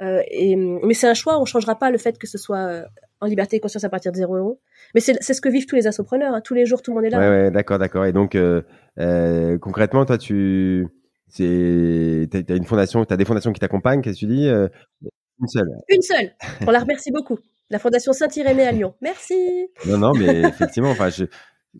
[0.00, 2.84] Euh, et, mais c'est un choix, on changera pas le fait que ce soit euh,
[3.22, 4.60] en liberté et conscience à partir de 0 euros.
[4.94, 6.34] Mais c'est ce que vivent tous les assopreneurs.
[6.34, 6.40] Hein.
[6.42, 7.18] Tous les jours, tout le monde est là.
[7.18, 8.60] Ouais ouais d'accord d'accord et donc euh,
[8.98, 10.86] euh, concrètement toi tu
[11.38, 14.68] t'as une fondation t'as des fondations qui t'accompagnent qu'est-ce que tu dis euh,
[15.40, 16.30] une seule Une seule.
[16.66, 17.38] On la remercie beaucoup.
[17.70, 18.94] La Fondation Saint-Irénée à Lyon.
[19.00, 19.34] Merci.
[19.88, 21.24] Non, non, mais effectivement, enfin, je,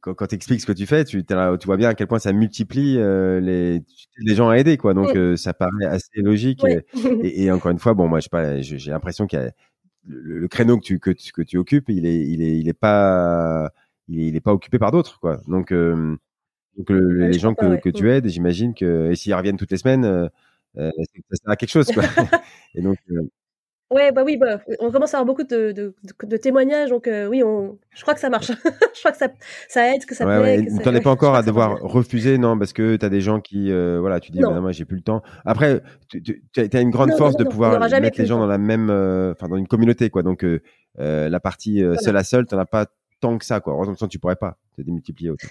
[0.00, 1.34] quand, quand tu expliques ce que tu fais, tu, tu
[1.66, 3.82] vois bien à quel point ça multiplie euh, les,
[4.18, 4.94] les gens à aider, quoi.
[4.94, 6.62] Donc, euh, ça paraît assez logique.
[6.64, 6.86] Ouais.
[7.22, 9.50] Et, et encore une fois, bon, moi, je- j'ai l'impression qu'il y a
[10.06, 12.68] le, le créneau que tu, que, tu- que tu occupes, il est, il est, il
[12.68, 13.70] est pas,
[14.08, 15.40] il est, il est pas occupé par d'autres, quoi.
[15.48, 16.16] Donc, euh,
[16.78, 17.80] donc le- les gens que, ouais.
[17.80, 20.28] que tu aides, j'imagine que, et s'ils reviennent toutes les semaines, euh,
[20.78, 20.90] euh,
[21.30, 22.04] ça sert à quelque chose, quoi.
[22.74, 23.22] et donc, euh,
[23.92, 27.06] Ouais, bah oui, bah, on commence à avoir beaucoup de, de, de, de témoignages, donc
[27.06, 28.46] euh, oui, on, je crois que ça marche.
[28.94, 29.28] je crois que ça,
[29.68, 30.70] ça aide, que ça ouais, plaît.
[30.72, 30.82] ouais.
[30.82, 33.98] T'en es pas encore à devoir refuser, non, parce que t'as des gens qui, euh,
[34.00, 34.50] voilà, tu dis, Non.
[34.52, 35.22] bah, moi j'ai plus le temps.
[35.44, 38.36] Après, tu, as une grande Non, force non, de non, pouvoir mettre les le gens
[38.36, 38.40] temps.
[38.40, 40.22] dans la même, euh, enfin dans une communauté, quoi.
[40.22, 40.44] Donc
[40.96, 41.98] la partie Voilà.
[41.98, 42.86] seul à seul, t'en as pas
[43.20, 43.74] tant que ça, quoi.
[43.74, 45.48] Heureusement, sinon, tu pourrais pas te démultiplier autant.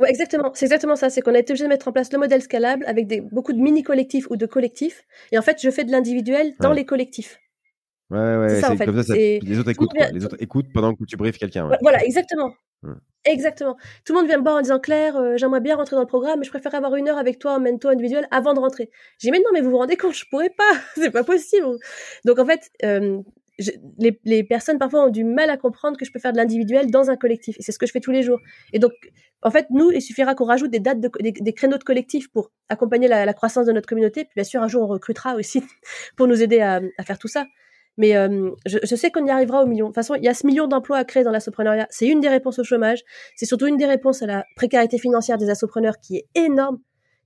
[0.00, 0.50] Ouais, exactement.
[0.54, 1.08] C'est exactement ça.
[1.08, 3.52] C'est qu'on a été obligé de mettre en place le modèle scalable avec des, beaucoup
[3.52, 5.02] de mini-collectifs ou de collectifs.
[5.32, 6.76] Et en fait, je fais de l'individuel dans Ouais.
[6.76, 7.38] les collectifs.
[8.10, 8.84] Ouais, ouais, C'est fait.
[8.84, 11.64] comme ça, ça- les autres écoutent, vient- Les autres écoutent pendant que tu briefes quelqu'un.
[11.64, 11.70] Ouais.
[11.72, 12.52] Ouais, Voilà, exactement.
[12.82, 12.92] Hmm.
[13.24, 13.76] Exactement.
[14.04, 16.06] Tout le monde vient me voir en disant Claire, euh, j'aimerais bien rentrer dans le
[16.06, 18.90] programme, mais je préfère avoir une heure avec toi en mento individuel avant de rentrer.
[19.18, 20.62] J'ai dit mais non, mais vous vous rendez compte, je pourrais pas,
[20.96, 21.66] c'est pas possible.
[22.26, 23.20] Donc en fait, euh,
[23.58, 26.36] je- les, les personnes parfois ont du mal à comprendre que je peux faire de
[26.36, 28.40] l'individuel dans un collectif, et c'est ce que je fais tous les jours.
[28.74, 28.92] Et donc,
[29.40, 32.30] en fait, nous, il suffira qu'on rajoute des dates, de, des, des créneaux de collectif
[32.30, 34.24] pour accompagner la, la croissance de notre communauté.
[34.24, 35.62] Puis bien sûr, un jour, on recrutera aussi
[36.18, 37.46] pour nous aider à, à faire tout ça.
[37.96, 39.86] Mais euh, je, je sais qu'on y arrivera au million.
[39.86, 41.86] De toute façon, il y a ce million d'emplois à créer dans l'assopreneuriat.
[41.90, 43.02] C'est une des réponses au chômage.
[43.36, 46.78] C'est surtout une des réponses à la précarité financière des assopreneurs qui est énorme.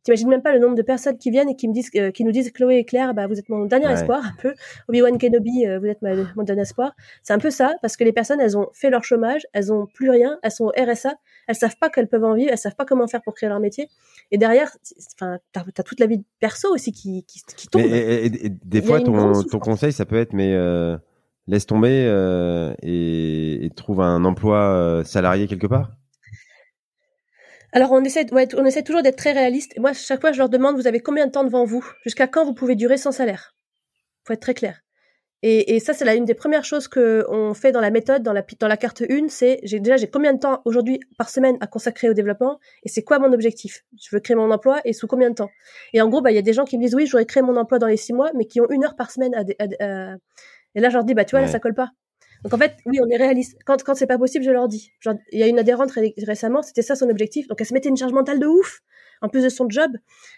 [0.04, 2.24] T'imagines même pas le nombre de personnes qui viennent et qui me disent, euh, qui
[2.24, 3.92] nous disent Chloé et Claire, bah vous êtes mon dernier Ouais.
[3.94, 4.54] espoir, un peu.
[4.88, 6.92] Obi-Wan Kenobi, euh, vous êtes ma- mon dernier espoir.
[7.22, 9.86] C'est un peu ça, parce que les personnes, elles ont fait leur chômage, elles ont
[9.86, 11.14] plus rien, elles sont au RSA,
[11.46, 13.60] elles savent pas qu'elles peuvent en vivre, elles savent pas comment faire pour créer leur
[13.60, 13.88] métier.
[14.30, 14.70] Et derrière,
[15.14, 17.82] enfin, t'as as toute la vie perso aussi qui, qui, qui tombe.
[17.82, 20.96] Et, et- et des fois, ton, conseil, ça peut être, mais euh,
[21.46, 22.06] laisse tomber
[22.82, 25.92] et, trouve un emploi salarié quelque part.
[27.72, 29.72] Alors on essaie, ouais, on essaie toujours d'être très réaliste.
[29.76, 31.84] Et moi, chaque fois, je leur demande, vous avez combien de temps devant vous?
[32.04, 33.54] Jusqu'à quand vous pouvez durer sans salaire?
[34.26, 34.80] Faut être très clair.
[35.42, 38.22] Et, et ça, c'est la une des premières choses que on fait dans la méthode,
[38.24, 41.30] dans la dans la carte 1, c'est j'ai déjà j'ai combien de temps aujourd'hui par
[41.30, 43.84] semaine à consacrer au développement et c'est quoi mon objectif?
[44.02, 45.50] Je veux créer mon emploi et sous combien de temps?
[45.92, 47.26] Et en gros, bah il y a des gens qui me disent oui, je voudrais
[47.26, 49.40] créer mon emploi dans les six mois, mais qui ont une heure par semaine à,
[49.60, 50.16] à- à-
[50.74, 51.90] et là je leur dis bah tu vois là ça colle pas.
[52.44, 53.58] Donc en fait, oui, on est réaliste.
[53.66, 54.92] Quand quand c'est pas possible, je leur dis.
[55.00, 57.48] Genre, il y a une adhérente ré- récemment, c'était ça son objectif.
[57.48, 58.80] Donc elle se mettait une charge mentale de ouf,
[59.22, 59.90] en plus de son job,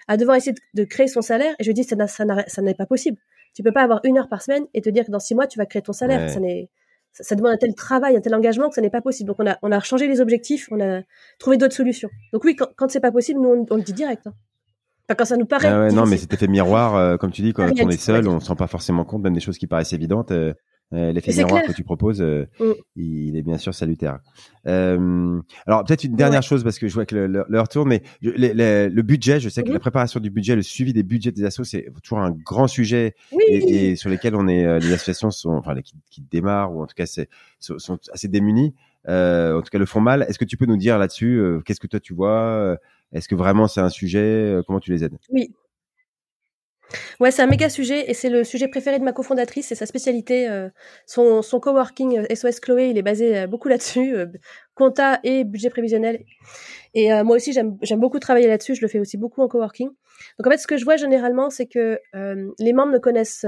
[0.08, 1.54] à devoir essayer de, de créer son salaire.
[1.58, 3.18] Et je lui dis ça n'est pas possible.
[3.54, 5.46] Tu peux pas avoir une heure par semaine et te dire que dans six mois
[5.46, 6.20] tu vas créer ton salaire.
[6.20, 6.28] Ouais.
[6.28, 6.70] Ça n'est
[7.12, 9.26] ça, ça demande un tel travail, un tel engagement que ça n'est pas possible.
[9.28, 11.02] Donc on a on a changé les objectifs, on a
[11.38, 12.08] trouvé d'autres solutions.
[12.32, 14.26] Donc oui, quand, quand c'est pas possible, nous on, on le dit direct.
[14.26, 14.34] hein.
[15.08, 15.66] Enfin, quand ça nous paraît.
[15.68, 18.08] Ah ouais, non, mais cet effet miroir, euh, comme tu dis, quand on est Réaliste,
[18.08, 20.30] on va seul, on se rend pas forcément compte, même des choses qui paraissent évidentes.
[20.30, 20.54] euh,
[20.92, 21.70] L'effet Mais c'est miroir clair.
[21.70, 22.72] que tu proposes, euh, Mm.
[22.96, 24.18] il est bien sûr salutaire.
[24.66, 26.46] Euh, alors peut-être une dernière Ouais.
[26.46, 29.48] chose parce que je vois que l'heure tourne, mais je- les- les- le budget, je
[29.48, 32.30] sais que la préparation du budget, le suivi des budgets des assos, c'est toujours un
[32.32, 33.44] grand sujet Oui.
[33.48, 36.74] et, et sur lesquels on est, euh, les associations sont, enfin les qui, qui démarrent
[36.74, 37.28] ou en tout cas c'est,
[37.58, 38.74] sont, sont assez démunies.
[39.08, 40.26] Euh, en tout cas, le font mal.
[40.28, 42.76] Est-ce que tu peux nous dire là-dessus euh, Qu'est-ce que toi tu vois euh,
[43.12, 45.16] Est-ce que vraiment c'est un sujet euh, Comment tu les aides?
[45.30, 45.54] Oui.
[47.20, 49.86] Ouais, c'est un méga sujet et c'est le sujet préféré de ma cofondatrice, c'est sa
[49.86, 50.48] spécialité.
[50.48, 50.68] euh,
[51.06, 54.26] son, son coworking euh, SOS Chloé, il est basé euh, beaucoup là-dessus, euh,
[54.74, 56.24] compta et budget prévisionnel.
[56.94, 58.74] Et moi aussi, j'aime beaucoup travailler là-dessus.
[58.74, 59.88] Je le fais aussi beaucoup en coworking.
[59.88, 62.00] Donc en fait, ce que je vois généralement, c'est que
[62.58, 63.44] les membres ne connaissent,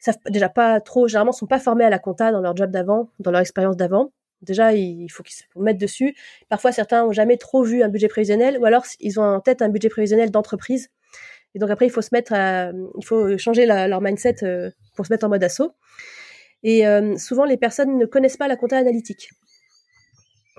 [0.00, 3.10] savent déjà pas trop, généralement, sont pas formés à la compta dans leur job d'avant,
[3.18, 4.12] dans leur expérience d'avant.
[4.40, 6.14] Déjà, il faut qu'ils se mettent dessus.
[6.48, 9.62] Parfois, certains ont jamais trop vu un budget prévisionnel, ou alors ils ont en tête
[9.62, 10.88] un budget prévisionnel d'entreprise.
[11.54, 14.36] Et donc après, il faut se mettre, il faut changer leur mindset
[14.96, 15.72] pour se mettre en mode assaut.
[16.62, 16.84] Et
[17.18, 19.28] souvent, les personnes ne connaissent pas la compta analytique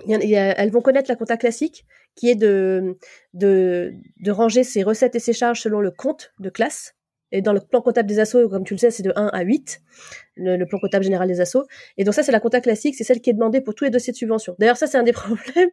[0.08, 1.84] elles vont connaître la compta classique,
[2.14, 2.96] qui est de,
[4.28, 6.94] ranger ses recettes et ses charges selon le compte de classe.
[7.32, 9.42] Et dans le plan comptable des assos, comme tu le sais, c'est de 1 à
[9.42, 9.80] 8,
[10.36, 11.64] le, plan comptable général des assos.
[11.96, 13.90] Et donc ça, c'est la compta classique, c'est celle qui est demandée pour tous les
[13.90, 14.54] dossiers de subvention.
[14.60, 15.70] D'ailleurs, ça, c'est un des problèmes,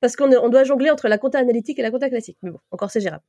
[0.00, 2.38] parce qu'on on doit jongler entre la compta analytique et la compta classique.
[2.42, 3.22] Mais bon, encore c'est gérable.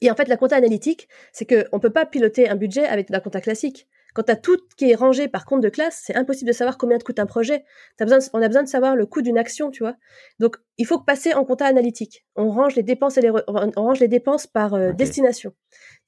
[0.00, 3.10] Et en fait, la compta analytique, c'est qu'on ne peut pas piloter un budget avec
[3.10, 3.88] la compta classique.
[4.14, 6.78] Quand tu as tout qui est rangé par compte de classe, c'est impossible de savoir
[6.78, 7.64] combien te coûte un projet.
[8.00, 9.96] As besoin on a besoin de savoir le coût d'une action, tu vois.
[10.38, 12.24] Donc, il faut passer en compta analytique.
[12.34, 15.52] On range les dépenses et les on range les dépenses par euh, destination.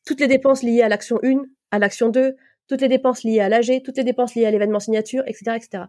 [0.06, 2.36] Toutes les dépenses liées à l'action 1, à l'action 2,
[2.68, 5.84] toutes les dépenses liées à l'AG, toutes les dépenses liées à l'événement signature, etc., etc.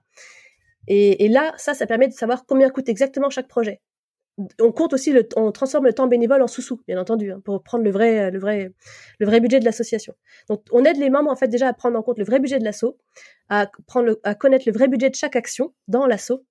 [0.88, 3.82] Et, et, là, ça, ça permet de savoir combien coûte exactement chaque projet
[4.60, 7.84] on compte aussi on transforme le temps bénévole en sous-sous, bien entendu, hein, pour prendre
[7.84, 8.72] le vrai, le vrai,
[9.20, 10.14] le vrai budget de l'association.
[10.50, 12.60] Donc, on aide les membres en fait déjà à prendre en compte le vrai budget
[12.60, 12.98] de l'asso,
[13.50, 16.44] à prendre, à connaître le vrai budget de chaque action dans l'asso,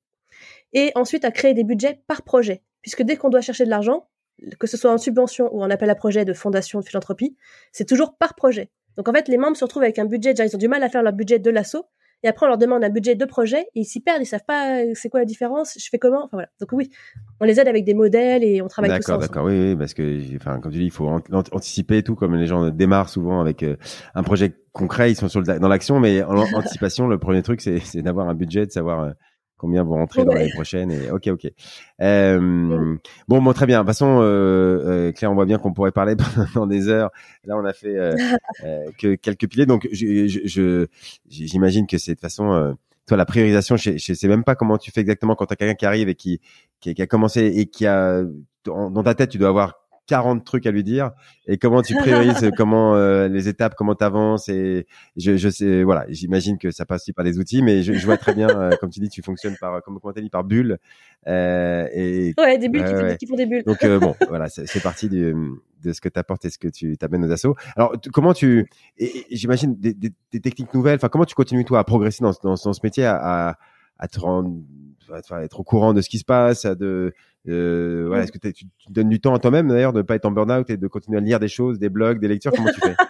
[0.72, 4.09] et ensuite à créer des budgets par projet, puisque dès qu'on doit chercher de l'argent,
[4.59, 7.37] que ce soit en subvention ou en appel à projet de fondation de philanthropie,
[7.72, 8.70] c'est toujours par projet.
[8.97, 10.83] Donc en fait, les membres se retrouvent avec un budget, déjà ils ont du mal
[10.83, 11.76] à faire leur budget de l'asso,
[12.22, 14.44] et après on leur demande un budget de projet et ils s'y perdent, ils savent
[14.46, 16.48] pas euh, c'est quoi la différence, je fais comment, enfin voilà.
[16.60, 16.90] Donc oui,
[17.40, 19.22] on les aide avec des modèles et on travaille tous ensemble.
[19.22, 22.36] D'accord, d'accord, oui, oui, parce que enfin comme tu dis, il faut anticiper tout comme
[22.36, 23.76] les gens démarrent souvent avec euh,
[24.14, 28.02] un projet concret, ils sont sur dans l'action, mais en anticipation, le premier truc c'est
[28.02, 29.10] d'avoir un budget, de savoir euh,
[29.61, 31.46] combien vont rentrer dans l'année prochaine et ok ok.
[32.00, 32.96] Euh,
[33.28, 33.78] bon bon très bien.
[33.78, 36.16] De toute façon euh, euh Claire on voit bien qu'on pourrait parler
[36.54, 37.11] pendant des heures.
[37.44, 38.16] Là on a fait euh,
[38.64, 39.66] euh, que quelques piliers.
[39.66, 40.86] Donc je
[41.28, 44.78] j'imagine que c'est de toute façon toi la priorisation je, je sais même pas comment
[44.78, 46.40] tu fais exactement quand tu as quelqu'un qui arrive et qui,
[46.80, 48.22] qui, qui a commencé et qui a
[48.64, 49.74] dans ta tête tu dois avoir
[50.11, 51.12] 40 trucs à lui dire.
[51.46, 54.86] Et comment tu priorises comment euh, les étapes comment tu avances et
[55.16, 58.04] je, je sais voilà j'imagine que ça passe aussi par des outils mais je, je
[58.04, 60.78] vois très bien euh, comme tu dis tu fonctionnes par comme comment dit par bulle
[61.28, 63.62] euh, et ouais des bulles qui, font, des bulles.
[63.64, 67.24] Donc bon voilà c'est parti de ce que tu apportes et ce que tu t'amènes
[67.24, 68.68] aux assos alors comment tu
[69.30, 72.54] j'imagine des, des, des, techniques nouvelles enfin comment tu continues toi à progresser dans, dans,
[72.64, 73.58] dans ce métier à, à,
[73.98, 74.56] à te rendre
[75.18, 77.12] être au courant de ce qui se passe, de
[77.48, 80.14] euh, voilà, est-ce que tu, tu, donnes du temps à toi-même d'ailleurs de ne pas
[80.14, 82.70] être en burn-out et de continuer à lire des choses, des blogs, des lectures Comment
[82.72, 82.96] tu fais?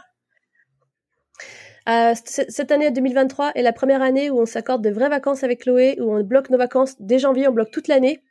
[1.89, 5.63] Euh, cette année 2023 est la première année où on s'accorde de vraies vacances avec
[5.63, 8.23] Chloé, où on bloque nos vacances dès janvier, on bloque toute l'année.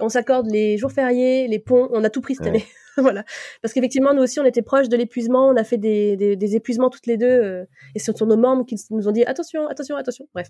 [0.00, 2.64] On s'accorde les jours fériés, les ponts, on a tout pris cette année.
[2.96, 3.24] voilà.
[3.62, 6.56] Parce qu'effectivement, nous aussi, on était proches de l'épuisement, on a fait des, des, des
[6.56, 7.64] épuisements toutes les deux, euh,
[7.94, 10.26] et ce sont nos membres qui nous ont dit attention, attention, attention.
[10.34, 10.48] Bref.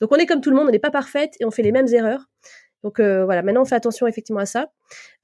[0.00, 1.72] Donc on est comme tout le monde, on n'est pas parfaite et on fait les
[1.72, 2.28] mêmes erreurs.
[2.84, 4.70] Donc euh, voilà, maintenant on fait attention effectivement à ça.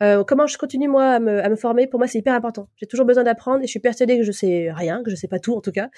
[0.03, 1.87] Euh, comment je continue moi à me, à me former?
[1.87, 2.68] Pour moi, c'est hyper important.
[2.77, 5.29] J'ai toujours besoin d'apprendre et je suis persuadée que je sais rien, que je sais
[5.29, 5.91] pas tout en tout cas.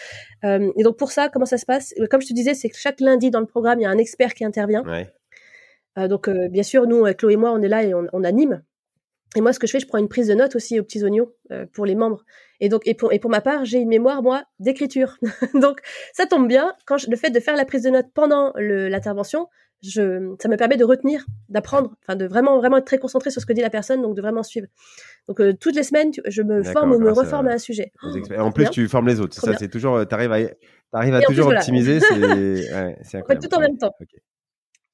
[0.44, 1.94] Euh, et donc pour ça, comment ça se passe?
[2.10, 3.98] Comme je te disais, c'est que chaque lundi dans le programme, il y a un
[3.98, 4.82] expert qui intervient.
[4.82, 5.08] Ouais.
[5.98, 8.24] Euh, donc euh, bien sûr, nous, Chloé et moi, on est là et on, on,
[8.24, 8.62] anime.
[9.36, 11.02] Et moi, ce que je fais, je prends une prise de notes aussi aux petits
[11.02, 11.32] oignons
[11.72, 12.22] pour les membres.
[12.60, 15.16] Et donc, et pour, et pour ma part, j'ai une mémoire moi d'écriture.
[15.54, 15.80] donc,
[16.12, 16.74] ça tombe bien.
[16.86, 19.48] Quand je, le fait de faire la prise de notes pendant l'intervention,
[19.82, 23.40] je, ça me permet de retenir, d'apprendre, enfin de vraiment vraiment être très concentré sur
[23.40, 24.68] ce que dit la personne, donc de vraiment suivre.
[25.28, 27.92] Donc euh, toutes les semaines, je me forme ou me reforme à, un sujet.
[28.38, 29.34] en plus, tu formes les autres.
[29.34, 30.38] Ça, c'est toujours, euh, t'arrives à,
[30.92, 32.00] t'arrives à toujours optimiser.
[32.00, 33.48] C'est, ouais, c'est incroyable.
[33.48, 33.92] tout en même temps.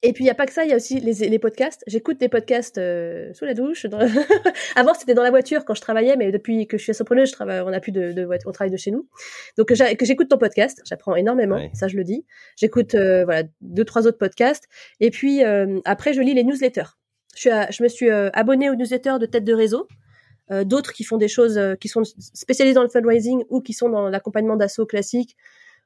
[0.02, 1.82] Et puis il y a pas que ça, il y a aussi les, les podcasts.
[1.88, 3.84] J'écoute des podcasts euh, sous la douche.
[4.76, 7.32] Avant c'était dans la voiture quand je travaillais, mais depuis que je suis entrepreneuse, je
[7.32, 9.08] travaille, on a plus de, de on travaille de chez nous.
[9.56, 12.24] Donc que j'écoute ton podcast, j'apprends énormément, ça je le dis.
[12.56, 14.68] J'écoute euh, voilà deux trois autres podcasts.
[15.00, 16.96] Et puis euh, après je lis les newsletters.
[17.34, 19.88] Je, suis je me suis abonnée aux newsletters de tête de réseau.
[20.64, 24.08] D'autres qui font des choses qui sont spécialisées dans le fundraising ou qui sont dans
[24.08, 25.36] l'accompagnement d'assaut classique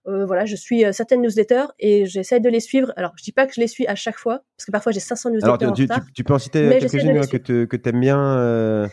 [0.09, 2.93] euh, voilà, je suis euh, certaines newsletters et j'essaie de les suivre.
[2.97, 5.01] Alors, je dis pas que je les suis à chaque fois, parce que parfois j'ai
[5.01, 5.65] 500 newsletters.
[5.65, 8.89] Alors, tu, tu, tu, peux en citer quelques-unes que, que tu aimes bien, euh,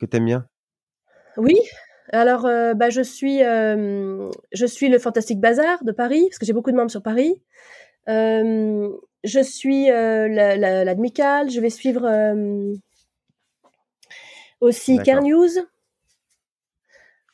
[0.00, 0.46] que bien.
[1.36, 1.56] Oui.
[2.12, 6.52] Alors, euh, bah, je suis, je suis le Fantastique Bazar de Paris, parce que j'ai
[6.54, 7.42] beaucoup de membres sur Paris.
[8.06, 12.08] je suis la, la, la Je vais suivre
[14.60, 15.50] aussi Care News.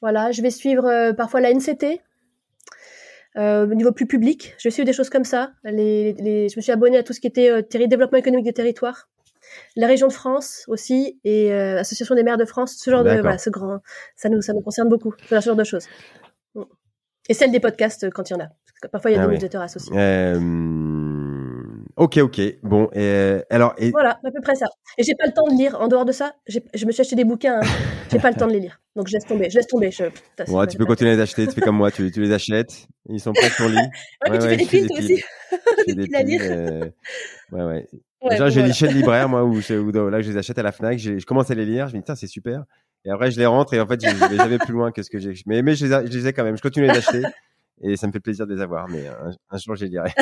[0.00, 2.00] Voilà, je vais suivre parfois la NCT,
[3.36, 5.52] euh, au niveau plus public, je suis des choses comme ça.
[5.64, 8.52] Les, les, je me suis abonnée à tout ce qui était euh, développement économique des
[8.52, 9.08] territoires.
[9.76, 13.38] la région de France aussi et Association des maires de France, ce genre de voilà,
[13.38, 13.80] ce grand,
[14.16, 15.86] ça nous ça nous concerne beaucoup, ce genre de choses.
[17.28, 18.48] Et celle des podcasts quand il y en a.
[18.88, 19.92] parfois il y a ah des newsletters associés.
[22.00, 22.40] Ok, ok.
[22.62, 23.74] Bon, et euh, alors.
[23.76, 23.90] Et...
[23.90, 24.64] Voilà, à peu près ça.
[24.96, 25.78] Et j'ai pas le temps de lire.
[25.78, 27.60] En dehors de ça, je me suis acheté des bouquins.
[27.62, 27.66] Hein.
[28.10, 28.80] J'ai pas le temps de les lire.
[28.96, 29.50] Donc je laisse tomber.
[29.50, 29.90] Je laisse tomber.
[29.90, 30.04] Je...
[30.50, 31.46] Ouais, tu peux continuer à les acheter.
[31.46, 31.90] Tu fais comme moi.
[31.90, 32.86] Tu, tu les achètes.
[33.08, 33.76] Ils sont prêts sur lit.
[33.76, 35.22] ouais, mais tu fais des piles, toi aussi.
[35.86, 36.40] des piles à lire.
[36.44, 36.90] Euh,
[37.52, 37.88] ouais, ouais.
[38.30, 38.74] Déjà, j'ai voilà.
[38.74, 40.98] chez le libraire, moi, où, où, là, je les achète à la Fnac.
[40.98, 41.88] Je commence à les lire.
[41.88, 42.64] Je me dis, c'est super.
[43.06, 45.08] Et après, je les rentre et en fait, je vais jamais plus loin que ce
[45.08, 45.32] que j'ai.
[45.46, 46.56] Mais, mais je, les je les ai quand même.
[46.56, 47.22] Je continue à les acheter
[47.82, 48.88] et ça me fait plaisir de les avoir.
[48.88, 50.12] Mais un, un jour, je les lirai.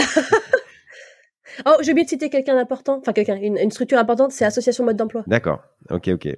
[1.67, 4.97] Oh, j'ai oublié de citer quelqu'un d'important, enfin quelqu'un, une, structure importante, c'est Association Mode
[4.97, 5.25] d'Emploi.
[5.27, 5.63] D'accord.
[5.91, 6.29] Ok, ok.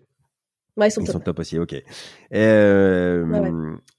[0.76, 1.14] Ouais, ils sont, ils top.
[1.14, 1.74] sont top aussi, ok.
[2.32, 3.50] Euh, ouais.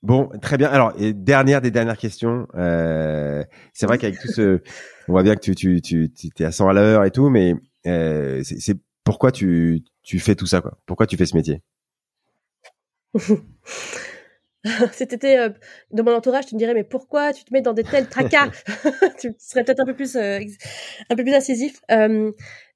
[0.03, 0.69] Bon, très bien.
[0.69, 2.47] Alors, et dernière des dernières questions.
[2.55, 3.43] Euh,
[3.73, 4.61] c'est vrai qu'avec tout ce,
[5.07, 7.29] on voit bien que tu tu tu tu es à 100 à l'heure et tout,
[7.29, 7.53] mais
[7.87, 10.77] euh, c'est pourquoi tu tu fais tout ça quoi?
[10.85, 11.61] Pourquoi tu fais ce métier?
[14.91, 15.49] C'était euh,
[15.91, 18.51] de mon entourage, tu me dirais mais pourquoi tu te mets dans des tels tracas?
[19.19, 21.81] Tu serais peut-être un peu plus un peu plus incisif.
[21.89, 22.31] Je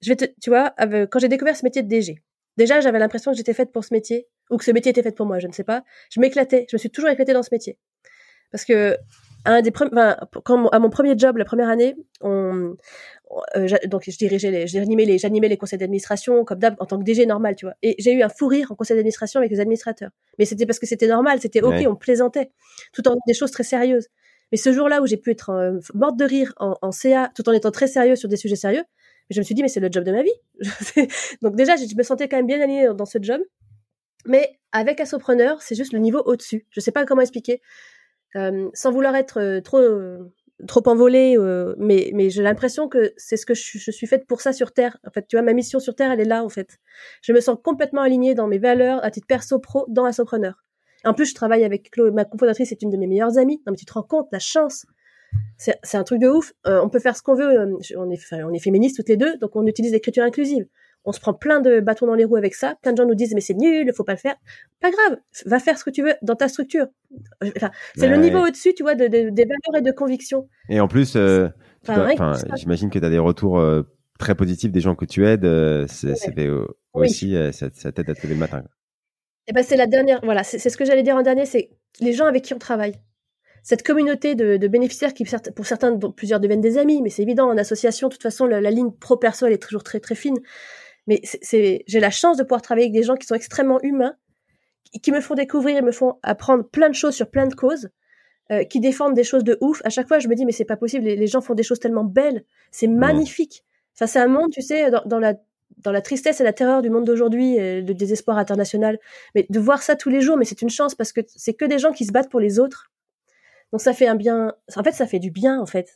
[0.10, 0.74] vais te, tu vois,
[1.10, 2.22] quand j'ai découvert ce métier de DG,
[2.58, 5.16] déjà j'avais l'impression que j'étais faite pour ce métier ou que ce métier était fait
[5.16, 5.84] pour moi, je ne sais pas.
[6.12, 7.78] Je m'éclatais, je me suis toujours éclatée dans ce métier
[8.52, 8.98] parce que
[9.46, 12.76] un des enfin, quand à mon premier job la première année, on,
[13.56, 16.98] euh, donc je dirigeais les, j'animais les, j'animais les conseils d'administration comme d'hab en tant
[16.98, 17.76] que DG normal, tu vois.
[17.84, 20.10] Et j'ai eu un fou rire en conseil d'administration avec les administrateurs.
[20.40, 22.52] Mais c'était parce que c'était normal, c'était ok, on plaisantait,
[22.94, 24.08] tout en des choses très sérieuses.
[24.52, 27.48] Mais ce jour-là où j'ai pu être euh, morte de rire en, en, CA, tout
[27.50, 28.84] en étant très sérieux sur des sujets sérieux,
[29.30, 30.34] je me suis dit mais c'est le job de ma vie.
[31.42, 33.42] donc déjà, je me sentais quand même bien alignée dans ce job.
[34.26, 36.66] Mais avec Assopreneur, c'est juste le niveau au-dessus.
[36.72, 37.62] Je sais pas comment expliquer.
[38.36, 39.80] Euh, sans vouloir être euh, trop
[40.68, 44.42] trop envolée, euh, mais, mais j'ai l'impression que c'est ce que je, suis faite pour
[44.42, 44.98] ça sur Terre.
[45.06, 46.78] En fait, tu vois, ma mission sur Terre, elle est là, en fait.
[47.22, 50.64] Je me sens complètement alignée dans mes valeurs, à titre perso, pro, dans Assopreneur.
[51.04, 53.62] En plus, je travaille avec Chloé, ma cofondatrice, c'est une de mes meilleures amies.
[53.66, 54.86] Non, mais tu te rends compte, la chance.
[55.58, 56.54] C'est un truc de ouf.
[56.68, 57.60] Euh, on peut faire ce qu'on veut.
[57.60, 60.66] Euh, on est, on est féministes toutes les deux, donc on utilise l'écriture inclusive
[61.06, 62.76] on se prend plein de bâtons dans les roues avec ça.
[62.82, 64.36] Plein de gens nous disent mais c'est nul, il faut pas le faire.
[64.82, 66.88] Pas grave, va faire ce que tu veux dans ta structure.
[67.56, 70.50] Enfin, c'est le niveau au-dessus, tu vois, de, de, des valeurs et de convictions.
[70.68, 71.48] Et en plus, euh,
[72.56, 73.84] j'imagine que tu as des retours euh,
[74.20, 75.46] très positifs des gens que tu aides.
[75.46, 76.16] Euh, c'est
[76.94, 78.64] aussi, ça, ça t'aide à te lever le matin.
[79.48, 80.22] Et eh ben c'est la dernière.
[80.24, 82.96] Voilà, c'est ce que j'allais dire en dernier, c'est les gens avec qui on travaille.
[83.66, 85.26] Cette communauté de, de bénéficiaires qui,
[85.56, 88.08] pour certains, plusieurs deviennent des amis, mais c'est évident en association.
[88.08, 90.40] De toute façon, la, la ligne pro perso, elle est toujours très très fine
[91.08, 94.16] mais c'est, j'ai la chance de pouvoir travailler avec des gens qui sont extrêmement humains,
[95.02, 97.90] qui me font découvrir et me font apprendre plein de choses sur plein de causes,
[98.52, 99.82] euh, qui défendent des choses de ouf.
[99.84, 101.80] À chaque fois, je me dis, mais c'est pas possible, les, gens font des choses
[101.80, 103.64] tellement belles, c'est magnifique.
[103.96, 105.36] Enfin, c'est un monde, tu sais, dans, dans, la
[105.78, 109.00] dans la tristesse et la terreur du monde d'aujourd'hui, le désespoir international.
[109.36, 111.66] Mais de voir ça tous les jours, mais c'est une chance parce que c'est que
[111.66, 112.92] des gens qui se battent pour les autres.
[113.76, 114.54] Donc ça fait un bien.
[114.78, 115.90] En fait, ça fait du bien, en fait.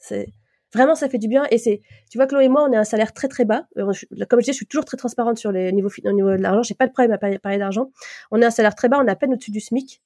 [0.74, 1.46] Vraiment, ça fait du bien.
[1.50, 1.80] Et c'est,
[2.12, 3.68] tu vois, Chloé et moi, on a un salaire très très bas.
[3.78, 3.94] Euh,
[4.30, 6.62] comme je dis, je suis toujours très transparente sur les niveaux, au niveau de l'argent.
[6.62, 7.90] J'ai pas de problème à parler d'argent.
[8.32, 8.98] On a un salaire très bas.
[9.00, 10.02] On est à peine au-dessus du SMIC.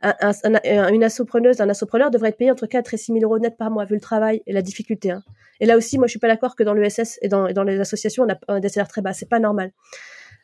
[0.00, 0.12] Un,
[0.42, 3.56] un, une assopreneuse, un assopreneur devrait être payé entre 4 et 6 000 euros net
[3.56, 5.12] par mois, vu le travail et la difficulté.
[5.12, 5.22] Hein.
[5.60, 7.78] Et là aussi, moi, je suis pas d'accord que dans l'ESS et dans, dans les
[7.78, 9.12] associations, on a, des salaires très bas.
[9.12, 9.70] C'est pas normal.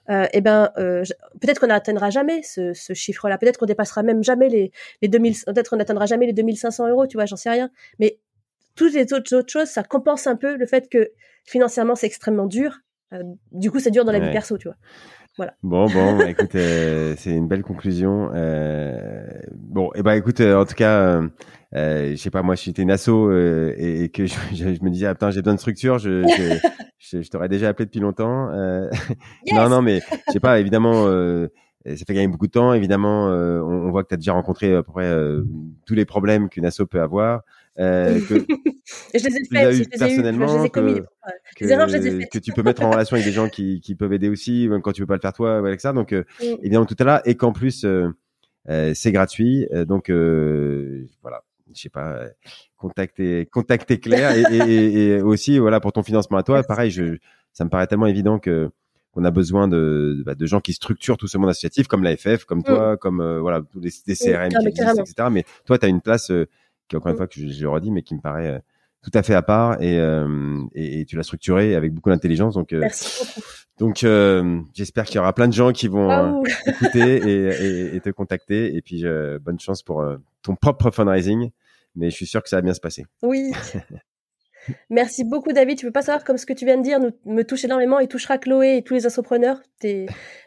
[0.08, 1.04] Euh, eh ben, euh,
[1.40, 3.38] peut-être qu'on n'atteindra jamais ce, ce chiffre-là.
[3.38, 4.72] Peut-être qu'on dépassera même jamais les,
[5.02, 7.70] les 2000, peut-être qu'on n'atteindra jamais les 2500 euros, tu vois, j'en sais rien.
[7.98, 8.18] Mais
[8.74, 11.10] toutes les autres, autres choses, ça compense un peu le fait que
[11.44, 12.78] financièrement c'est extrêmement dur.
[13.12, 13.22] Euh,
[13.52, 14.76] du coup, c'est dur dans la vie perso, tu vois.
[15.36, 15.54] Voilà.
[15.62, 18.30] Bon, bon, bah, écoute, euh, c'est une belle conclusion.
[18.34, 21.20] Euh, bon, et eh ben, écoute, en tout cas,
[21.72, 23.30] je sais pas, moi, j'étais une asso
[23.76, 26.68] et, et, que je, je, me disais, ah, putain, j'ai besoin de structure, je, je,
[27.00, 28.50] je t'aurais déjà appelé depuis longtemps.
[29.46, 31.06] Yes non, non, mais je sais pas, évidemment.
[31.84, 33.26] ça fait gagner beaucoup de temps, évidemment.
[33.26, 35.12] on, on, voit que tu as déjà rencontré à peu près
[35.86, 37.42] tous les problèmes qu'une asso peut avoir.
[37.78, 38.34] Euh, que
[39.14, 40.94] je les ai fait, je personnellement, je les ai commis.
[40.94, 42.30] Que, que, erreurs, je les ai faites.
[42.30, 44.82] que tu peux mettre en relation avec des gens qui, qui peuvent aider aussi, même
[44.82, 45.92] quand tu peux pas le faire toi, avec ça.
[45.92, 46.44] Donc, euh, mm.
[46.60, 47.22] évidemment, tout est là.
[47.24, 48.08] Et qu'en plus, euh,
[48.68, 49.66] euh c'est gratuit.
[49.72, 51.42] Euh, donc, euh, voilà,
[51.74, 52.24] je sais pas,
[52.76, 56.62] contacter, contacter Claire et, et, et, aussi, voilà, pour ton financement à toi.
[56.62, 57.18] Pareil, je,
[57.52, 58.70] ça me paraît tellement évident que
[59.12, 62.44] qu'on a besoin de, bah, de gens qui structurent tout ce monde associatif, comme l'AFF,
[62.44, 62.64] comme mm.
[62.64, 64.50] toi, comme voilà tous les, CRM mm.
[64.50, 65.28] qui existent, etc.
[65.32, 66.30] Mais toi, tu as une place
[66.88, 67.16] qui encore une mm.
[67.16, 68.58] fois que je, je le redis, mais qui me paraît euh,
[69.02, 72.54] tout à fait à part et, euh, et, et tu l'as structuré avec beaucoup d'intelligence.
[72.54, 72.86] Donc, euh,
[73.78, 78.10] donc euh, j'espère qu'il y aura plein de gens qui vont euh, écouter et, te
[78.10, 78.76] contacter.
[78.76, 79.04] Et puis
[79.40, 80.04] bonne chance pour
[80.42, 81.50] ton propre fundraising,
[81.94, 83.04] mais je suis sûr que ça va bien se passer.
[83.22, 83.52] Oui.
[84.90, 85.78] Merci beaucoup, David.
[85.78, 87.98] Tu peux pas savoir comme ce que tu viens de dire nous, me touche énormément
[87.98, 89.60] et touchera Chloé et tous les assopreneurs.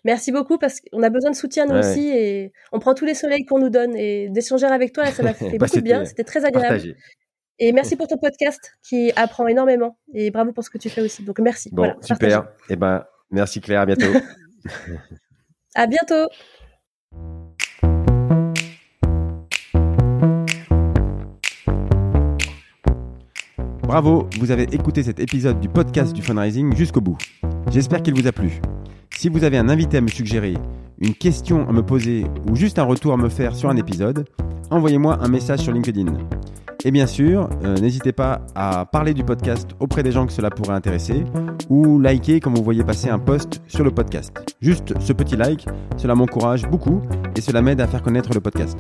[0.03, 3.15] Merci beaucoup parce qu'on a besoin de soutien nous aussi et on prend tous les
[3.15, 6.05] soleils qu'on nous donne et d'échanger avec toi, ça m'a fait bah, beaucoup de bien.
[6.05, 6.95] C'était très agréable.
[7.59, 11.01] Et merci pour ton podcast qui apprend énormément et bravo pour ce que tu fais
[11.01, 11.23] aussi.
[11.23, 11.69] Donc merci.
[11.71, 12.47] Bon, super.
[12.69, 13.81] Et eh ben, merci Claire.
[13.81, 14.11] À bientôt.
[15.75, 16.29] à bientôt.
[23.93, 27.15] Bravo, vous avez écouté cet épisode du podcast du fundraising jusqu'au bout.
[27.69, 28.59] J'espère qu'il vous a plu.
[29.15, 30.55] Si vous avez un invité à me suggérer,
[30.97, 34.25] une question à me poser ou juste un retour à me faire sur un épisode,
[34.71, 36.07] envoyez-moi un message sur LinkedIn.
[36.83, 40.49] Et bien sûr, euh, n'hésitez pas à parler du podcast auprès des gens que cela
[40.49, 41.23] pourrait intéresser
[41.69, 44.33] ou liker quand vous voyez passer un post sur le podcast.
[44.59, 45.67] Juste ce petit like,
[45.97, 47.03] cela m'encourage beaucoup
[47.35, 48.75] et cela m'aide à faire connaître le podcast.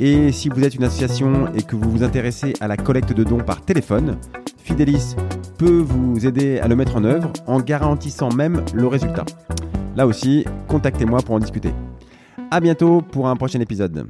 [0.00, 3.24] Et si vous êtes une association et que vous vous intéressez à la collecte de
[3.24, 4.18] dons par téléphone,
[4.58, 5.16] Fidelis
[5.58, 9.24] peut vous aider à le mettre en œuvre en garantissant même le résultat.
[9.96, 11.72] Là aussi, contactez-moi pour en discuter.
[12.50, 14.06] À bientôt pour un prochain épisode.